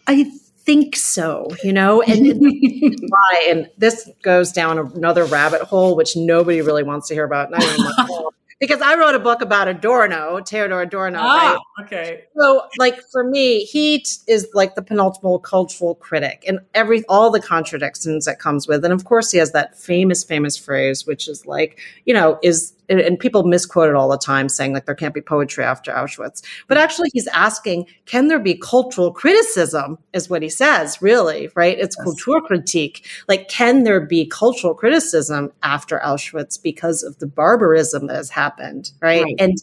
I 0.05 0.31
think 0.65 0.95
so, 0.95 1.49
you 1.63 1.73
know, 1.73 2.01
and 2.01 2.39
why? 3.09 3.47
And 3.49 3.69
this 3.77 4.09
goes 4.21 4.51
down 4.51 4.77
another 4.77 5.25
rabbit 5.25 5.61
hole, 5.61 5.95
which 5.95 6.15
nobody 6.15 6.61
really 6.61 6.83
wants 6.83 7.07
to 7.07 7.13
hear 7.15 7.25
about. 7.25 7.51
Not 7.51 7.63
even 7.63 7.77
my 7.83 8.05
mom. 8.07 8.29
Because 8.63 8.79
I 8.79 8.95
wrote 8.95 9.13
a 9.13 9.19
book 9.19 9.41
about 9.41 9.67
Adorno, 9.67 10.41
Theodor 10.41 10.79
Adorno. 10.79 11.19
Ah, 11.21 11.59
right? 11.77 11.85
okay. 11.85 12.23
So, 12.39 12.61
like 12.79 12.97
for 13.11 13.21
me, 13.21 13.65
he 13.65 13.99
t- 13.99 14.09
is 14.29 14.47
like 14.53 14.75
the 14.75 14.81
penultimate 14.81 15.43
cultural 15.43 15.95
critic, 15.95 16.45
and 16.47 16.59
every 16.73 17.03
all 17.09 17.29
the 17.29 17.41
contradictions 17.41 18.23
that 18.23 18.39
comes 18.39 18.65
with. 18.65 18.85
And 18.85 18.93
of 18.93 19.03
course, 19.03 19.31
he 19.31 19.37
has 19.37 19.51
that 19.51 19.77
famous, 19.77 20.23
famous 20.23 20.55
phrase, 20.55 21.05
which 21.05 21.27
is 21.27 21.45
like, 21.45 21.77
you 22.05 22.13
know, 22.13 22.39
is 22.41 22.71
and- 22.89 23.19
people 23.19 23.43
misquote 23.43 23.89
it 23.89 23.95
all 23.95 24.09
the 24.09 24.17
time, 24.17 24.49
saying 24.49 24.73
like 24.73 24.85
there 24.85 24.95
can't 24.95 25.13
be 25.13 25.21
poetry 25.21 25.63
after 25.63 25.91
Auschwitz. 25.91 26.43
But 26.67 26.75
mm-hmm. 26.75 26.83
actually, 26.83 27.09
he's 27.13 27.27
asking, 27.27 27.85
can 28.05 28.27
there 28.27 28.39
be 28.39 28.55
cultural 28.55 29.11
criticism? 29.11 29.97
Is 30.13 30.29
what 30.29 30.41
he 30.41 30.49
says, 30.49 31.01
really, 31.01 31.49
right? 31.55 31.77
It's 31.79 31.95
Yes. 31.97 32.07
Kulturkritik. 32.07 33.05
Like, 33.27 33.47
can 33.47 33.83
there 33.83 34.01
be 34.01 34.25
cultural 34.25 34.73
criticism 34.73 35.51
after 35.61 35.99
Auschwitz 35.99 36.61
because 36.61 37.03
of 37.03 37.17
the 37.19 37.27
barbarism 37.27 38.07
that 38.07 38.15
has 38.15 38.29
happened, 38.29 38.91
right? 39.01 39.23
Right. 39.23 39.35
And 39.39 39.57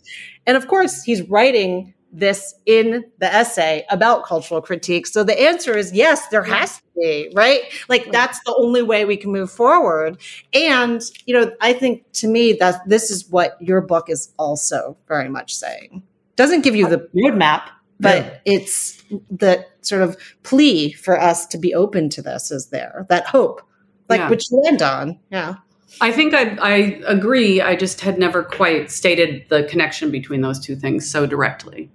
and 0.47 0.57
of 0.57 0.69
course, 0.69 1.03
he's 1.03 1.23
writing 1.23 1.95
this 2.13 2.55
in 2.67 3.05
the 3.19 3.33
essay 3.33 3.85
about 3.91 4.25
cultural 4.25 4.61
critique. 4.61 5.07
So 5.07 5.23
the 5.23 5.41
answer 5.41 5.77
is 5.77 5.93
yes, 5.93 6.27
there 6.29 6.43
has 6.43 6.79
to 6.79 6.83
be, 6.97 7.31
right? 7.35 7.61
Like 7.89 8.11
that's 8.11 8.41
the 8.45 8.55
only 8.57 8.83
way 8.83 9.05
we 9.05 9.17
can 9.17 9.31
move 9.31 9.51
forward. 9.51 10.19
And, 10.53 11.03
you 11.27 11.35
know, 11.35 11.53
I 11.61 11.73
think 11.73 12.05
to 12.15 12.29
me 12.29 12.55
that 12.55 12.81
this 12.89 13.11
is 13.11 13.29
what 13.31 13.57
your 13.61 13.81
book 13.81 14.11
is 14.11 14.33
also 14.39 14.97
very 15.07 15.29
much 15.29 15.55
saying. 15.55 16.03
Doesn't 16.37 16.63
give 16.63 16.75
you 16.75 16.89
the 16.89 17.09
roadmap, 17.15 17.63
but 18.01 18.17
Yeah. 18.25 18.39
it's 18.45 19.03
the 19.31 19.65
sort 19.83 20.03
of 20.03 20.17
plea 20.43 20.93
for 20.93 21.21
us 21.21 21.47
to 21.47 21.59
be 21.59 21.75
open 21.75 22.09
to 22.11 22.23
this 22.23 22.51
is 22.51 22.69
there, 22.71 23.07
that 23.09 23.27
hope, 23.27 23.63
like 24.09 24.21
Yeah. 24.21 24.31
which 24.31 24.51
you 24.51 24.63
end 24.67 24.83
on. 24.83 25.19
Yeah. 25.31 25.57
I 26.01 26.13
think 26.13 26.35
I, 26.35 26.57
I 26.61 26.75
agree. 27.07 27.61
I 27.61 27.75
just 27.77 28.01
had 28.01 28.19
never 28.19 28.43
quite 28.45 28.91
stated 28.91 29.45
the 29.49 29.65
connection 29.65 30.11
between 30.11 30.41
those 30.41 30.59
two 30.61 30.77
things 30.77 31.11
so 31.11 31.27
directly. 31.27 31.91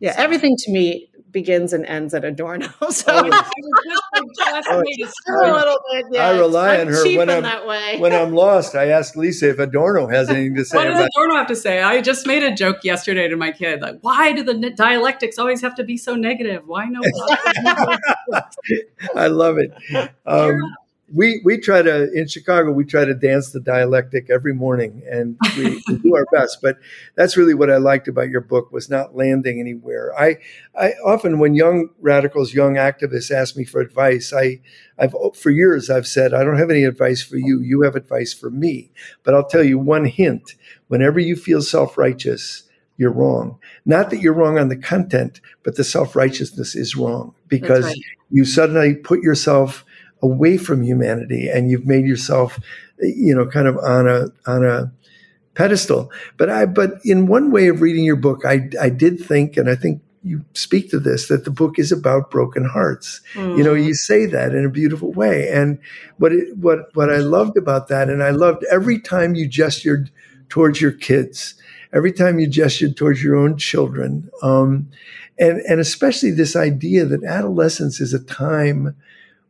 Yeah. 0.00 0.14
Everything 0.16 0.56
to 0.58 0.70
me 0.72 1.08
begins 1.30 1.72
and 1.72 1.86
ends 1.86 2.12
at 2.14 2.24
Adorno. 2.24 2.68
So 2.90 3.04
Oh, 3.12 4.82
just 4.98 5.14
made 5.28 5.48
a 5.48 5.52
a 5.52 5.54
little 5.54 5.78
bit. 5.92 6.06
Yeah, 6.10 6.26
I 6.28 6.38
rely 6.38 6.74
I'm 6.74 6.88
on 6.88 6.92
her 6.92 7.04
cheap 7.04 7.18
when 7.18 7.28
in 7.30 7.34
I'm- 7.36 7.42
that 7.44 7.66
way. 7.66 7.98
when 7.98 8.12
I'm 8.12 8.32
lost, 8.34 8.74
I 8.74 8.86
ask 8.88 9.14
Lisa 9.16 9.50
if 9.50 9.58
Adorno 9.60 10.08
has 10.08 10.28
anything 10.34 10.56
to 10.56 10.64
say 10.64 10.76
What 10.76 10.84
does 10.88 11.06
Adorno 11.14 11.36
have 11.36 11.46
to 11.46 11.56
say? 11.56 11.80
I 11.82 12.00
just 12.00 12.26
made 12.26 12.42
a 12.42 12.52
joke 12.54 12.82
yesterday 12.82 13.28
to 13.28 13.36
my 13.36 13.52
kid. 13.52 13.80
Like, 13.80 13.98
why 14.02 14.32
do 14.32 14.42
the 14.42 14.70
dialectics 14.70 15.38
always 15.38 15.60
have 15.62 15.74
to 15.76 15.84
be 15.84 15.96
so 15.96 16.16
negative? 16.16 16.62
Why 16.66 16.86
no? 16.86 17.00
I 19.16 19.28
love 19.28 19.58
it. 19.58 19.72
Um, 20.26 20.60
we 21.12 21.40
we 21.44 21.58
try 21.58 21.82
to 21.82 22.12
in 22.12 22.28
Chicago 22.28 22.70
we 22.70 22.84
try 22.84 23.04
to 23.04 23.14
dance 23.14 23.50
the 23.50 23.60
dialectic 23.60 24.30
every 24.30 24.54
morning, 24.54 25.02
and 25.10 25.36
we, 25.56 25.82
we 25.88 25.98
do 25.98 26.14
our 26.14 26.26
best. 26.32 26.58
But 26.62 26.78
that's 27.16 27.36
really 27.36 27.54
what 27.54 27.70
I 27.70 27.78
liked 27.78 28.08
about 28.08 28.28
your 28.28 28.40
book 28.40 28.70
was 28.72 28.88
not 28.88 29.16
landing 29.16 29.60
anywhere. 29.60 30.12
I 30.18 30.38
I 30.78 30.92
often 31.04 31.38
when 31.38 31.54
young 31.54 31.90
radicals, 32.00 32.54
young 32.54 32.74
activists 32.74 33.30
ask 33.30 33.56
me 33.56 33.64
for 33.64 33.80
advice, 33.80 34.32
I 34.32 34.60
I've 34.98 35.14
for 35.34 35.50
years 35.50 35.90
I've 35.90 36.06
said 36.06 36.32
I 36.32 36.44
don't 36.44 36.58
have 36.58 36.70
any 36.70 36.84
advice 36.84 37.22
for 37.22 37.36
you. 37.36 37.60
You 37.60 37.82
have 37.82 37.96
advice 37.96 38.32
for 38.32 38.50
me. 38.50 38.90
But 39.24 39.34
I'll 39.34 39.48
tell 39.48 39.64
you 39.64 39.78
one 39.78 40.04
hint: 40.04 40.54
whenever 40.88 41.18
you 41.20 41.36
feel 41.36 41.62
self 41.62 41.98
righteous. 41.98 42.64
You're 42.96 43.10
wrong. 43.10 43.58
Not 43.86 44.10
that 44.10 44.20
you're 44.20 44.34
wrong 44.34 44.58
on 44.58 44.68
the 44.68 44.76
content, 44.76 45.40
but 45.62 45.76
the 45.76 45.84
self 45.84 46.14
righteousness 46.14 46.76
is 46.76 46.94
wrong 46.94 47.34
because 47.48 47.86
right. 47.86 47.96
you 48.30 48.44
suddenly 48.44 48.94
put 48.94 49.22
yourself 49.22 49.86
away 50.22 50.56
from 50.56 50.82
humanity 50.82 51.48
and 51.48 51.70
you've 51.70 51.86
made 51.86 52.04
yourself 52.04 52.58
you 52.98 53.34
know 53.34 53.46
kind 53.46 53.66
of 53.66 53.76
on 53.78 54.08
a 54.08 54.26
on 54.46 54.64
a 54.64 54.92
pedestal. 55.54 56.10
But 56.36 56.50
i 56.50 56.66
but 56.66 56.94
in 57.04 57.26
one 57.26 57.50
way 57.50 57.68
of 57.68 57.80
reading 57.80 58.04
your 58.04 58.16
book 58.16 58.44
i 58.44 58.68
i 58.80 58.88
did 58.88 59.20
think 59.20 59.56
and 59.56 59.68
i 59.68 59.74
think 59.74 60.02
you 60.22 60.44
speak 60.52 60.90
to 60.90 61.00
this 61.00 61.28
that 61.28 61.44
the 61.44 61.50
book 61.50 61.78
is 61.78 61.90
about 61.90 62.30
broken 62.30 62.64
hearts. 62.64 63.22
You 63.56 63.64
know 63.64 63.74
you 63.74 63.94
say 63.94 64.26
that 64.26 64.54
in 64.54 64.64
a 64.64 64.70
beautiful 64.70 65.12
way. 65.12 65.48
And 65.48 65.78
what 66.18 66.32
it, 66.32 66.56
what 66.56 66.94
what 66.94 67.10
i 67.10 67.18
loved 67.18 67.56
about 67.56 67.88
that 67.88 68.08
and 68.08 68.22
i 68.22 68.30
loved 68.30 68.64
every 68.70 68.98
time 69.00 69.34
you 69.34 69.48
gestured 69.48 70.10
towards 70.48 70.80
your 70.80 70.92
kids 70.92 71.54
every 71.92 72.12
time 72.12 72.38
you 72.38 72.46
gestured 72.46 72.96
towards 72.96 73.22
your 73.22 73.36
own 73.36 73.56
children 73.56 74.30
um, 74.42 74.88
and 75.38 75.60
and 75.60 75.80
especially 75.80 76.30
this 76.30 76.54
idea 76.54 77.04
that 77.04 77.24
adolescence 77.24 78.00
is 78.00 78.12
a 78.12 78.22
time 78.24 78.94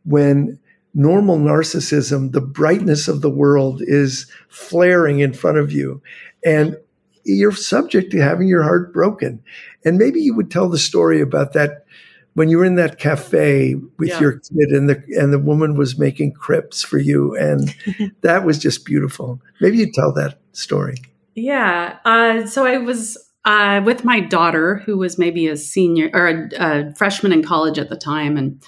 when 0.03 0.59
normal 0.93 1.37
narcissism, 1.37 2.31
the 2.31 2.41
brightness 2.41 3.07
of 3.07 3.21
the 3.21 3.29
world 3.29 3.81
is 3.83 4.29
flaring 4.49 5.19
in 5.19 5.33
front 5.33 5.57
of 5.57 5.71
you. 5.71 6.01
And 6.45 6.77
you're 7.23 7.51
subject 7.51 8.11
to 8.11 8.19
having 8.21 8.47
your 8.47 8.63
heart 8.63 8.93
broken. 8.93 9.41
And 9.85 9.97
maybe 9.97 10.19
you 10.21 10.35
would 10.35 10.51
tell 10.51 10.69
the 10.69 10.77
story 10.77 11.21
about 11.21 11.53
that 11.53 11.85
when 12.33 12.49
you 12.49 12.57
were 12.57 12.65
in 12.65 12.75
that 12.75 12.97
cafe 12.97 13.75
with 13.99 14.09
Yeah. 14.09 14.19
your 14.19 14.31
kid 14.39 14.69
and 14.69 14.89
the 14.89 15.03
and 15.19 15.33
the 15.33 15.39
woman 15.39 15.75
was 15.75 15.99
making 15.99 16.31
crepes 16.33 16.81
for 16.81 16.97
you 16.97 17.35
and 17.35 17.75
that 18.21 18.45
was 18.45 18.57
just 18.57 18.85
beautiful. 18.85 19.41
Maybe 19.59 19.77
you 19.77 19.91
tell 19.91 20.13
that 20.13 20.39
story. 20.53 20.95
Yeah. 21.35 21.97
Uh, 22.05 22.45
so 22.45 22.65
I 22.65 22.77
was 22.77 23.17
uh, 23.45 23.81
with 23.85 24.03
my 24.05 24.19
daughter, 24.19 24.77
who 24.85 24.97
was 24.97 25.17
maybe 25.17 25.47
a 25.47 25.57
senior 25.57 26.09
or 26.13 26.27
a, 26.27 26.49
a 26.59 26.95
freshman 26.95 27.31
in 27.33 27.43
college 27.43 27.79
at 27.79 27.89
the 27.89 27.97
time, 27.97 28.37
and 28.37 28.61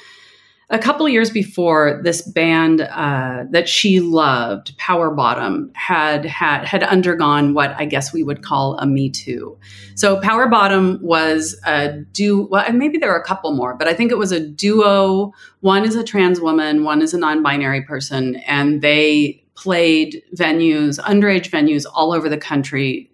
a 0.70 0.80
couple 0.80 1.07
years 1.09 1.30
before, 1.30 2.01
this 2.03 2.22
band 2.22 2.82
uh, 2.82 3.43
that 3.51 3.68
she 3.68 3.99
loved, 3.99 4.78
Power 4.78 5.11
Bottom, 5.11 5.72
had 5.76 6.26
had 6.26 6.66
had 6.66 6.84
undergone 6.84 7.53
what 7.53 7.76
I 7.78 7.86
guess 7.86 8.14
we 8.14 8.24
would 8.24 8.43
call 8.43 8.78
a 8.78 8.88
Me 8.88 9.09
Too. 9.09 9.57
So 9.95 10.20
Power 10.22 10.47
Bottom 10.47 10.99
was 11.01 11.59
a 11.66 11.99
duo. 12.14 12.47
Well, 12.47 12.72
maybe 12.72 12.97
there 12.97 13.11
are 13.11 13.20
a 13.20 13.26
couple 13.26 13.53
more, 13.53 13.76
but 13.76 13.88
I 13.88 13.93
think 13.93 14.11
it 14.11 14.18
was 14.18 14.32
a 14.32 14.39
duo. 14.39 15.34
One 15.59 15.86
is 15.86 15.95
a 15.95 16.03
trans 16.03 16.39
woman, 16.39 16.84
one 16.84 17.01
is 17.01 17.14
a 17.14 17.18
non-binary 17.18 17.84
person, 17.84 18.38
and 18.47 18.82
they 18.82 19.43
played 19.55 20.24
venues, 20.36 20.99
underage 20.99 21.49
venues 21.49 21.86
all 21.93 22.14
over 22.14 22.30
the 22.30 22.38
country. 22.38 23.09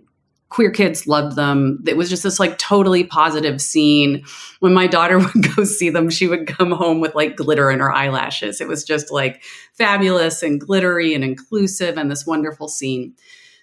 Queer 0.49 0.71
kids 0.71 1.07
loved 1.07 1.35
them. 1.35 1.83
It 1.87 1.95
was 1.95 2.09
just 2.09 2.23
this 2.23 2.39
like 2.39 2.57
totally 2.57 3.03
positive 3.03 3.61
scene. 3.61 4.23
When 4.59 4.73
my 4.73 4.87
daughter 4.87 5.19
would 5.19 5.55
go 5.55 5.63
see 5.63 5.89
them, 5.89 6.09
she 6.09 6.27
would 6.27 6.47
come 6.47 6.71
home 6.71 6.99
with 6.99 7.15
like 7.15 7.37
glitter 7.37 7.69
in 7.69 7.79
her 7.79 7.91
eyelashes. 7.91 8.59
It 8.59 8.67
was 8.67 8.83
just 8.83 9.11
like 9.11 9.43
fabulous 9.73 10.41
and 10.41 10.59
glittery 10.59 11.13
and 11.13 11.23
inclusive 11.23 11.97
and 11.97 12.09
this 12.09 12.25
wonderful 12.25 12.67
scene. 12.67 13.13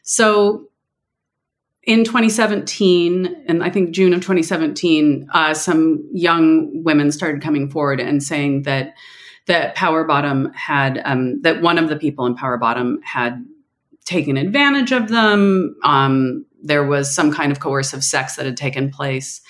So 0.03 0.69
in 1.83 2.05
2017, 2.05 3.45
and 3.47 3.63
I 3.63 3.71
think 3.71 3.91
June 3.91 4.13
of 4.13 4.21
2017, 4.21 5.29
uh, 5.33 5.55
some 5.55 6.09
young 6.13 6.83
women 6.83 7.13
started 7.13 7.43
coming 7.43 7.71
forward 7.71 8.01
and 8.01 8.23
saying 8.23 8.63
that 8.63 8.95
that 9.47 9.77
Power 9.77 10.03
Bottom 10.05 10.53
had 10.55 11.01
um, 11.05 11.41
that 11.43 11.63
one 11.63 11.79
of 11.79 11.89
the 11.89 11.97
people 11.97 12.27
in 12.27 12.35
Power 12.35 12.59
Bottom 12.59 13.01
had 13.03 13.45
taken 14.05 14.37
advantage 14.37 14.93
of 14.93 15.09
them. 15.09 15.77
Um, 15.85 16.46
there 16.63 16.85
was 16.85 17.15
some 17.15 17.33
kind 17.33 17.53
of 17.53 17.61
coercive 17.61 18.05
sex 18.05 18.37
that 18.37 18.47
had 18.47 18.57
taken 18.57 18.91
place, 18.91 19.41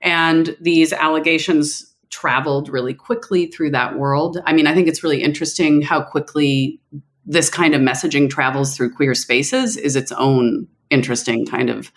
and 0.00 0.56
these 0.60 0.92
allegations 0.92 1.94
traveled 2.10 2.68
really 2.68 2.94
quickly 2.94 3.46
through 3.46 3.70
that 3.70 3.98
world. 3.98 4.38
I 4.44 4.52
mean, 4.52 4.66
I 4.66 4.74
think 4.74 4.88
it's 4.88 5.02
really 5.02 5.22
interesting 5.22 5.82
how 5.82 6.02
quickly 6.02 6.80
this 7.24 7.50
kind 7.50 7.74
of 7.74 7.80
messaging 7.80 8.30
travels 8.30 8.76
through 8.76 8.94
queer 8.94 9.14
spaces 9.14 9.76
is 9.76 9.96
its 9.96 10.12
own 10.12 10.68
interesting 10.90 11.44
kind 11.44 11.68
of 11.68 11.90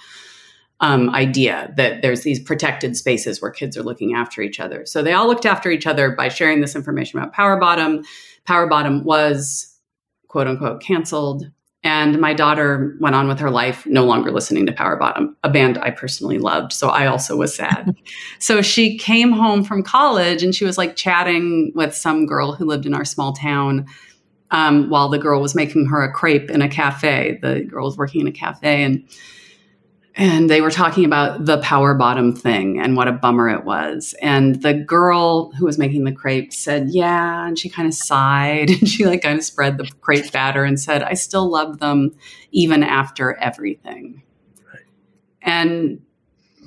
um, 0.81 1.09
idea 1.09 1.73
that 1.77 2.01
there's 2.01 2.23
these 2.23 2.39
protected 2.39 2.95
spaces 2.95 3.41
where 3.41 3.51
kids 3.51 3.77
are 3.77 3.83
looking 3.83 4.13
after 4.15 4.41
each 4.41 4.59
other. 4.59 4.85
So 4.85 5.01
they 5.01 5.13
all 5.13 5.27
looked 5.27 5.45
after 5.45 5.69
each 5.69 5.85
other 5.85 6.11
by 6.11 6.29
sharing 6.29 6.61
this 6.61 6.75
information 6.75 7.19
about 7.19 7.33
Power 7.33 7.57
Bottom. 7.59 8.03
Power 8.45 8.67
Bottom 8.67 9.03
was 9.03 9.77
quote 10.27 10.47
unquote 10.47 10.81
canceled. 10.81 11.51
And 11.83 12.19
my 12.19 12.33
daughter 12.33 12.97
went 12.99 13.15
on 13.15 13.29
with 13.29 13.39
her 13.39 13.49
life, 13.49 13.85
no 13.85 14.03
longer 14.03 14.31
listening 14.31 14.65
to 14.65 14.73
Power 14.73 14.97
Bottom, 14.97 15.37
a 15.43 15.49
band 15.49 15.77
I 15.77 15.91
personally 15.91 16.37
loved. 16.37 16.73
So 16.73 16.89
I 16.89 17.05
also 17.07 17.37
was 17.37 17.55
sad. 17.55 17.95
so 18.39 18.61
she 18.61 18.97
came 18.97 19.31
home 19.31 19.63
from 19.63 19.81
college 19.81 20.43
and 20.43 20.53
she 20.53 20.65
was 20.65 20.77
like 20.77 20.97
chatting 20.97 21.71
with 21.75 21.95
some 21.95 22.25
girl 22.25 22.51
who 22.51 22.65
lived 22.65 22.85
in 22.85 22.93
our 22.93 23.05
small 23.05 23.31
town 23.31 23.85
um, 24.51 24.89
while 24.89 25.07
the 25.07 25.19
girl 25.19 25.41
was 25.41 25.55
making 25.55 25.85
her 25.85 26.03
a 26.03 26.11
crepe 26.11 26.51
in 26.51 26.61
a 26.61 26.67
cafe. 26.67 27.39
The 27.41 27.61
girl 27.61 27.85
was 27.85 27.97
working 27.97 28.21
in 28.21 28.27
a 28.27 28.31
cafe 28.31 28.83
and 28.83 29.07
and 30.19 30.49
they 30.49 30.59
were 30.59 30.69
talking 30.69 31.05
about 31.05 31.45
the 31.45 31.59
power 31.59 31.93
bottom 31.93 32.35
thing 32.35 32.77
and 32.77 32.97
what 32.97 33.07
a 33.07 33.13
bummer 33.13 33.47
it 33.49 33.63
was. 33.63 34.13
And 34.21 34.61
the 34.61 34.73
girl 34.73 35.53
who 35.53 35.63
was 35.63 35.77
making 35.77 36.03
the 36.03 36.11
crepe 36.11 36.51
said, 36.51 36.89
"Yeah," 36.89 37.47
and 37.47 37.57
she 37.57 37.69
kind 37.69 37.87
of 37.87 37.93
sighed 37.93 38.69
and 38.81 38.87
she 38.87 39.05
like 39.05 39.21
kind 39.21 39.39
of 39.39 39.45
spread 39.45 39.77
the 39.77 39.89
crepe 40.01 40.29
batter 40.33 40.65
and 40.65 40.77
said, 40.77 41.03
"I 41.03 41.13
still 41.13 41.49
love 41.49 41.79
them 41.79 42.11
even 42.51 42.83
after 42.83 43.35
everything." 43.35 44.21
And 45.41 46.01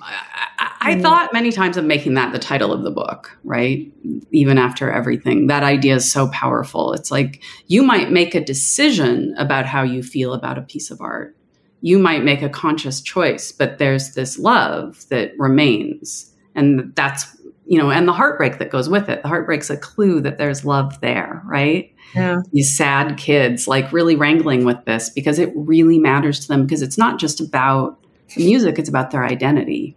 I, 0.00 0.22
I, 0.58 0.70
I 0.92 0.94
mm. 0.94 1.02
thought 1.02 1.34
many 1.34 1.52
times 1.52 1.76
of 1.76 1.84
making 1.84 2.14
that 2.14 2.32
the 2.32 2.38
title 2.38 2.72
of 2.72 2.84
the 2.84 2.90
book, 2.90 3.36
right? 3.44 3.86
Even 4.30 4.56
after 4.56 4.90
everything, 4.90 5.48
that 5.48 5.62
idea 5.62 5.96
is 5.96 6.10
so 6.10 6.28
powerful. 6.28 6.94
It's 6.94 7.10
like 7.10 7.42
you 7.66 7.82
might 7.82 8.10
make 8.10 8.34
a 8.34 8.42
decision 8.42 9.34
about 9.36 9.66
how 9.66 9.82
you 9.82 10.02
feel 10.02 10.32
about 10.32 10.56
a 10.56 10.62
piece 10.62 10.90
of 10.90 11.02
art 11.02 11.36
you 11.82 11.98
might 11.98 12.24
make 12.24 12.42
a 12.42 12.48
conscious 12.48 13.00
choice, 13.00 13.52
but 13.52 13.78
there's 13.78 14.14
this 14.14 14.38
love 14.38 15.04
that 15.08 15.32
remains. 15.36 16.32
And 16.54 16.94
that's, 16.94 17.26
you 17.66 17.76
know, 17.76 17.90
and 17.90 18.06
the 18.06 18.12
heartbreak 18.12 18.58
that 18.58 18.70
goes 18.70 18.88
with 18.88 19.08
it. 19.08 19.22
The 19.22 19.28
heartbreak's 19.28 19.68
a 19.68 19.76
clue 19.76 20.20
that 20.20 20.38
there's 20.38 20.64
love 20.64 21.00
there, 21.00 21.42
right? 21.44 21.92
Yeah. 22.14 22.42
These 22.52 22.76
sad 22.76 23.16
kids, 23.18 23.66
like 23.66 23.92
really 23.92 24.14
wrangling 24.14 24.64
with 24.64 24.84
this 24.84 25.10
because 25.10 25.40
it 25.40 25.52
really 25.56 25.98
matters 25.98 26.40
to 26.40 26.48
them 26.48 26.62
because 26.62 26.82
it's 26.82 26.98
not 26.98 27.18
just 27.18 27.40
about 27.40 27.98
music, 28.36 28.78
it's 28.78 28.88
about 28.88 29.10
their 29.10 29.24
identity, 29.24 29.96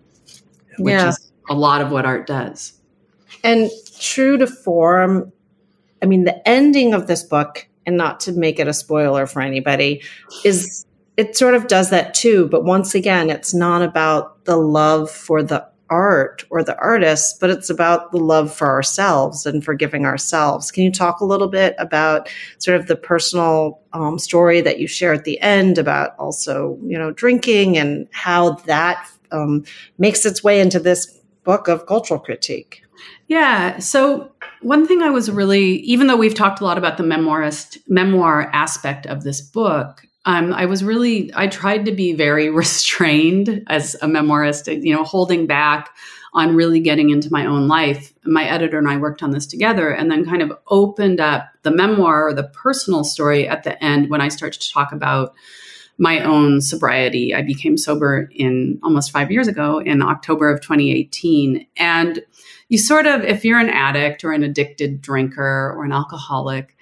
which 0.80 0.94
Yeah. 0.94 1.10
is 1.10 1.32
a 1.50 1.54
lot 1.54 1.82
of 1.82 1.92
what 1.92 2.06
art 2.06 2.26
does. 2.26 2.74
And 3.44 3.70
true 4.00 4.38
to 4.38 4.48
form, 4.48 5.32
I 6.02 6.08
mean, 6.08 6.24
the 6.24 6.48
ending 6.48 6.96
of 6.96 7.06
this 7.06 7.22
book, 7.22 7.68
and 7.86 7.96
not 7.96 8.22
to 8.22 8.32
make 8.32 8.60
it 8.60 8.68
a 8.68 8.74
spoiler 8.74 9.28
for 9.28 9.42
anybody, 9.42 10.02
is 10.44 10.86
it 11.18 11.38
sort 11.38 11.56
of 11.56 11.68
does 11.68 11.90
that 11.90 12.14
too. 12.14 12.48
But 12.48 12.64
once 12.64 12.96
again, 12.96 13.30
it's 13.30 13.54
not 13.54 13.82
about 13.82 14.46
the 14.46 14.58
love 14.58 15.10
for 15.10 15.42
the 15.42 15.68
art 15.90 16.44
or 16.50 16.64
the 16.64 16.78
artist, 16.80 17.40
but 17.40 17.50
it's 17.50 17.70
about 17.70 18.12
the 18.12 18.18
love 18.18 18.54
for 18.54 18.68
ourselves 18.68 19.46
and 19.46 19.64
forgiving 19.64 20.06
ourselves. 20.06 20.72
Can 20.72 20.84
you 20.84 20.92
talk 20.92 21.20
a 21.20 21.26
little 21.26 21.48
bit 21.48 21.76
about 21.78 22.28
sort 22.58 22.80
of 22.80 22.88
the 22.88 22.96
personal 22.96 23.80
um, 23.94 24.18
story 24.18 24.62
that 24.62 24.80
you 24.80 24.88
share 24.88 25.14
at 25.14 25.26
the 25.26 25.40
end 25.42 25.78
about 25.78 26.16
also, 26.18 26.78
you 26.84 26.98
know, 26.98 27.12
drinking 27.12 27.78
and 27.78 28.08
how 28.12 28.52
that 28.66 29.08
um, 29.32 29.64
makes 29.98 30.26
its 30.26 30.44
way 30.44 30.60
into 30.60 30.80
this 30.80 31.20
book 31.44 31.68
of 31.68 31.86
cultural 31.86 32.20
critique? 32.20 32.82
Yeah. 33.28 33.78
So 33.80 34.32
one 34.62 34.88
thing 34.88 35.02
I 35.02 35.10
was 35.10 35.30
really, 35.30 35.78
even 35.82 36.08
though 36.08 36.16
we've 36.16 36.34
talked 36.34 36.62
a 36.62 36.64
lot 36.64 36.78
about 36.78 36.98
the 36.98 37.04
memoirist 37.04 37.78
memoir 37.88 38.50
aspect 38.54 39.06
of 39.06 39.24
this 39.24 39.42
book, 39.42 40.02
um, 40.26 40.54
I 40.54 40.66
was 40.66 40.84
really, 40.84 41.32
I 41.36 41.48
tried 41.48 41.86
to 41.86 41.92
be 41.92 42.14
very 42.14 42.50
restrained 42.64 43.64
as 43.68 43.96
a 44.02 44.08
memoirist, 44.08 44.84
you 44.84 44.94
know, 44.94 45.04
holding 45.04 45.48
back 45.48 45.96
on 46.34 46.56
really 46.56 46.82
getting 46.82 47.12
into 47.12 47.32
my 47.32 47.46
own 47.46 47.68
life. 47.68 48.14
My 48.26 48.44
editor 48.44 48.78
and 48.78 48.90
I 48.90 48.98
worked 48.98 49.24
on 49.24 49.32
this 49.32 49.48
together 49.48 49.90
and 49.90 50.12
then 50.12 50.26
kind 50.26 50.42
of 50.42 50.52
opened 50.68 51.22
up 51.22 51.50
the 51.64 51.72
memoir 51.72 52.28
or 52.28 52.34
the 52.34 52.44
personal 52.44 53.06
story 53.06 53.48
at 53.48 53.64
the 53.64 53.82
end 53.82 54.10
when 54.10 54.20
I 54.20 54.28
started 54.28 54.60
to 54.62 54.72
talk 54.72 54.92
about 54.92 55.34
my 55.98 56.20
own 56.20 56.60
sobriety. 56.60 57.34
I 57.34 57.42
became 57.42 57.78
sober 57.78 58.30
in 58.34 58.80
almost 58.84 59.12
five 59.12 59.32
years 59.32 59.48
ago 59.48 59.80
in 59.80 60.02
October 60.02 60.50
of 60.50 60.60
2018. 60.60 61.66
And 61.78 62.22
you 62.68 62.78
sort 62.78 63.06
of, 63.06 63.22
if 63.24 63.46
you're 63.46 63.60
an 63.60 63.70
addict 63.70 64.26
or 64.26 64.34
an 64.34 64.44
addicted 64.44 65.02
drinker 65.02 65.74
or 65.78 65.86
an 65.86 65.94
alcoholic, 65.94 66.76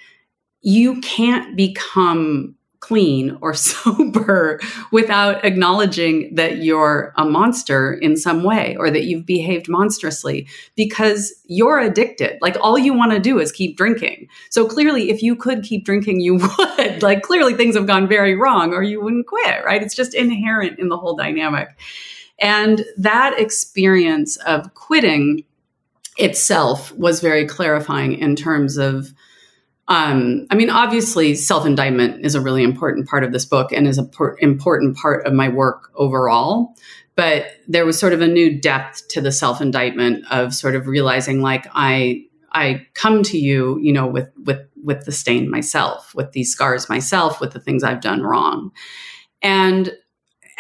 you 0.62 1.00
can't 1.02 1.56
become 1.56 2.56
clean 2.84 3.38
or 3.40 3.54
sober 3.54 4.60
without 4.92 5.46
acknowledging 5.46 6.36
that 6.36 6.58
you're 6.58 7.14
a 7.16 7.24
monster 7.24 7.94
in 7.94 8.18
some 8.18 8.44
way 8.44 8.76
or 8.78 8.92
that 8.92 9.06
you've 9.06 9.26
behaved 9.26 9.70
monstrously 9.70 10.46
because 10.76 11.34
you're 11.46 11.80
addicted. 11.80 12.38
Like 12.42 12.58
all 12.60 12.78
you 12.78 12.94
want 12.94 13.14
to 13.14 13.20
do 13.20 13.40
is 13.40 13.54
keep 13.54 13.78
drinking. 13.78 14.28
So 14.50 14.68
clearly, 14.68 15.10
if 15.10 15.24
you 15.24 15.38
could 15.38 15.64
keep 15.64 15.86
drinking, 15.86 16.20
you 16.20 16.36
would. 16.58 17.02
Like 17.02 17.22
clearly 17.22 17.54
things 17.54 17.76
have 17.76 17.88
gone 17.88 18.06
very 18.06 18.36
wrong 18.36 18.74
or 18.74 18.84
you 18.84 19.02
wouldn't 19.02 19.28
quit, 19.28 19.64
right? 19.64 19.82
It's 19.82 19.96
just 19.96 20.14
inherent 20.14 20.78
in 20.78 20.90
the 20.90 20.98
whole 20.98 21.16
dynamic. 21.16 21.70
And 22.38 22.84
that 22.98 23.40
experience 23.40 24.36
of 24.38 24.74
quitting 24.74 25.46
itself 26.18 26.92
was 26.96 27.22
very 27.22 27.48
clarifying 27.48 28.14
in 28.20 28.36
terms 28.36 28.78
of 28.78 29.14
um, 29.88 30.48
I 30.50 30.56
mean, 30.56 30.70
obviously, 30.70 31.36
self 31.36 31.66
indictment 31.66 32.26
is 32.26 32.36
a 32.36 32.42
really 32.42 32.64
important 32.64 33.08
part 33.08 33.24
of 33.24 33.32
this 33.34 33.46
book 33.46 33.72
and 33.72 33.88
is 33.88 33.98
a 33.98 34.04
por- 34.04 34.38
important 34.40 34.96
part 34.98 35.26
of 35.26 35.34
my 35.34 35.50
work 35.50 35.92
overall. 35.96 36.76
But 37.16 37.46
there 37.68 37.86
was 37.86 38.00
sort 38.00 38.14
of 38.14 38.22
a 38.22 38.28
new 38.28 38.60
depth 38.60 39.08
to 39.10 39.22
the 39.22 39.32
self 39.32 39.62
indictment 39.62 40.26
of 40.32 40.54
sort 40.54 40.76
of 40.76 40.88
realizing, 40.88 41.42
like, 41.42 41.68
I 41.74 42.26
I 42.54 42.88
come 42.94 43.24
to 43.24 43.38
you, 43.38 43.78
you 43.82 43.92
know, 43.92 44.08
with 44.08 44.30
with 44.46 44.62
with 44.82 45.06
the 45.06 45.12
stain 45.12 45.52
myself, 45.52 46.16
with 46.16 46.32
these 46.32 46.52
scars 46.52 46.88
myself, 46.88 47.42
with 47.42 47.52
the 47.52 47.60
things 47.60 47.84
I've 47.84 48.02
done 48.02 48.22
wrong, 48.22 48.72
and 49.42 49.92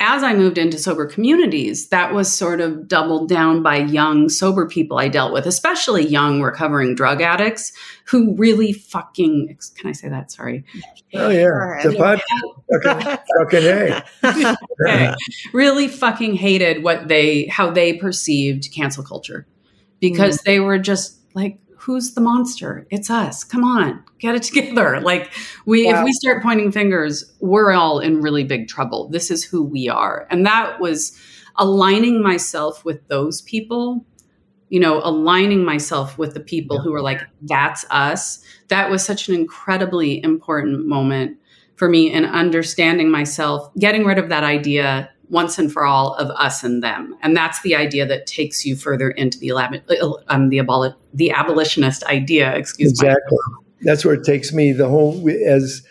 as 0.03 0.21
I 0.21 0.33
moved 0.33 0.57
into 0.57 0.77
sober 0.77 1.05
communities, 1.05 1.87
that 1.87 2.13
was 2.13 2.31
sort 2.31 2.59
of 2.59 2.89
doubled 2.89 3.29
down 3.29 3.63
by 3.63 3.77
young 3.77 4.27
sober 4.27 4.67
people 4.67 4.99
I 4.99 5.07
dealt 5.07 5.31
with, 5.31 5.45
especially 5.45 6.05
young 6.05 6.41
recovering 6.41 6.93
drug 6.93 7.21
addicts 7.21 7.71
who 8.05 8.35
really 8.35 8.73
fucking 8.73 9.57
can 9.77 9.89
I 9.89 9.93
say 9.93 10.09
that? 10.09 10.29
Sorry. 10.29 10.65
Oh 11.13 11.29
yeah, 11.29 11.79
the 11.83 11.95
pod, 11.97 12.21
fucking, 12.83 13.17
fucking 13.39 13.63
a. 13.63 14.55
Okay. 14.85 15.13
really 15.53 15.87
fucking 15.87 16.35
hated 16.35 16.83
what 16.83 17.07
they 17.07 17.45
how 17.45 17.71
they 17.71 17.93
perceived 17.93 18.69
cancel 18.73 19.03
culture 19.03 19.47
because 20.01 20.39
mm-hmm. 20.39 20.51
they 20.51 20.59
were 20.59 20.79
just 20.79 21.17
like 21.33 21.59
who's 21.84 22.13
the 22.13 22.21
monster? 22.21 22.88
It's 22.89 23.09
us. 23.09 23.43
Come 23.43 23.63
on 23.63 24.03
get 24.23 24.36
it 24.36 24.43
together. 24.43 25.01
Like 25.03 25.34
we 25.65 25.88
if 25.88 26.03
we 26.03 26.13
start 26.13 26.41
pointing 26.41 26.71
fingers 26.71 27.31
we're 27.41 27.73
all 27.73 27.99
in 27.99 28.21
really 28.21 28.45
big 28.45 28.67
trouble. 28.67 29.09
This 29.09 29.29
is 29.29 29.43
who 29.43 29.61
we 29.61 29.89
are. 29.89 30.25
And 30.31 30.45
that 30.45 30.79
was 30.79 31.19
aligning 31.57 32.23
myself 32.23 32.86
with 32.86 33.05
those 33.09 33.41
people 33.41 34.05
you 34.69 34.79
know 34.79 35.01
aligning 35.03 35.63
myself 35.63 36.17
with 36.17 36.34
the 36.34 36.39
people 36.39 36.79
who 36.79 36.91
were 36.91 37.01
like 37.01 37.21
that's 37.41 37.86
us. 37.91 38.43
That 38.69 38.89
was 38.89 39.05
such 39.05 39.27
an 39.27 39.36
incredibly 39.36 40.23
important 40.23 40.88
moment 40.88 41.38
for 41.75 41.89
me 41.89 42.11
in 42.11 42.23
understanding 42.23 43.11
myself 43.11 43.73
getting 43.75 44.05
rid 44.05 44.17
of 44.17 44.29
that 44.29 44.43
idea 44.43 45.09
once 45.34 45.57
and 45.57 45.71
for 45.71 45.84
all 45.84 46.13
of 46.15 46.29
us 46.29 46.63
and 46.63 46.81
them 46.81 47.15
and 47.21 47.36
that's 47.36 47.61
the 47.63 47.75
idea 47.75 48.05
that 48.05 48.25
takes 48.25 48.65
you 48.65 48.75
further 48.75 49.09
into 49.11 49.38
the 49.39 49.49
elab- 49.49 49.81
um, 50.29 50.49
the, 50.49 50.59
aboli- 50.59 50.95
the 51.13 51.31
abolitionist 51.31 52.03
idea 52.05 52.55
excuse 52.55 53.01
me 53.01 53.07
Exactly. 53.07 53.38
That's 53.84 54.05
where 54.05 54.15
it 54.15 54.23
takes 54.23 54.53
me. 54.53 54.71
The 54.71 54.88
whole 54.88 55.29
as 55.45 55.84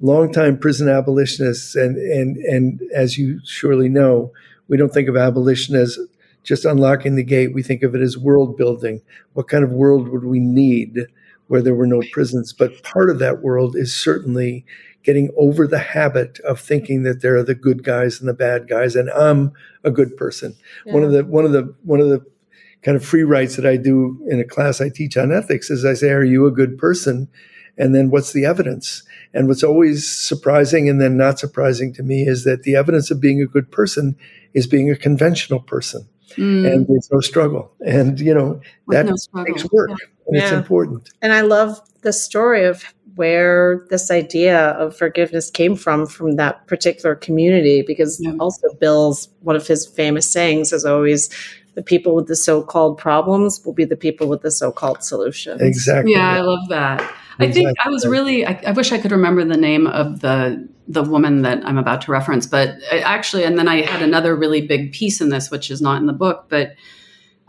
longtime 0.00 0.58
prison 0.58 0.88
abolitionists, 0.88 1.74
and 1.74 1.96
and 1.96 2.36
and 2.36 2.80
as 2.94 3.18
you 3.18 3.40
surely 3.44 3.88
know, 3.88 4.32
we 4.68 4.76
don't 4.76 4.92
think 4.92 5.08
of 5.08 5.16
abolition 5.16 5.74
as 5.74 5.98
just 6.42 6.64
unlocking 6.64 7.16
the 7.16 7.24
gate. 7.24 7.52
We 7.52 7.62
think 7.62 7.82
of 7.82 7.94
it 7.94 8.00
as 8.00 8.16
world 8.16 8.56
building. 8.56 9.02
What 9.34 9.48
kind 9.48 9.64
of 9.64 9.72
world 9.72 10.08
would 10.08 10.24
we 10.24 10.38
need 10.38 11.06
where 11.48 11.60
there 11.60 11.74
were 11.74 11.86
no 11.86 12.02
prisons? 12.12 12.52
But 12.52 12.82
part 12.82 13.10
of 13.10 13.18
that 13.18 13.42
world 13.42 13.76
is 13.76 13.94
certainly 13.94 14.64
getting 15.02 15.30
over 15.36 15.66
the 15.66 15.78
habit 15.78 16.38
of 16.40 16.60
thinking 16.60 17.02
that 17.04 17.22
there 17.22 17.36
are 17.36 17.42
the 17.42 17.54
good 17.54 17.82
guys 17.84 18.20
and 18.20 18.28
the 18.28 18.34
bad 18.34 18.68
guys, 18.68 18.96
and 18.96 19.10
I'm 19.10 19.52
a 19.84 19.90
good 19.90 20.16
person. 20.16 20.54
One 20.84 21.02
of 21.04 21.12
the 21.12 21.24
one 21.24 21.44
of 21.44 21.52
the 21.52 21.74
one 21.84 22.00
of 22.00 22.08
the 22.08 22.24
kind 22.82 22.96
of 22.96 23.04
free 23.04 23.22
writes 23.22 23.56
that 23.56 23.66
I 23.66 23.76
do 23.76 24.18
in 24.28 24.40
a 24.40 24.44
class 24.44 24.80
I 24.80 24.88
teach 24.88 25.16
on 25.16 25.32
ethics 25.32 25.70
is 25.70 25.84
I 25.84 25.94
say, 25.94 26.10
Are 26.10 26.24
you 26.24 26.46
a 26.46 26.50
good 26.50 26.78
person? 26.78 27.28
And 27.78 27.94
then 27.94 28.10
what's 28.10 28.32
the 28.32 28.44
evidence? 28.44 29.02
And 29.32 29.48
what's 29.48 29.62
always 29.62 30.10
surprising 30.10 30.88
and 30.88 31.00
then 31.00 31.16
not 31.16 31.38
surprising 31.38 31.94
to 31.94 32.02
me 32.02 32.22
is 32.26 32.44
that 32.44 32.64
the 32.64 32.74
evidence 32.76 33.10
of 33.10 33.20
being 33.20 33.40
a 33.40 33.46
good 33.46 33.70
person 33.70 34.16
is 34.54 34.66
being 34.66 34.90
a 34.90 34.96
conventional 34.96 35.60
person. 35.60 36.06
Mm, 36.36 36.70
And 36.70 36.86
there's 36.86 37.08
no 37.10 37.20
struggle. 37.20 37.72
And, 37.80 38.20
you 38.20 38.34
know, 38.34 38.60
with 38.86 38.96
that 38.96 39.06
no 39.06 39.44
takes 39.44 39.64
work 39.72 39.88
Yeah. 39.90 40.06
and 40.26 40.36
it's 40.36 40.52
important. 40.52 41.08
And 41.22 41.32
I 41.32 41.40
love 41.40 41.80
the 42.02 42.12
story 42.12 42.64
of 42.64 42.82
where 43.16 43.84
this 43.90 44.10
idea 44.10 44.70
of 44.70 44.96
forgiveness 44.96 45.50
came 45.50 45.76
from 45.76 46.06
from 46.06 46.36
that 46.36 46.66
particular 46.66 47.14
community 47.14 47.82
because 47.82 48.20
Yeah. 48.20 48.32
also 48.38 48.68
Bill's 48.80 49.28
one 49.40 49.56
of 49.56 49.66
his 49.66 49.86
famous 49.86 50.30
sayings 50.30 50.72
is 50.72 50.84
always 50.84 51.28
the 51.74 51.82
people 51.82 52.14
with 52.14 52.26
the 52.26 52.36
so-called 52.36 52.98
problems 52.98 53.60
will 53.64 53.72
be 53.72 53.84
the 53.84 53.96
people 53.96 54.28
with 54.28 54.42
the 54.42 54.50
so-called 54.50 55.02
solutions. 55.02 55.60
Exactly. 55.60 56.12
Yeah, 56.12 56.30
I 56.30 56.40
love 56.40 56.68
that. 56.68 57.14
I 57.38 57.50
think 57.50 57.74
I 57.84 57.88
was 57.88 58.06
really. 58.06 58.44
I, 58.46 58.60
I 58.66 58.72
wish 58.72 58.92
I 58.92 58.98
could 58.98 59.12
remember 59.12 59.44
the 59.44 59.56
name 59.56 59.86
of 59.86 60.20
the 60.20 60.68
the 60.88 61.02
woman 61.02 61.42
that 61.42 61.64
I'm 61.64 61.78
about 61.78 62.02
to 62.02 62.12
reference, 62.12 62.46
but 62.46 62.74
I, 62.92 62.98
actually, 62.98 63.44
and 63.44 63.58
then 63.58 63.66
I 63.68 63.82
had 63.82 64.02
another 64.02 64.36
really 64.36 64.60
big 64.66 64.92
piece 64.92 65.20
in 65.22 65.30
this, 65.30 65.50
which 65.50 65.70
is 65.70 65.80
not 65.80 66.00
in 66.00 66.06
the 66.06 66.12
book, 66.12 66.46
but. 66.48 66.74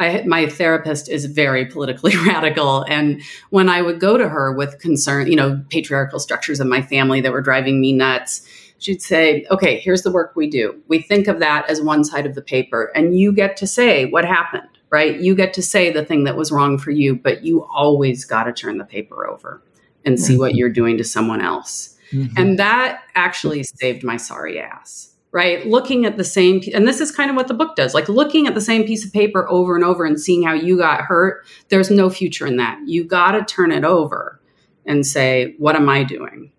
I, 0.01 0.23
my 0.25 0.47
therapist 0.47 1.09
is 1.09 1.25
very 1.25 1.65
politically 1.65 2.15
radical. 2.27 2.83
And 2.83 3.21
when 3.51 3.69
I 3.69 3.81
would 3.81 3.99
go 3.99 4.17
to 4.17 4.27
her 4.27 4.51
with 4.51 4.79
concern, 4.79 5.27
you 5.27 5.35
know, 5.35 5.63
patriarchal 5.69 6.19
structures 6.19 6.59
in 6.59 6.67
my 6.67 6.81
family 6.81 7.21
that 7.21 7.31
were 7.31 7.41
driving 7.41 7.79
me 7.79 7.93
nuts, 7.93 8.45
she'd 8.79 9.01
say, 9.01 9.45
okay, 9.51 9.79
here's 9.79 10.01
the 10.01 10.11
work 10.11 10.33
we 10.35 10.49
do. 10.49 10.75
We 10.87 10.99
think 11.01 11.27
of 11.27 11.39
that 11.39 11.69
as 11.69 11.81
one 11.81 12.03
side 12.03 12.25
of 12.25 12.35
the 12.35 12.41
paper, 12.41 12.91
and 12.95 13.17
you 13.17 13.31
get 13.31 13.55
to 13.57 13.67
say 13.67 14.05
what 14.05 14.25
happened, 14.25 14.69
right? 14.89 15.19
You 15.19 15.35
get 15.35 15.53
to 15.53 15.61
say 15.61 15.91
the 15.91 16.03
thing 16.03 16.23
that 16.23 16.35
was 16.35 16.51
wrong 16.51 16.77
for 16.79 16.91
you, 16.91 17.15
but 17.15 17.43
you 17.43 17.63
always 17.65 18.25
got 18.25 18.45
to 18.45 18.53
turn 18.53 18.79
the 18.79 18.85
paper 18.85 19.27
over 19.27 19.61
and 20.03 20.19
see 20.19 20.35
what 20.35 20.55
you're 20.55 20.69
doing 20.69 20.97
to 20.97 21.03
someone 21.03 21.41
else. 21.41 21.95
Mhm. 22.11 22.31
And 22.35 22.59
that 22.59 23.03
actually 23.15 23.63
saved 23.63 24.03
my 24.03 24.17
sorry 24.17 24.59
ass, 24.59 25.10
right? 25.31 25.65
Looking 25.65 26.05
at 26.05 26.17
the 26.17 26.23
same, 26.23 26.61
and 26.73 26.87
this 26.87 26.99
is 26.99 27.11
kind 27.11 27.29
of 27.29 27.35
what 27.35 27.47
the 27.47 27.53
book 27.53 27.75
does 27.75 27.93
like 27.93 28.09
looking 28.09 28.47
at 28.47 28.55
the 28.55 28.61
same 28.61 28.83
piece 28.83 29.05
of 29.05 29.13
paper 29.13 29.49
over 29.49 29.75
and 29.75 29.83
over 29.83 30.05
and 30.05 30.19
seeing 30.19 30.43
how 30.43 30.53
you 30.53 30.77
got 30.77 31.01
hurt. 31.01 31.45
There's 31.69 31.89
no 31.89 32.09
future 32.09 32.45
in 32.45 32.57
that. 32.57 32.79
You 32.85 33.03
got 33.03 33.31
to 33.31 33.43
turn 33.43 33.71
it 33.71 33.85
over 33.85 34.41
and 34.85 35.05
say, 35.05 35.55
what 35.57 35.75
am 35.75 35.87
I 35.89 36.03
doing? 36.03 36.51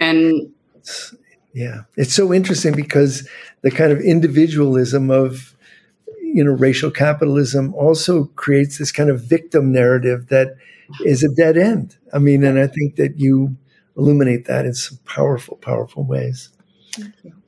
And 0.00 0.52
Yeah. 1.52 1.82
It's 1.96 2.14
so 2.14 2.32
interesting 2.32 2.74
because 2.74 3.28
the 3.62 3.70
kind 3.70 3.92
of 3.92 4.00
individualism 4.00 5.10
of 5.10 5.56
you 6.22 6.44
know 6.44 6.52
racial 6.52 6.90
capitalism 6.92 7.74
also 7.74 8.26
creates 8.36 8.78
this 8.78 8.92
kind 8.92 9.10
of 9.10 9.22
victim 9.22 9.72
narrative 9.72 10.28
that 10.28 10.56
is 11.04 11.22
a 11.22 11.28
dead 11.34 11.56
end. 11.56 11.96
I 12.12 12.18
mean, 12.18 12.44
and 12.44 12.58
I 12.58 12.66
think 12.66 12.96
that 12.96 13.18
you 13.18 13.56
illuminate 13.96 14.46
that 14.46 14.64
in 14.64 14.74
some 14.74 14.98
powerful, 15.04 15.56
powerful 15.56 16.04
ways. 16.04 16.50
Thank 16.92 17.14
you. 17.22 17.39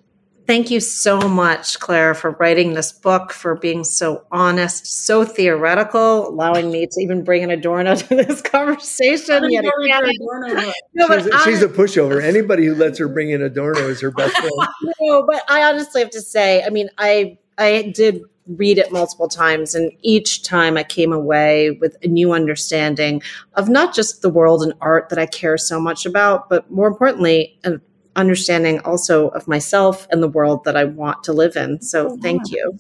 Thank 0.47 0.71
you 0.71 0.81
so 0.81 1.21
much, 1.21 1.79
Claire, 1.79 2.15
for 2.15 2.33
writing 2.33 2.75
this 2.75 2.91
book, 2.91 3.33
for 3.33 3.55
being 3.55 3.85
so 3.85 4.25
honest, 4.33 4.87
so 4.87 5.25
theoretical, 5.25 6.29
allowing 6.29 6.73
me 6.73 6.87
to 6.87 7.01
even 7.01 7.23
bring 7.23 7.45
an 7.45 7.51
Adorno 7.51 7.95
to 7.97 8.09
this 8.09 8.43
conversation. 8.43 9.51
Yet 9.51 9.65
no, 10.95 11.09
she's, 11.09 11.27
a, 11.27 11.39
she's 11.45 11.63
a 11.63 11.69
pushover. 11.69 12.23
Anybody 12.23 12.67
who 12.67 12.75
lets 12.75 12.99
her 12.99 13.09
bring 13.09 13.31
in 13.31 13.41
Adorno 13.41 13.89
is 13.89 14.01
her 14.01 14.11
best 14.11 14.37
friend. 14.37 14.53
no, 15.01 15.25
but 15.25 15.43
I 15.49 15.63
honestly 15.63 16.01
have 16.01 16.11
to 16.11 16.21
say, 16.21 16.65
I 16.65 16.71
mean, 16.71 16.89
I 16.99 17.39
I 17.57 17.93
did 17.95 18.23
read 18.49 18.79
it 18.79 18.91
multiple 18.91 19.29
times 19.29 19.75
and 19.75 19.93
each 20.03 20.43
time 20.43 20.77
I 20.77 20.83
came 20.83 21.13
away 21.13 21.71
with 21.81 21.97
a 22.03 22.09
new 22.09 22.33
understanding 22.33 23.23
of 23.55 23.69
not 23.69 23.95
just 23.95 24.21
the 24.21 24.29
world 24.29 24.65
and 24.65 24.73
art 24.81 25.11
that 25.11 25.19
I 25.19 25.27
care 25.27 25.57
so 25.57 25.81
much 25.81 26.05
about, 26.05 26.49
but 26.49 26.69
more 26.69 26.89
importantly, 26.89 27.57
an 27.63 27.81
understanding 28.17 28.81
also 28.81 29.29
of 29.29 29.49
myself 29.49 30.07
and 30.11 30.23
the 30.23 30.29
world 30.29 30.65
that 30.65 30.77
I 30.77 30.85
want 30.85 31.25
to 31.25 31.33
live 31.33 31.57
in. 31.57 31.81
So 31.81 32.11
oh, 32.11 32.19
thank 32.21 32.51
you. 32.51 32.79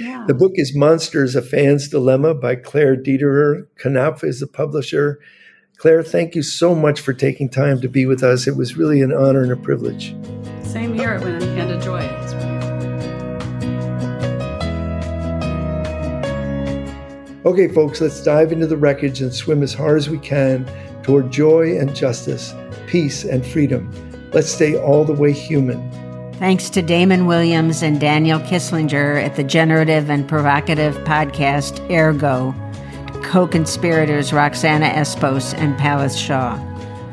Yeah. 0.00 0.24
The 0.26 0.34
book 0.34 0.52
is 0.54 0.76
Monsters, 0.76 1.34
A 1.34 1.42
Fan's 1.42 1.88
Dilemma 1.88 2.34
by 2.34 2.56
Claire 2.56 2.96
Dederer. 2.96 3.66
Knopf 3.84 4.22
is 4.24 4.40
the 4.40 4.46
publisher. 4.46 5.18
Claire, 5.76 6.02
thank 6.02 6.34
you 6.34 6.42
so 6.42 6.74
much 6.74 7.00
for 7.00 7.12
taking 7.12 7.48
time 7.48 7.80
to 7.80 7.88
be 7.88 8.06
with 8.06 8.22
us. 8.22 8.46
It 8.46 8.56
was 8.56 8.76
really 8.76 9.02
an 9.02 9.12
honor 9.12 9.42
and 9.42 9.50
a 9.50 9.56
privilege. 9.56 10.14
Same 10.62 10.94
here, 10.94 11.14
and 11.14 11.70
a 11.70 11.80
joy. 11.80 12.08
Okay, 17.44 17.66
folks, 17.66 18.00
let's 18.00 18.22
dive 18.22 18.52
into 18.52 18.68
the 18.68 18.76
wreckage 18.76 19.20
and 19.20 19.34
swim 19.34 19.64
as 19.64 19.74
hard 19.74 19.98
as 19.98 20.08
we 20.08 20.18
can 20.18 20.64
toward 21.02 21.32
joy 21.32 21.76
and 21.76 21.92
justice, 21.92 22.54
peace 22.86 23.24
and 23.24 23.44
freedom. 23.44 23.90
Let's 24.32 24.50
stay 24.50 24.78
all 24.78 25.04
the 25.04 25.12
way 25.12 25.32
human. 25.32 25.90
Thanks 26.34 26.70
to 26.70 26.82
Damon 26.82 27.26
Williams 27.26 27.82
and 27.82 28.00
Daniel 28.00 28.40
Kisslinger 28.40 29.22
at 29.22 29.36
the 29.36 29.44
generative 29.44 30.10
and 30.10 30.26
provocative 30.26 30.96
podcast 31.04 31.86
AirGo, 31.88 32.54
co 33.22 33.46
conspirators 33.46 34.32
Roxana 34.32 34.86
Espos 34.86 35.54
and 35.54 35.76
Pallas 35.78 36.16
Shaw. 36.18 36.54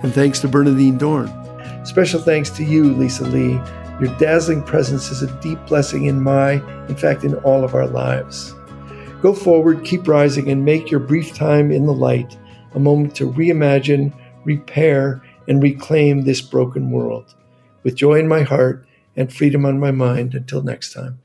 And 0.02 0.14
thanks 0.14 0.40
to 0.40 0.48
Bernardine 0.48 0.98
Dohrn. 0.98 1.86
Special 1.86 2.22
thanks 2.22 2.50
to 2.52 2.64
you, 2.64 2.94
Lisa 2.94 3.26
Lee. 3.26 3.60
Your 4.00 4.16
dazzling 4.18 4.64
presence 4.64 5.12
is 5.12 5.22
a 5.22 5.42
deep 5.42 5.60
blessing 5.68 6.06
in 6.06 6.22
my, 6.24 6.54
in 6.88 6.96
fact, 6.96 7.26
in 7.26 7.36
all 7.40 7.66
of 7.66 7.76
our 7.76 7.88
lives. 7.88 8.56
Go 9.22 9.34
forward, 9.34 9.84
keep 9.84 10.08
rising, 10.08 10.50
and 10.50 10.64
make 10.64 10.90
your 10.90 11.02
brief 11.02 11.34
time 11.34 11.70
in 11.70 11.86
the 11.86 11.94
light 11.94 12.38
a 12.74 12.80
moment 12.80 13.14
to 13.18 13.30
reimagine, 13.30 14.14
repair, 14.46 15.22
and 15.50 15.62
reclaim 15.62 16.22
this 16.22 16.39
broken 16.39 16.91
world. 16.91 17.36
With 17.84 17.95
joy 17.95 18.20
in 18.20 18.28
my 18.30 18.43
heart 18.43 18.88
and 19.18 19.34
freedom 19.34 19.66
on 19.66 19.80
my 19.80 19.91
mind, 19.91 20.34
until 20.34 20.62
next 20.62 20.93
time. 20.93 21.20